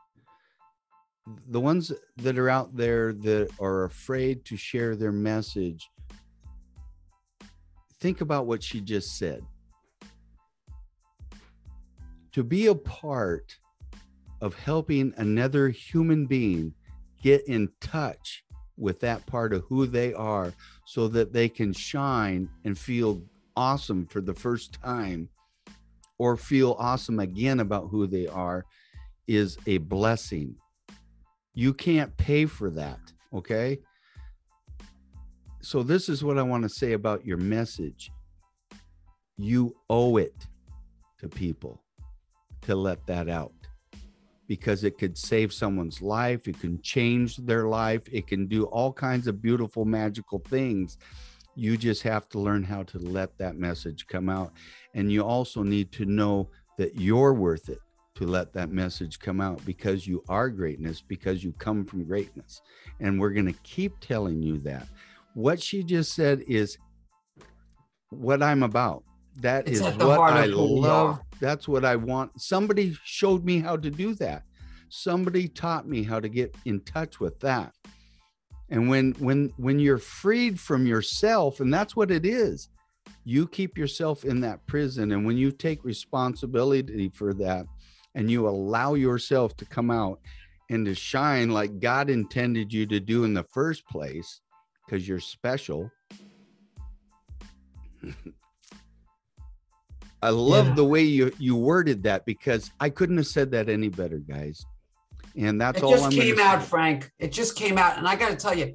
The 1.48 1.60
ones 1.60 1.92
that 2.16 2.38
are 2.38 2.48
out 2.48 2.76
there 2.76 3.12
that 3.12 3.50
are 3.60 3.84
afraid 3.84 4.44
to 4.46 4.56
share 4.56 4.96
their 4.96 5.12
message, 5.12 5.88
think 8.00 8.20
about 8.20 8.46
what 8.46 8.62
she 8.62 8.80
just 8.80 9.18
said. 9.18 9.42
To 12.32 12.42
be 12.42 12.66
a 12.66 12.74
part 12.74 13.56
of 14.40 14.54
helping 14.54 15.14
another 15.16 15.68
human 15.68 16.26
being 16.26 16.74
get 17.22 17.46
in 17.46 17.68
touch 17.80 18.42
with 18.76 18.98
that 19.00 19.24
part 19.26 19.52
of 19.52 19.62
who 19.68 19.86
they 19.86 20.12
are 20.12 20.52
so 20.84 21.08
that 21.08 21.32
they 21.32 21.48
can 21.48 21.72
shine 21.72 22.48
and 22.64 22.78
feel 22.78 23.22
awesome 23.56 24.06
for 24.06 24.20
the 24.20 24.34
first 24.34 24.72
time 24.74 25.28
or 26.18 26.36
feel 26.36 26.76
awesome 26.78 27.18
again 27.18 27.60
about 27.60 27.88
who 27.90 28.06
they 28.06 28.26
are 28.26 28.64
is 29.26 29.58
a 29.66 29.78
blessing. 29.78 30.54
You 31.54 31.74
can't 31.74 32.16
pay 32.16 32.46
for 32.46 32.70
that. 32.70 33.00
Okay. 33.32 33.78
So, 35.60 35.82
this 35.82 36.08
is 36.08 36.24
what 36.24 36.38
I 36.38 36.42
want 36.42 36.64
to 36.64 36.68
say 36.68 36.92
about 36.92 37.24
your 37.24 37.36
message. 37.36 38.10
You 39.36 39.76
owe 39.88 40.16
it 40.16 40.34
to 41.20 41.28
people 41.28 41.80
to 42.62 42.74
let 42.74 43.06
that 43.06 43.28
out 43.28 43.61
because 44.52 44.84
it 44.84 44.98
could 44.98 45.16
save 45.16 45.50
someone's 45.50 46.02
life. 46.02 46.46
It 46.46 46.60
can 46.60 46.78
change 46.82 47.38
their 47.38 47.68
life. 47.68 48.02
It 48.12 48.26
can 48.26 48.46
do 48.46 48.64
all 48.64 48.92
kinds 48.92 49.26
of 49.26 49.40
beautiful, 49.40 49.86
magical 49.86 50.40
things. 50.40 50.98
You 51.54 51.78
just 51.78 52.02
have 52.02 52.28
to 52.28 52.38
learn 52.38 52.62
how 52.62 52.82
to 52.82 52.98
let 52.98 53.38
that 53.38 53.56
message 53.56 54.06
come 54.08 54.28
out. 54.28 54.52
And 54.92 55.10
you 55.10 55.24
also 55.24 55.62
need 55.62 55.90
to 55.92 56.04
know 56.04 56.50
that 56.76 57.00
you're 57.00 57.32
worth 57.32 57.70
it 57.70 57.78
to 58.16 58.26
let 58.26 58.52
that 58.52 58.70
message 58.70 59.18
come 59.18 59.40
out 59.40 59.64
because 59.64 60.06
you 60.06 60.22
are 60.28 60.50
greatness, 60.50 61.00
because 61.00 61.42
you 61.42 61.54
come 61.54 61.86
from 61.86 62.04
greatness. 62.04 62.60
And 63.00 63.18
we're 63.18 63.32
going 63.32 63.50
to 63.50 63.58
keep 63.62 64.00
telling 64.00 64.42
you 64.42 64.58
that. 64.58 64.86
What 65.32 65.62
she 65.62 65.82
just 65.82 66.14
said 66.14 66.44
is 66.46 66.76
what 68.10 68.42
I'm 68.42 68.62
about. 68.62 69.02
That 69.36 69.66
It's 69.66 69.80
is 69.80 69.96
what 69.96 70.20
I 70.20 70.44
love. 70.44 71.20
That's 71.40 71.66
what 71.66 71.84
I 71.84 71.96
want. 71.96 72.40
Somebody 72.40 72.96
showed 73.04 73.44
me 73.44 73.60
how 73.60 73.76
to 73.76 73.90
do 73.90 74.14
that. 74.16 74.44
Somebody 74.88 75.48
taught 75.48 75.88
me 75.88 76.02
how 76.02 76.20
to 76.20 76.28
get 76.28 76.54
in 76.64 76.80
touch 76.80 77.18
with 77.18 77.40
that. 77.40 77.72
And 78.68 78.88
when 78.88 79.12
when 79.12 79.52
when 79.56 79.78
you're 79.78 79.98
freed 79.98 80.60
from 80.60 80.86
yourself, 80.86 81.60
and 81.60 81.72
that's 81.72 81.96
what 81.96 82.10
it 82.10 82.26
is, 82.26 82.68
you 83.24 83.46
keep 83.46 83.78
yourself 83.78 84.24
in 84.24 84.40
that 84.42 84.66
prison. 84.66 85.12
And 85.12 85.24
when 85.24 85.36
you 85.36 85.50
take 85.50 85.84
responsibility 85.84 87.10
for 87.14 87.32
that 87.34 87.66
and 88.14 88.30
you 88.30 88.48
allow 88.48 88.94
yourself 88.94 89.56
to 89.56 89.64
come 89.64 89.90
out 89.90 90.20
and 90.70 90.84
to 90.86 90.94
shine 90.94 91.50
like 91.50 91.80
God 91.80 92.10
intended 92.10 92.72
you 92.72 92.86
to 92.86 93.00
do 93.00 93.24
in 93.24 93.34
the 93.34 93.44
first 93.44 93.86
place, 93.88 94.40
because 94.84 95.08
you're 95.08 95.20
special. 95.20 95.90
I 100.22 100.30
love 100.30 100.68
Yeah. 100.68 100.74
the 100.74 100.84
way 100.84 101.02
you 101.02 101.32
you 101.38 101.56
worded 101.56 102.04
that 102.04 102.24
because 102.24 102.70
I 102.80 102.90
couldn't 102.90 103.16
have 103.16 103.26
said 103.26 103.50
that 103.52 103.68
any 103.68 103.88
better, 103.88 104.18
guys. 104.18 104.64
And 105.36 105.60
that's 105.60 105.78
it 105.78 105.84
all 105.84 105.92
just 105.92 106.04
I'm 106.04 106.10
came 106.12 106.38
out, 106.38 106.60
say. 106.62 106.68
Frank. 106.68 107.10
It 107.18 107.32
just 107.32 107.56
came 107.56 107.78
out. 107.78 107.98
And 107.98 108.06
I 108.06 108.16
got 108.16 108.28
to 108.30 108.36
tell 108.36 108.56
you, 108.56 108.74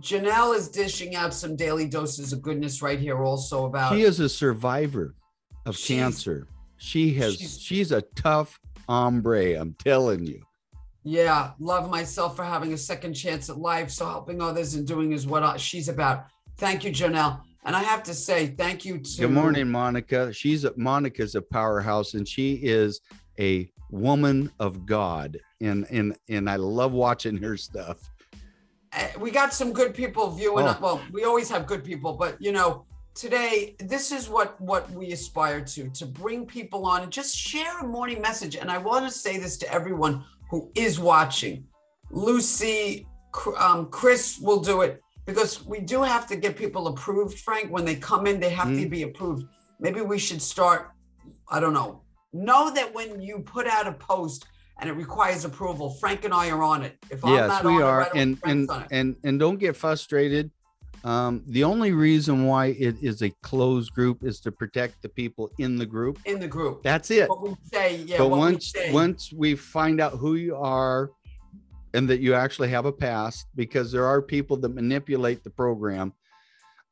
Janelle 0.00 0.54
is 0.56 0.68
dishing 0.68 1.14
out 1.16 1.34
some 1.34 1.56
daily 1.56 1.86
doses 1.88 2.32
of 2.32 2.42
goodness 2.42 2.82
right 2.82 2.98
here, 3.00 3.22
also 3.22 3.64
about. 3.66 3.92
She 3.94 4.02
is 4.02 4.20
a 4.20 4.28
survivor 4.28 5.14
of 5.66 5.76
She's- 5.76 5.98
cancer. 6.00 6.46
She 6.76 7.12
has 7.14 7.34
she's- 7.36 7.58
she's 7.58 7.92
a 7.92 8.02
tough 8.14 8.58
hombre, 8.88 9.54
I'm 9.60 9.74
telling 9.74 10.24
you. 10.24 10.42
Yeah, 11.02 11.52
love 11.58 11.90
myself 11.90 12.36
for 12.36 12.44
having 12.44 12.72
a 12.74 12.78
second 12.78 13.14
chance 13.14 13.48
at 13.50 13.58
life. 13.58 13.90
So 13.90 14.06
helping 14.06 14.40
others 14.42 14.74
and 14.74 14.86
doing 14.86 15.12
is 15.12 15.26
what 15.26 15.58
she's 15.60 15.88
about. 15.88 16.26
Thank 16.58 16.84
you, 16.84 16.90
Janelle. 16.90 17.40
And 17.64 17.76
I 17.76 17.82
have 17.82 18.02
to 18.04 18.14
say, 18.14 18.46
thank 18.46 18.84
you 18.84 18.98
to. 18.98 19.20
Good 19.20 19.32
morning, 19.32 19.70
Monica. 19.70 20.32
She's 20.32 20.64
a 20.64 20.72
Monica's 20.76 21.34
a 21.34 21.42
powerhouse 21.42 22.14
and 22.14 22.26
she 22.26 22.54
is 22.54 23.00
a 23.38 23.70
woman 23.90 24.50
of 24.58 24.86
God. 24.86 25.38
And 25.60 25.86
and 25.90 26.16
and 26.28 26.48
I 26.48 26.56
love 26.56 26.92
watching 26.92 27.36
her 27.38 27.56
stuff. 27.56 27.98
Uh, 28.92 29.06
we 29.18 29.30
got 29.30 29.52
some 29.52 29.72
good 29.72 29.94
people 29.94 30.30
viewing. 30.30 30.66
Oh. 30.66 30.78
Well, 30.80 31.02
we 31.12 31.24
always 31.24 31.50
have 31.50 31.66
good 31.66 31.84
people, 31.84 32.14
but 32.14 32.40
you 32.40 32.50
know, 32.50 32.86
today 33.14 33.76
this 33.78 34.10
is 34.10 34.28
what 34.30 34.58
what 34.60 34.90
we 34.92 35.12
aspire 35.12 35.60
to 35.60 35.90
to 35.90 36.06
bring 36.06 36.46
people 36.46 36.86
on 36.86 37.02
and 37.02 37.12
just 37.12 37.36
share 37.36 37.80
a 37.80 37.86
morning 37.86 38.22
message. 38.22 38.56
And 38.56 38.70
I 38.70 38.78
want 38.78 39.06
to 39.06 39.10
say 39.12 39.36
this 39.38 39.58
to 39.58 39.72
everyone 39.72 40.24
who 40.50 40.70
is 40.74 40.98
watching. 40.98 41.66
Lucy, 42.10 43.06
um, 43.58 43.86
Chris 43.90 44.38
will 44.40 44.60
do 44.60 44.80
it 44.80 45.00
because 45.30 45.64
we 45.64 45.80
do 45.80 46.02
have 46.02 46.26
to 46.26 46.36
get 46.36 46.56
people 46.56 46.88
approved. 46.88 47.38
Frank, 47.38 47.70
when 47.70 47.84
they 47.84 47.94
come 47.94 48.26
in, 48.26 48.40
they 48.40 48.50
have 48.50 48.68
to 48.68 48.86
Mhm. 48.86 48.90
be 48.90 49.02
approved. 49.04 49.44
Maybe 49.78 50.00
we 50.00 50.18
should 50.18 50.42
start. 50.42 50.90
I 51.48 51.60
don't 51.60 51.72
know. 51.72 52.02
Know 52.32 52.70
that 52.74 52.92
when 52.94 53.20
you 53.20 53.40
put 53.40 53.66
out 53.66 53.86
a 53.86 53.92
post 53.92 54.46
and 54.78 54.88
it 54.90 54.94
requires 54.94 55.44
approval, 55.44 55.90
Frank 56.00 56.24
and 56.24 56.34
I 56.34 56.50
are 56.50 56.62
on 56.62 56.82
it. 56.82 56.96
If 57.10 57.24
I'm 57.24 57.34
yes, 57.34 57.48
not 57.48 57.64
we 57.64 57.74
on 57.74 57.80
it, 57.80 57.84
are. 57.84 57.98
right 58.00 58.14
and 58.14 58.38
and 58.44 58.70
on 58.70 58.82
it. 58.82 58.88
and 58.90 59.16
and 59.24 59.38
don't 59.40 59.58
get 59.58 59.76
frustrated. 59.76 60.50
Um, 61.02 61.42
the 61.46 61.64
only 61.64 61.92
reason 61.92 62.44
why 62.44 62.66
it 62.66 62.96
is 63.00 63.22
a 63.22 63.30
closed 63.42 63.94
group 63.94 64.22
is 64.22 64.38
to 64.40 64.52
protect 64.52 65.00
the 65.00 65.08
people 65.08 65.50
in 65.58 65.76
the 65.76 65.86
group. 65.86 66.18
in 66.26 66.38
the 66.40 66.46
group. 66.48 66.82
That's 66.82 67.10
it. 67.10 67.26
What 67.28 67.40
we 67.42 67.54
say, 67.72 67.96
yeah. 68.04 68.18
but 68.18 68.28
once 68.28 68.72
say. 68.72 68.92
once 68.92 69.32
we 69.32 69.54
find 69.54 69.98
out 70.00 70.12
who 70.18 70.34
you 70.34 70.56
are 70.56 71.10
and 71.94 72.08
that 72.08 72.20
you 72.20 72.34
actually 72.34 72.68
have 72.68 72.86
a 72.86 72.92
past 72.92 73.46
because 73.54 73.90
there 73.92 74.06
are 74.06 74.22
people 74.22 74.56
that 74.56 74.68
manipulate 74.70 75.42
the 75.44 75.50
program 75.50 76.12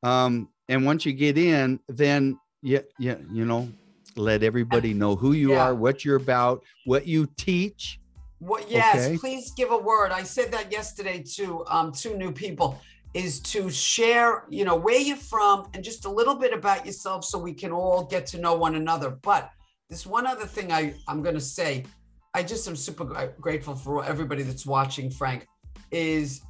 um 0.02 0.48
and 0.68 0.84
once 0.84 1.04
you 1.06 1.12
get 1.12 1.36
in 1.38 1.78
then 1.88 2.38
yeah 2.62 2.80
yeah 2.98 3.16
you 3.32 3.44
know 3.44 3.68
let 4.16 4.42
everybody 4.42 4.92
know 4.94 5.14
who 5.16 5.32
you 5.32 5.52
Yeah. 5.52 5.62
are 5.64 5.74
what 5.74 6.04
you're 6.04 6.16
about 6.16 6.62
what 6.84 7.06
you 7.06 7.28
teach 7.36 8.00
What, 8.40 8.70
yes, 8.70 8.94
Okay. 8.94 9.16
please 9.18 9.50
give 9.56 9.72
a 9.72 9.76
word. 9.76 10.12
I 10.12 10.22
said 10.22 10.52
that 10.52 10.70
yesterday 10.70 11.24
to 11.36 11.64
um, 11.66 11.90
two 11.90 12.16
new 12.16 12.30
people 12.30 12.80
is 13.12 13.40
to 13.40 13.68
share, 13.68 14.44
you 14.48 14.64
know, 14.64 14.76
where 14.76 15.00
you're 15.00 15.16
from 15.34 15.66
and 15.74 15.82
just 15.82 16.04
a 16.04 16.08
little 16.08 16.36
bit 16.36 16.52
about 16.52 16.86
yourself 16.86 17.24
so 17.24 17.36
we 17.36 17.52
can 17.52 17.72
all 17.72 18.04
get 18.04 18.26
to 18.26 18.38
know 18.38 18.54
one 18.54 18.76
another. 18.76 19.10
But 19.10 19.50
this 19.90 20.06
one 20.06 20.24
other 20.24 20.46
thing 20.46 20.70
I, 20.70 20.94
I'm 21.08 21.20
going 21.22 21.34
to 21.34 21.40
say, 21.58 21.84
I 22.38 22.44
just 22.44 22.68
am 22.68 22.76
super 22.76 23.04
grateful 23.40 23.74
for 23.74 24.04
everybody 24.04 24.44
that's 24.44 24.64
watching, 24.64 25.10
Frank, 25.10 25.44
is 25.90 26.40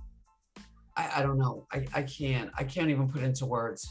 I, 0.95 1.13
I 1.17 1.23
don't 1.23 1.39
know. 1.39 1.67
I, 1.73 1.87
I 1.95 2.03
can't, 2.03 2.51
I 2.59 2.65
can't 2.65 2.91
even 2.91 3.09
put 3.09 3.23
into 3.23 3.47
words 3.47 3.89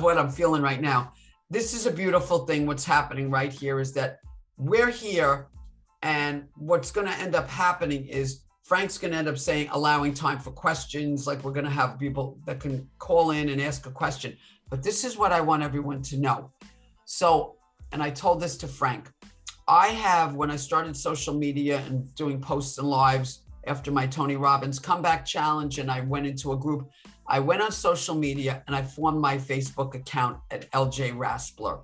what 0.00 0.18
I'm 0.18 0.30
feeling 0.30 0.62
right 0.62 0.80
now. 0.80 1.12
This 1.48 1.74
is 1.74 1.86
a 1.86 1.92
beautiful 1.92 2.44
thing. 2.44 2.66
What's 2.66 2.84
happening 2.84 3.30
right 3.30 3.52
here 3.52 3.78
is 3.78 3.92
that 3.92 4.18
we're 4.56 4.90
here 4.90 5.46
and 6.02 6.48
what's 6.56 6.90
going 6.90 7.06
to 7.06 7.16
end 7.20 7.36
up 7.36 7.48
happening 7.48 8.04
is 8.06 8.40
Frank's 8.64 8.98
going 8.98 9.12
to 9.12 9.18
end 9.18 9.28
up 9.28 9.38
saying, 9.38 9.68
allowing 9.70 10.12
time 10.12 10.40
for 10.40 10.50
questions. 10.50 11.24
Like 11.24 11.44
we're 11.44 11.52
going 11.52 11.66
to 11.66 11.70
have 11.70 12.00
people 12.00 12.40
that 12.46 12.58
can 12.58 12.90
call 12.98 13.30
in 13.30 13.50
and 13.50 13.60
ask 13.60 13.86
a 13.86 13.92
question. 13.92 14.36
But 14.70 14.82
this 14.82 15.04
is 15.04 15.16
what 15.16 15.30
I 15.30 15.40
want 15.40 15.62
everyone 15.62 16.02
to 16.02 16.16
know. 16.16 16.50
So, 17.04 17.58
and 17.92 18.02
I 18.02 18.10
told 18.10 18.40
this 18.40 18.56
to 18.56 18.66
Frank. 18.66 19.08
I 19.68 19.88
have, 19.88 20.34
when 20.34 20.50
I 20.50 20.56
started 20.56 20.96
social 20.96 21.34
media 21.34 21.82
and 21.86 22.14
doing 22.14 22.40
posts 22.40 22.78
and 22.78 22.88
lives 22.88 23.42
after 23.66 23.90
my 23.90 24.06
Tony 24.06 24.36
Robbins 24.36 24.78
comeback 24.78 25.24
challenge, 25.24 25.78
and 25.78 25.90
I 25.90 26.00
went 26.00 26.26
into 26.26 26.52
a 26.52 26.56
group, 26.56 26.88
I 27.26 27.40
went 27.40 27.62
on 27.62 27.72
social 27.72 28.14
media 28.14 28.62
and 28.66 28.76
I 28.76 28.82
formed 28.82 29.20
my 29.20 29.36
Facebook 29.36 29.94
account 29.94 30.38
at 30.52 30.70
LJ 30.70 31.16
Raspler. 31.16 31.80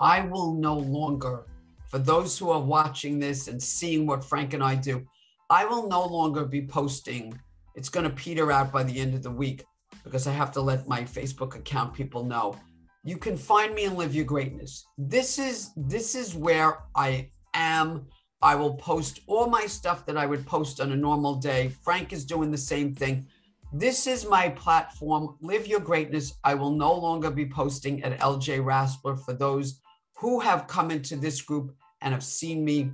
I 0.00 0.22
will 0.22 0.54
no 0.54 0.76
longer 0.76 1.44
for 1.88 1.98
those 1.98 2.38
who 2.38 2.50
are 2.50 2.60
watching 2.60 3.18
this 3.18 3.48
and 3.48 3.62
seeing 3.62 4.06
what 4.06 4.22
Frank 4.22 4.52
and 4.52 4.62
I 4.62 4.74
do, 4.74 5.06
I 5.48 5.64
will 5.64 5.88
no 5.88 6.06
longer 6.06 6.44
be 6.44 6.66
posting 6.66 7.38
it's 7.74 7.88
going 7.88 8.02
to 8.02 8.10
peter 8.10 8.50
out 8.50 8.72
by 8.72 8.82
the 8.82 8.98
end 8.98 9.14
of 9.14 9.22
the 9.22 9.30
week 9.30 9.64
because 10.02 10.26
I 10.26 10.32
have 10.32 10.50
to 10.52 10.60
let 10.60 10.88
my 10.88 11.02
Facebook 11.02 11.54
account 11.54 11.94
people 11.94 12.24
know. 12.24 12.56
You 13.04 13.16
can 13.16 13.36
find 13.36 13.74
me 13.74 13.84
and 13.84 13.96
live 13.96 14.14
your 14.14 14.24
greatness. 14.24 14.86
This 14.98 15.38
is 15.38 15.70
this 15.76 16.14
is 16.14 16.34
where 16.34 16.78
I 16.94 17.30
am. 17.54 18.06
I 18.42 18.54
will 18.54 18.74
post 18.74 19.20
all 19.26 19.48
my 19.48 19.66
stuff 19.66 20.06
that 20.06 20.16
I 20.16 20.26
would 20.26 20.46
post 20.46 20.80
on 20.80 20.92
a 20.92 20.96
normal 20.96 21.36
day. 21.36 21.72
Frank 21.82 22.12
is 22.12 22.24
doing 22.24 22.50
the 22.50 22.58
same 22.58 22.94
thing. 22.94 23.26
This 23.72 24.06
is 24.06 24.28
my 24.28 24.48
platform. 24.50 25.36
Live 25.40 25.66
your 25.66 25.80
greatness. 25.80 26.34
I 26.42 26.54
will 26.54 26.70
no 26.70 26.92
longer 26.94 27.30
be 27.30 27.46
posting 27.46 28.02
at 28.02 28.18
LJ 28.20 28.64
Raspler 28.64 29.22
for 29.24 29.34
those 29.34 29.80
who 30.16 30.40
have 30.40 30.66
come 30.66 30.90
into 30.90 31.16
this 31.16 31.42
group 31.42 31.74
and 32.00 32.14
have 32.14 32.24
seen 32.24 32.64
me 32.64 32.92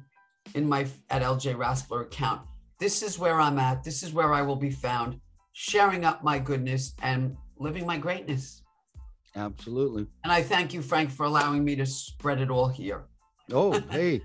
in 0.54 0.68
my 0.68 0.86
at 1.10 1.22
LJ 1.22 1.56
Raspler 1.56 2.02
account. 2.02 2.42
This 2.80 3.02
is 3.02 3.18
where 3.18 3.40
I'm 3.40 3.58
at. 3.58 3.84
This 3.84 4.02
is 4.02 4.12
where 4.12 4.32
I 4.32 4.42
will 4.42 4.56
be 4.56 4.70
found, 4.70 5.20
sharing 5.52 6.04
up 6.04 6.24
my 6.24 6.38
goodness 6.38 6.94
and 7.02 7.36
living 7.56 7.86
my 7.86 7.96
greatness. 7.96 8.63
Absolutely. 9.36 10.06
And 10.22 10.32
I 10.32 10.42
thank 10.42 10.72
you, 10.72 10.82
Frank, 10.82 11.10
for 11.10 11.26
allowing 11.26 11.64
me 11.64 11.76
to 11.76 11.86
spread 11.86 12.40
it 12.40 12.50
all 12.50 12.68
here. 12.68 13.04
Oh, 13.52 13.72
hey, 13.90 14.20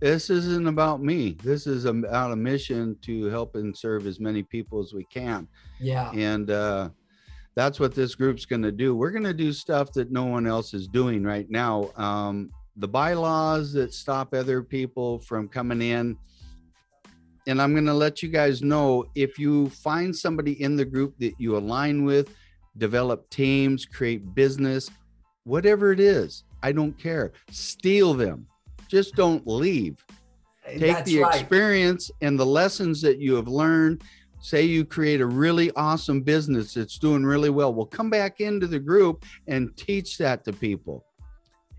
this 0.00 0.30
isn't 0.30 0.66
about 0.66 1.02
me. 1.02 1.36
This 1.42 1.66
is 1.66 1.84
about 1.84 2.32
a 2.32 2.36
mission 2.36 2.96
to 3.02 3.26
help 3.26 3.56
and 3.56 3.76
serve 3.76 4.06
as 4.06 4.20
many 4.20 4.42
people 4.42 4.80
as 4.80 4.92
we 4.92 5.04
can. 5.04 5.48
Yeah. 5.80 6.10
And 6.12 6.50
uh, 6.50 6.90
that's 7.54 7.78
what 7.78 7.94
this 7.94 8.14
group's 8.14 8.44
going 8.44 8.62
to 8.62 8.72
do. 8.72 8.96
We're 8.96 9.10
going 9.10 9.24
to 9.24 9.34
do 9.34 9.52
stuff 9.52 9.92
that 9.92 10.10
no 10.10 10.24
one 10.24 10.46
else 10.46 10.74
is 10.74 10.88
doing 10.88 11.22
right 11.22 11.48
now. 11.50 11.90
Um, 11.96 12.50
the 12.76 12.88
bylaws 12.88 13.72
that 13.74 13.92
stop 13.92 14.32
other 14.34 14.62
people 14.62 15.18
from 15.20 15.48
coming 15.48 15.82
in. 15.82 16.16
And 17.46 17.60
I'm 17.60 17.72
going 17.72 17.86
to 17.86 17.94
let 17.94 18.22
you 18.22 18.28
guys 18.28 18.62
know 18.62 19.04
if 19.14 19.38
you 19.38 19.68
find 19.70 20.14
somebody 20.14 20.62
in 20.62 20.76
the 20.76 20.84
group 20.84 21.14
that 21.18 21.34
you 21.38 21.56
align 21.56 22.04
with, 22.04 22.34
develop 22.78 23.28
teams, 23.30 23.84
create 23.84 24.34
business, 24.34 24.90
whatever 25.44 25.92
it 25.92 26.00
is, 26.00 26.44
I 26.62 26.72
don't 26.72 26.96
care. 26.98 27.32
Steal 27.50 28.14
them. 28.14 28.46
Just 28.88 29.14
don't 29.14 29.46
leave. 29.46 30.04
Take 30.66 30.80
That's 30.80 31.10
the 31.10 31.20
right. 31.20 31.40
experience 31.40 32.10
and 32.20 32.38
the 32.38 32.46
lessons 32.46 33.00
that 33.02 33.18
you 33.18 33.34
have 33.34 33.48
learned. 33.48 34.02
Say 34.40 34.64
you 34.64 34.84
create 34.84 35.20
a 35.20 35.26
really 35.26 35.70
awesome 35.72 36.20
business 36.20 36.74
that's 36.74 36.98
doing 36.98 37.24
really 37.24 37.50
well. 37.50 37.72
Well, 37.72 37.86
come 37.86 38.10
back 38.10 38.40
into 38.40 38.66
the 38.66 38.78
group 38.78 39.24
and 39.46 39.76
teach 39.76 40.18
that 40.18 40.44
to 40.44 40.52
people. 40.52 41.04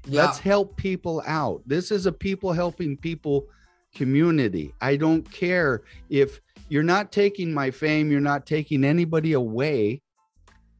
Yeah. 0.06 0.26
Let's 0.26 0.40
help 0.40 0.76
people 0.76 1.22
out. 1.26 1.62
This 1.66 1.92
is 1.92 2.06
a 2.06 2.12
people 2.12 2.52
helping 2.52 2.98
people 2.98 3.48
community. 3.94 4.74
I 4.82 4.96
don't 4.96 5.30
care 5.32 5.84
if 6.10 6.42
you're 6.70 6.84
not 6.84 7.12
taking 7.12 7.54
my 7.54 7.70
fame, 7.70 8.12
you're 8.12 8.22
not 8.22 8.46
taking 8.46 8.84
anybody 8.84 9.34
away. 9.34 10.02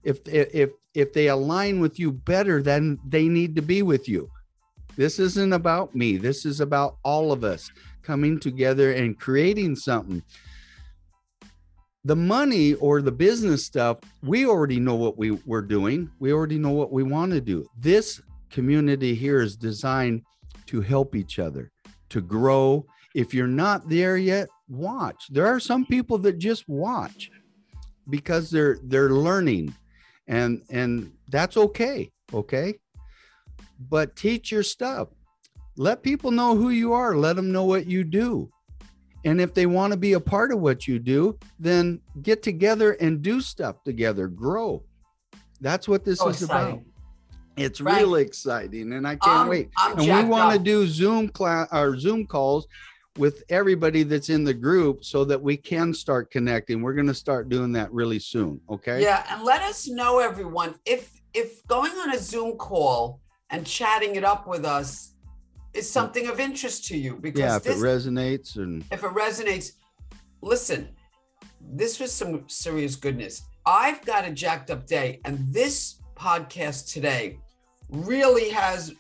If 0.04 0.20
if 0.28 0.72
if 0.94 1.14
they 1.14 1.28
align 1.28 1.80
with 1.80 2.00
you 2.00 2.12
better, 2.12 2.62
then 2.62 3.00
they 3.08 3.28
need 3.28 3.56
to 3.56 3.62
be 3.62 3.82
with 3.82 4.08
you. 4.08 4.30
This 4.96 5.18
isn't 5.18 5.54
about 5.54 5.96
me. 5.96 6.18
This 6.18 6.46
is 6.46 6.60
about 6.60 6.98
all 7.04 7.32
of 7.32 7.44
us 7.44 7.72
coming 8.04 8.40
together 8.40 8.92
and 8.92 9.20
creating 9.20 9.76
something. 9.76 10.22
The 12.06 12.16
money 12.16 12.74
or 12.76 13.02
the 13.02 13.12
business 13.12 13.66
stuff, 13.66 14.00
we 14.22 14.46
already 14.46 14.80
know 14.80 14.96
what 14.96 15.18
we, 15.18 15.32
we're 15.32 15.62
doing. 15.62 16.12
We 16.20 16.34
already 16.34 16.60
know 16.60 16.72
what 16.72 16.92
we 16.92 17.02
want 17.02 17.32
to 17.32 17.42
do. 17.42 17.66
This 17.80 18.22
community 18.52 19.16
here 19.16 19.42
is 19.42 19.56
designed 19.56 20.22
to 20.68 20.82
help 20.82 21.16
each 21.16 21.40
other, 21.40 21.72
to 22.10 22.22
grow. 22.22 22.86
If 23.16 23.34
you're 23.34 23.48
not 23.48 23.90
there 23.90 24.18
yet, 24.18 24.50
watch. 24.68 25.28
There 25.30 25.48
are 25.48 25.60
some 25.60 25.86
people 25.86 26.18
that 26.20 26.38
just 26.38 26.68
watch 26.68 27.32
because 28.10 28.52
they're 28.52 28.78
they're 28.84 29.12
learning 29.12 29.74
and 30.28 30.62
and 30.70 31.12
that's 31.30 31.58
okay, 31.58 32.12
okay? 32.34 32.76
But 33.90 34.16
teach 34.16 34.52
your 34.52 34.64
stuff. 34.64 35.10
Let 35.78 36.04
people 36.04 36.32
know 36.32 36.56
who 36.56 36.70
you 36.70 36.94
are, 36.94 37.16
let 37.16 37.36
them 37.36 37.52
know 37.52 37.66
what 37.66 37.88
you 37.88 38.04
do. 38.04 38.50
And 39.26 39.40
if 39.40 39.54
they 39.54 39.66
want 39.66 39.92
to 39.92 39.98
be 39.98 40.14
a 40.14 40.20
part 40.20 40.52
of 40.52 40.60
what 40.60 40.88
you 40.88 41.00
do, 41.00 41.40
then 41.58 42.02
get 42.22 42.44
together 42.44 42.92
and 42.94 43.22
do 43.22 43.42
stuff 43.42 43.84
together, 43.84 44.28
grow. 44.28 44.84
That's 45.62 45.88
what 45.88 46.04
this 46.04 46.20
So 46.20 46.28
is 46.30 46.44
about. 46.44 46.82
It's 47.56 47.80
Right. 47.80 48.02
really 48.02 48.24
exciting, 48.24 48.94
and 48.94 49.08
I 49.08 49.16
can't 49.16 49.28
I'm- 49.28 49.48
wait. 49.48 49.70
I'm 49.78 50.00
and 50.00 50.08
we 50.08 50.30
want 50.30 50.54
to 50.54 50.60
do 50.60 50.88
Zoom 50.88 51.30
class 51.30 51.68
or 51.72 51.98
Zoom 52.00 52.26
calls 52.26 52.68
with 53.18 53.44
everybody 53.50 54.04
that's 54.04 54.30
in 54.30 54.44
the 54.44 54.54
group 54.54 55.06
so 55.06 55.24
that 55.26 55.42
we 55.42 55.56
can 55.56 55.94
start 55.94 56.32
connecting. 56.32 56.82
We're 56.82 56.94
going 56.94 57.08
to 57.08 57.14
start 57.14 57.50
doing 57.50 57.72
that 57.74 57.92
really 57.92 58.20
soon. 58.20 58.60
Okay. 58.70 59.02
Yeah, 59.02 59.24
and 59.30 59.44
let 59.44 59.62
us 59.62 59.88
know, 59.88 60.20
everyone, 60.20 60.76
if 60.86 61.12
if 61.34 61.66
going 61.68 61.92
on 61.92 62.14
a 62.14 62.20
Zoom 62.20 62.58
call 62.58 63.22
and 63.50 63.66
chatting 63.66 64.16
it 64.16 64.24
up 64.24 64.48
with 64.48 64.66
us 64.66 65.14
is 65.74 65.86
mm. 65.86 65.92
something 65.92 66.28
of 66.28 66.40
interest 66.40 66.86
to 66.86 66.98
you. 66.98 67.16
Because 67.16 67.40
Yeah. 67.40 67.56
If 67.58 67.64
this, 67.64 67.82
it 67.82 67.86
resonates 67.86 68.56
and 68.58 68.84
if 68.92 69.04
it 69.04 69.12
resonates, 69.12 69.74
listen, 70.42 70.90
this 71.62 72.00
was 72.00 72.12
some 72.12 72.44
serious 72.48 72.96
goodness. 72.96 73.44
I've 73.66 74.04
got 74.06 74.26
a 74.26 74.32
jacked 74.32 74.72
up 74.72 74.86
day, 74.86 75.22
and 75.24 75.40
this 75.54 76.02
podcast 76.16 76.92
today 76.92 77.40
really 77.90 78.50
has. 78.50 78.94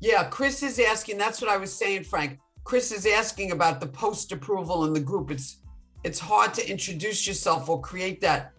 Yeah, 0.00 0.24
Chris 0.24 0.62
is 0.62 0.78
asking. 0.78 1.16
That's 1.16 1.40
what 1.40 1.50
I 1.50 1.56
was 1.56 1.72
saying, 1.72 2.04
Frank. 2.04 2.38
Chris 2.66 2.90
is 2.90 3.06
asking 3.06 3.52
about 3.52 3.78
the 3.78 3.86
post 3.86 4.32
approval 4.32 4.86
in 4.86 4.92
the 4.92 4.98
group. 5.00 5.30
It's 5.30 5.58
it's 6.02 6.18
hard 6.18 6.52
to 6.54 6.68
introduce 6.68 7.24
yourself 7.24 7.68
or 7.68 7.80
create 7.80 8.20
that 8.22 8.52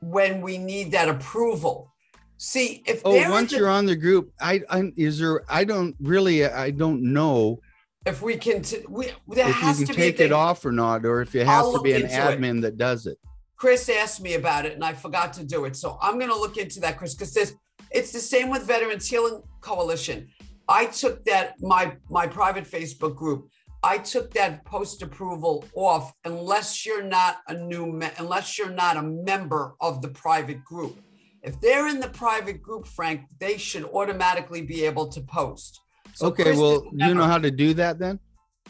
when 0.00 0.40
we 0.40 0.58
need 0.58 0.90
that 0.90 1.08
approval. 1.08 1.92
See, 2.38 2.82
if 2.86 3.00
oh, 3.04 3.30
once 3.30 3.52
you're 3.52 3.68
on 3.68 3.86
the 3.86 3.94
group, 3.94 4.32
I, 4.40 4.62
I 4.68 4.92
is 4.96 5.20
there. 5.20 5.42
I 5.48 5.62
don't 5.62 5.94
really. 6.00 6.44
I 6.44 6.72
don't 6.72 7.02
know 7.12 7.60
if 8.04 8.20
we 8.20 8.36
can, 8.36 8.62
t- 8.62 8.84
we 8.88 9.12
there 9.28 9.48
if 9.48 9.54
you 9.54 9.62
has 9.62 9.78
can 9.78 9.86
to 9.86 9.92
be 9.92 9.98
take 9.98 10.18
it 10.18 10.32
off 10.32 10.64
or 10.64 10.72
not, 10.72 11.06
or 11.06 11.20
if 11.20 11.36
it 11.36 11.46
I'll 11.46 11.70
has 11.70 11.74
to 11.74 11.80
be 11.80 11.92
an 11.92 12.02
into 12.02 12.14
it. 12.14 12.40
admin 12.40 12.60
that 12.62 12.76
does 12.76 13.06
it. 13.06 13.18
Chris 13.56 13.88
asked 13.88 14.20
me 14.20 14.34
about 14.34 14.66
it 14.66 14.74
and 14.74 14.84
I 14.84 14.92
forgot 14.92 15.32
to 15.34 15.44
do 15.44 15.66
it. 15.66 15.76
So 15.76 15.98
I'm 16.02 16.18
going 16.18 16.30
to 16.30 16.38
look 16.38 16.56
into 16.56 16.80
that, 16.80 16.96
Chris, 16.96 17.14
because 17.14 17.54
it's 17.92 18.12
the 18.12 18.18
same 18.18 18.50
with 18.50 18.62
Veterans 18.62 19.08
Healing 19.08 19.42
Coalition. 19.60 20.28
I 20.68 20.86
took 20.86 21.24
that 21.24 21.54
my 21.60 21.96
my 22.10 22.26
private 22.26 22.64
Facebook 22.64 23.16
group. 23.16 23.48
I 23.82 23.98
took 23.98 24.34
that 24.34 24.64
post 24.64 25.02
approval 25.02 25.64
off 25.74 26.12
unless 26.24 26.84
you're 26.84 27.02
not 27.04 27.38
a 27.46 27.54
new 27.54 27.86
me- 27.86 28.10
unless 28.18 28.58
you're 28.58 28.70
not 28.70 28.96
a 28.96 29.02
member 29.02 29.74
of 29.80 30.02
the 30.02 30.08
private 30.08 30.64
group. 30.64 30.98
If 31.42 31.60
they're 31.60 31.86
in 31.86 32.00
the 32.00 32.08
private 32.08 32.60
group, 32.60 32.86
Frank, 32.88 33.22
they 33.38 33.56
should 33.56 33.84
automatically 33.84 34.62
be 34.62 34.84
able 34.84 35.06
to 35.08 35.20
post. 35.20 35.80
So 36.14 36.26
okay. 36.26 36.42
Chris 36.42 36.58
Well, 36.58 36.82
a 37.00 37.06
you 37.08 37.14
know 37.14 37.24
how 37.24 37.38
to 37.38 37.50
do 37.50 37.72
that 37.74 37.98
then? 38.00 38.18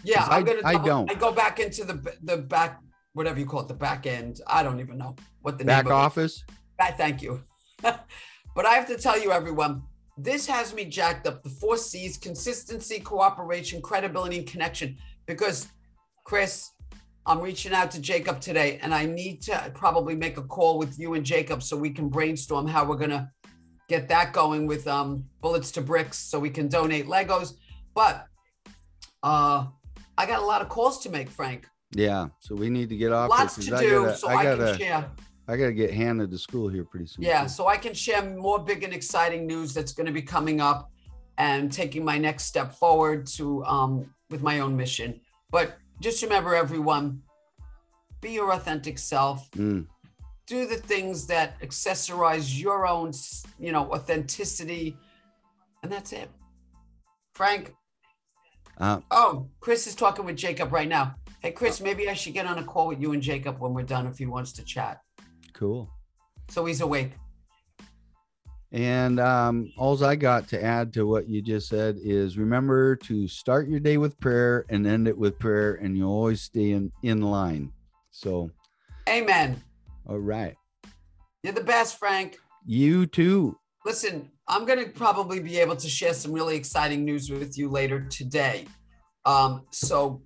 Yeah, 0.05 0.25
I'm 0.25 0.43
I- 0.45 0.47
gonna. 0.47 0.61
I 0.65 0.75
don't. 0.85 1.11
I 1.11 1.15
go 1.15 1.33
back 1.33 1.59
into 1.59 1.85
the 1.85 1.97
the 2.23 2.37
back, 2.37 2.79
whatever 3.15 3.39
you 3.41 3.47
call 3.47 3.61
it, 3.61 3.69
the 3.69 3.75
back 3.75 4.07
end. 4.07 4.41
I 4.47 4.63
don't 4.63 4.79
even 4.81 4.99
know 4.99 5.17
what 5.41 5.59
the 5.59 5.65
Back 5.65 5.87
name 5.87 5.93
of 5.93 5.99
it. 5.99 6.05
office. 6.05 6.45
I 6.79 6.91
thank 6.93 7.23
you. 7.23 7.43
but 7.83 8.67
I 8.67 8.75
have 8.75 8.87
to 8.89 8.97
tell 8.99 9.19
you, 9.21 9.33
everyone, 9.33 9.83
this 10.19 10.47
has 10.47 10.75
me 10.75 10.85
jacked 10.85 11.27
up. 11.27 11.43
The 11.43 11.49
four 11.49 11.77
C's: 11.77 12.17
consistency, 12.17 12.99
cooperation, 13.01 13.81
credibility, 13.81 14.39
and 14.39 14.47
connection. 14.47 14.97
Because, 15.27 15.69
Chris, 16.25 16.71
I'm 17.25 17.41
reaching 17.41 17.73
out 17.73 17.91
to 17.93 18.01
Jacob 18.01 18.41
today, 18.41 18.79
and 18.83 18.93
I 18.93 19.07
need 19.07 19.43
to 19.43 19.71
probably 19.75 20.17
make 20.17 20.37
a 20.37 20.43
call 20.43 20.79
with 20.79 20.99
you 20.99 21.15
and 21.15 21.25
Jacob 21.25 21.63
so 21.63 21.77
we 21.77 21.91
can 21.91 22.09
brainstorm 22.09 22.67
how 22.67 22.85
we're 22.85 22.97
gonna 22.97 23.31
get 23.89 24.09
that 24.09 24.33
going 24.33 24.67
with 24.67 24.87
um, 24.89 25.25
bullets 25.41 25.71
to 25.73 25.81
bricks, 25.81 26.19
so 26.19 26.39
we 26.39 26.51
can 26.51 26.69
donate 26.69 27.07
Legos. 27.07 27.55
But 27.95 28.27
uh, 29.23 29.67
I 30.17 30.27
got 30.27 30.41
a 30.41 30.45
lot 30.45 30.63
of 30.63 30.69
calls 30.69 31.01
to 31.05 31.11
make, 31.11 31.29
Frank. 31.29 31.67
Yeah. 31.93 32.29
So 32.41 32.55
we 32.55 32.71
need 32.71 32.89
to 32.91 32.97
get 32.97 33.13
off. 33.13 33.31
Lots 33.31 33.57
this 33.57 33.67
to 33.67 33.79
do, 33.79 34.03
I 34.03 34.07
gotta, 34.07 34.17
so 34.17 34.29
I 34.29 34.35
I, 34.35 34.43
gotta, 34.43 34.65
can 34.65 34.79
share. 34.79 35.11
I 35.49 35.57
gotta 35.57 35.73
get 35.73 35.93
Hannah 35.93 36.27
to 36.27 36.39
school 36.39 36.69
here 36.69 36.85
pretty 36.85 37.07
soon. 37.07 37.25
Yeah, 37.25 37.47
so 37.47 37.67
I 37.67 37.79
can 37.79 37.95
share 37.95 38.23
more 38.23 38.59
big 38.59 38.85
and 38.85 38.93
exciting 38.93 39.47
news 39.47 39.73
that's 39.73 39.93
going 39.93 40.07
to 40.07 40.13
be 40.13 40.21
coming 40.21 40.61
up 40.61 40.91
and 41.39 41.73
taking 41.73 42.05
my 42.05 42.19
next 42.19 42.45
step 42.45 42.75
forward 42.75 43.27
to 43.39 43.65
um, 43.65 44.15
with 44.29 44.43
my 44.43 44.61
own 44.61 44.77
mission. 44.77 45.21
But 45.51 45.79
just 46.01 46.23
remember, 46.23 46.55
everyone, 46.55 47.23
be 48.21 48.33
your 48.33 48.53
authentic 48.53 48.99
self. 48.99 49.51
Mm, 49.53 49.87
Do 50.47 50.67
the 50.67 50.77
things 50.77 51.27
that 51.29 51.59
accessorize 51.63 52.61
your 52.61 52.87
own, 52.87 53.13
you 53.59 53.73
know, 53.73 53.91
authenticity, 53.93 54.99
and 55.83 55.91
that's 55.91 56.13
it. 56.13 56.29
Frank. 57.35 57.75
uh, 58.79 59.01
Oh, 59.11 59.49
Chris 59.61 59.87
is 59.87 59.95
talking 59.95 60.27
with 60.27 60.37
Jacob 60.37 60.73
right 60.73 60.89
now. 60.89 61.15
Hey, 61.41 61.53
Chris, 61.53 61.81
maybe 61.81 62.11
I 62.11 62.15
should 62.15 62.35
get 62.35 62.45
on 62.47 62.59
a 62.59 62.65
call 62.65 62.89
with 62.89 63.01
you 63.01 63.13
and 63.13 63.23
Jacob 63.23 63.61
when 63.61 63.73
we're 63.73 63.83
done 63.85 64.07
if 64.07 64.19
he 64.19 64.27
wants 64.27 64.53
to 64.55 64.65
chat. 64.65 65.01
Cool. 65.59 65.91
So 66.49 66.65
he's 66.65 66.81
awake. 66.81 67.13
And 68.71 69.19
um, 69.19 69.73
all 69.77 70.03
I 70.05 70.15
got 70.15 70.49
to 70.49 70.63
add 70.63 70.93
to 70.95 71.07
what 71.07 71.29
you 71.29 71.41
just 71.43 71.69
said 71.69 71.97
is 72.03 72.37
remember 72.37 72.97
to 72.97 73.27
start 73.27 73.69
your 73.69 73.81
day 73.81 73.97
with 73.97 74.19
prayer 74.21 74.67
and 74.69 74.87
end 74.87 75.09
it 75.09 75.17
with 75.17 75.39
prayer, 75.39 75.75
and 75.75 75.97
you 75.97 76.07
always 76.07 76.43
stay 76.43 76.73
in, 76.73 76.93
in 77.03 77.23
line. 77.23 77.73
So 78.11 78.51
Amen. 79.09 79.63
All 80.07 80.19
right. 80.19 80.55
You're 81.43 81.55
the 81.55 81.63
best, 81.63 81.99
Frank. 81.99 82.37
You 82.67 83.07
too. 83.07 83.57
Listen, 83.87 84.31
I'm 84.47 84.67
going 84.67 84.85
to 84.85 84.91
probably 84.91 85.41
be 85.41 85.59
able 85.59 85.77
to 85.77 85.89
share 85.89 86.13
some 86.13 86.33
really 86.33 86.57
exciting 86.57 87.05
news 87.05 87.31
with 87.31 87.57
you 87.57 87.71
later 87.71 88.01
today. 88.01 88.67
Um, 89.25 89.65
so 89.71 90.21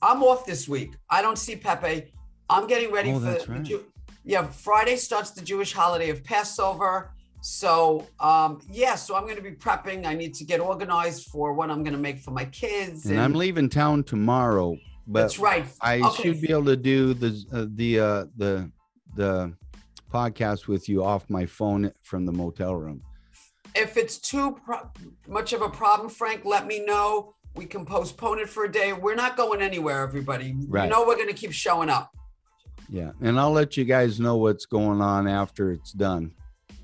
I'm 0.00 0.22
off 0.22 0.46
this 0.46 0.68
week. 0.68 0.92
I 1.10 1.22
don't 1.22 1.38
see 1.38 1.56
Pepe. 1.56 2.12
I'm 2.48 2.66
getting 2.68 2.92
ready 2.92 3.10
Oh, 3.10 3.18
for 3.20 3.52
right. 3.52 3.82
Yeah. 4.28 4.46
Friday 4.46 4.96
starts 4.96 5.30
the 5.30 5.40
Jewish 5.40 5.72
holiday 5.72 6.10
of 6.10 6.22
Passover. 6.22 7.10
So 7.40 8.06
um, 8.20 8.60
yeah, 8.70 8.94
so 8.94 9.16
I'm 9.16 9.22
going 9.22 9.36
to 9.36 9.42
be 9.42 9.52
prepping. 9.52 10.04
I 10.06 10.14
need 10.14 10.34
to 10.34 10.44
get 10.44 10.60
organized 10.60 11.28
for 11.28 11.54
what 11.54 11.70
I'm 11.70 11.82
going 11.82 11.94
to 11.94 11.98
make 12.08 12.18
for 12.20 12.32
my 12.32 12.44
kids. 12.44 13.06
And 13.06 13.18
I'm 13.18 13.32
leaving 13.32 13.68
town 13.68 14.04
tomorrow, 14.04 14.76
but 15.06 15.22
that's 15.22 15.38
right. 15.38 15.64
I 15.80 16.00
Okay. 16.00 16.22
should 16.22 16.40
be 16.42 16.50
able 16.50 16.66
to 16.66 16.76
do 16.76 17.14
the 17.14 17.30
uh, 17.52 17.66
the 17.74 18.00
uh, 18.00 18.24
the 18.36 18.70
the 19.16 19.54
podcast 20.12 20.66
with 20.68 20.88
you 20.88 21.04
off 21.04 21.28
my 21.30 21.46
phone 21.46 21.92
from 22.02 22.26
the 22.26 22.32
motel 22.32 22.74
room. 22.74 23.02
If 23.74 23.96
it's 23.96 24.18
too 24.18 24.58
pro- 24.64 24.90
much 25.26 25.52
of 25.52 25.62
a 25.62 25.68
problem, 25.68 26.08
Frank, 26.10 26.44
let 26.44 26.66
me 26.66 26.84
know. 26.84 27.34
We 27.54 27.66
can 27.66 27.84
postpone 27.86 28.40
it 28.40 28.48
for 28.48 28.64
a 28.64 28.72
day. 28.72 28.92
We're 28.92 29.14
not 29.14 29.36
going 29.36 29.62
anywhere, 29.62 30.02
everybody. 30.02 30.54
Right. 30.66 30.84
You 30.84 30.90
know 30.90 31.06
we're 31.06 31.16
going 31.16 31.28
to 31.28 31.34
keep 31.34 31.52
showing 31.52 31.88
up. 31.88 32.10
Yeah, 32.88 33.12
and 33.20 33.38
I'll 33.38 33.52
let 33.52 33.76
you 33.76 33.84
guys 33.84 34.18
know 34.18 34.36
what's 34.38 34.64
going 34.66 35.00
on 35.02 35.28
after 35.28 35.72
it's 35.72 35.92
done. 35.92 36.32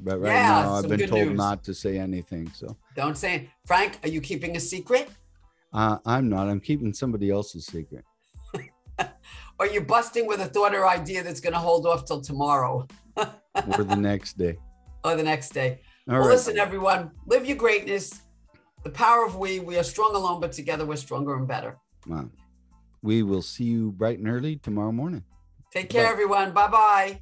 But 0.00 0.20
right 0.20 0.32
Yeah, 0.32 0.62
now, 0.62 0.72
I've 0.74 0.88
been 0.88 1.08
told 1.08 1.28
news. 1.28 1.36
not 1.38 1.64
to 1.64 1.72
say 1.74 1.98
anything. 1.98 2.50
So 2.54 2.76
Don't 2.94 3.16
say 3.16 3.34
it. 3.36 3.48
Frank, 3.66 3.98
are 4.02 4.08
you 4.08 4.20
keeping 4.20 4.56
a 4.56 4.60
secret? 4.60 5.08
uh, 5.72 5.98
I'm 6.04 6.28
not. 6.28 6.48
I'm 6.48 6.60
keeping 6.60 6.92
somebody 6.92 7.30
else's 7.30 7.66
secret. 7.66 8.04
are 9.58 9.66
you 9.66 9.80
busting 9.80 10.26
with 10.26 10.40
a 10.40 10.46
thought 10.46 10.74
or 10.74 10.86
idea 10.86 11.22
that's 11.22 11.40
going 11.40 11.52
to 11.54 11.58
hold 11.58 11.86
off 11.86 12.04
till 12.04 12.20
tomorrow 12.20 12.86
or 13.16 13.84
the 13.84 13.96
next 13.96 14.36
day. 14.36 14.56
or 15.04 15.16
the 15.16 15.22
next 15.22 15.50
day? 15.54 15.80
All 16.08 16.14
well, 16.18 16.20
right. 16.28 16.34
listen, 16.34 16.58
everyone, 16.58 17.10
live 17.26 17.46
your 17.46 17.56
greatness. 17.56 18.20
The 18.82 18.90
power 18.90 19.24
of 19.24 19.36
we. 19.36 19.60
We 19.60 19.78
are 19.78 19.82
strong 19.82 20.14
alone, 20.14 20.40
but 20.40 20.52
together 20.52 20.84
we're 20.84 20.96
stronger 20.96 21.34
and 21.36 21.48
better. 21.48 21.78
Wow. 22.06 22.28
We 23.02 23.22
will 23.22 23.42
see 23.42 23.64
you 23.64 23.92
bright 23.92 24.18
and 24.18 24.28
early 24.28 24.56
tomorrow 24.56 24.92
morning. 24.92 25.24
Take 25.74 25.90
care, 25.90 26.04
Bye. 26.04 26.12
everyone. 26.12 26.52
Bye 26.52 26.68
bye. 26.68 27.20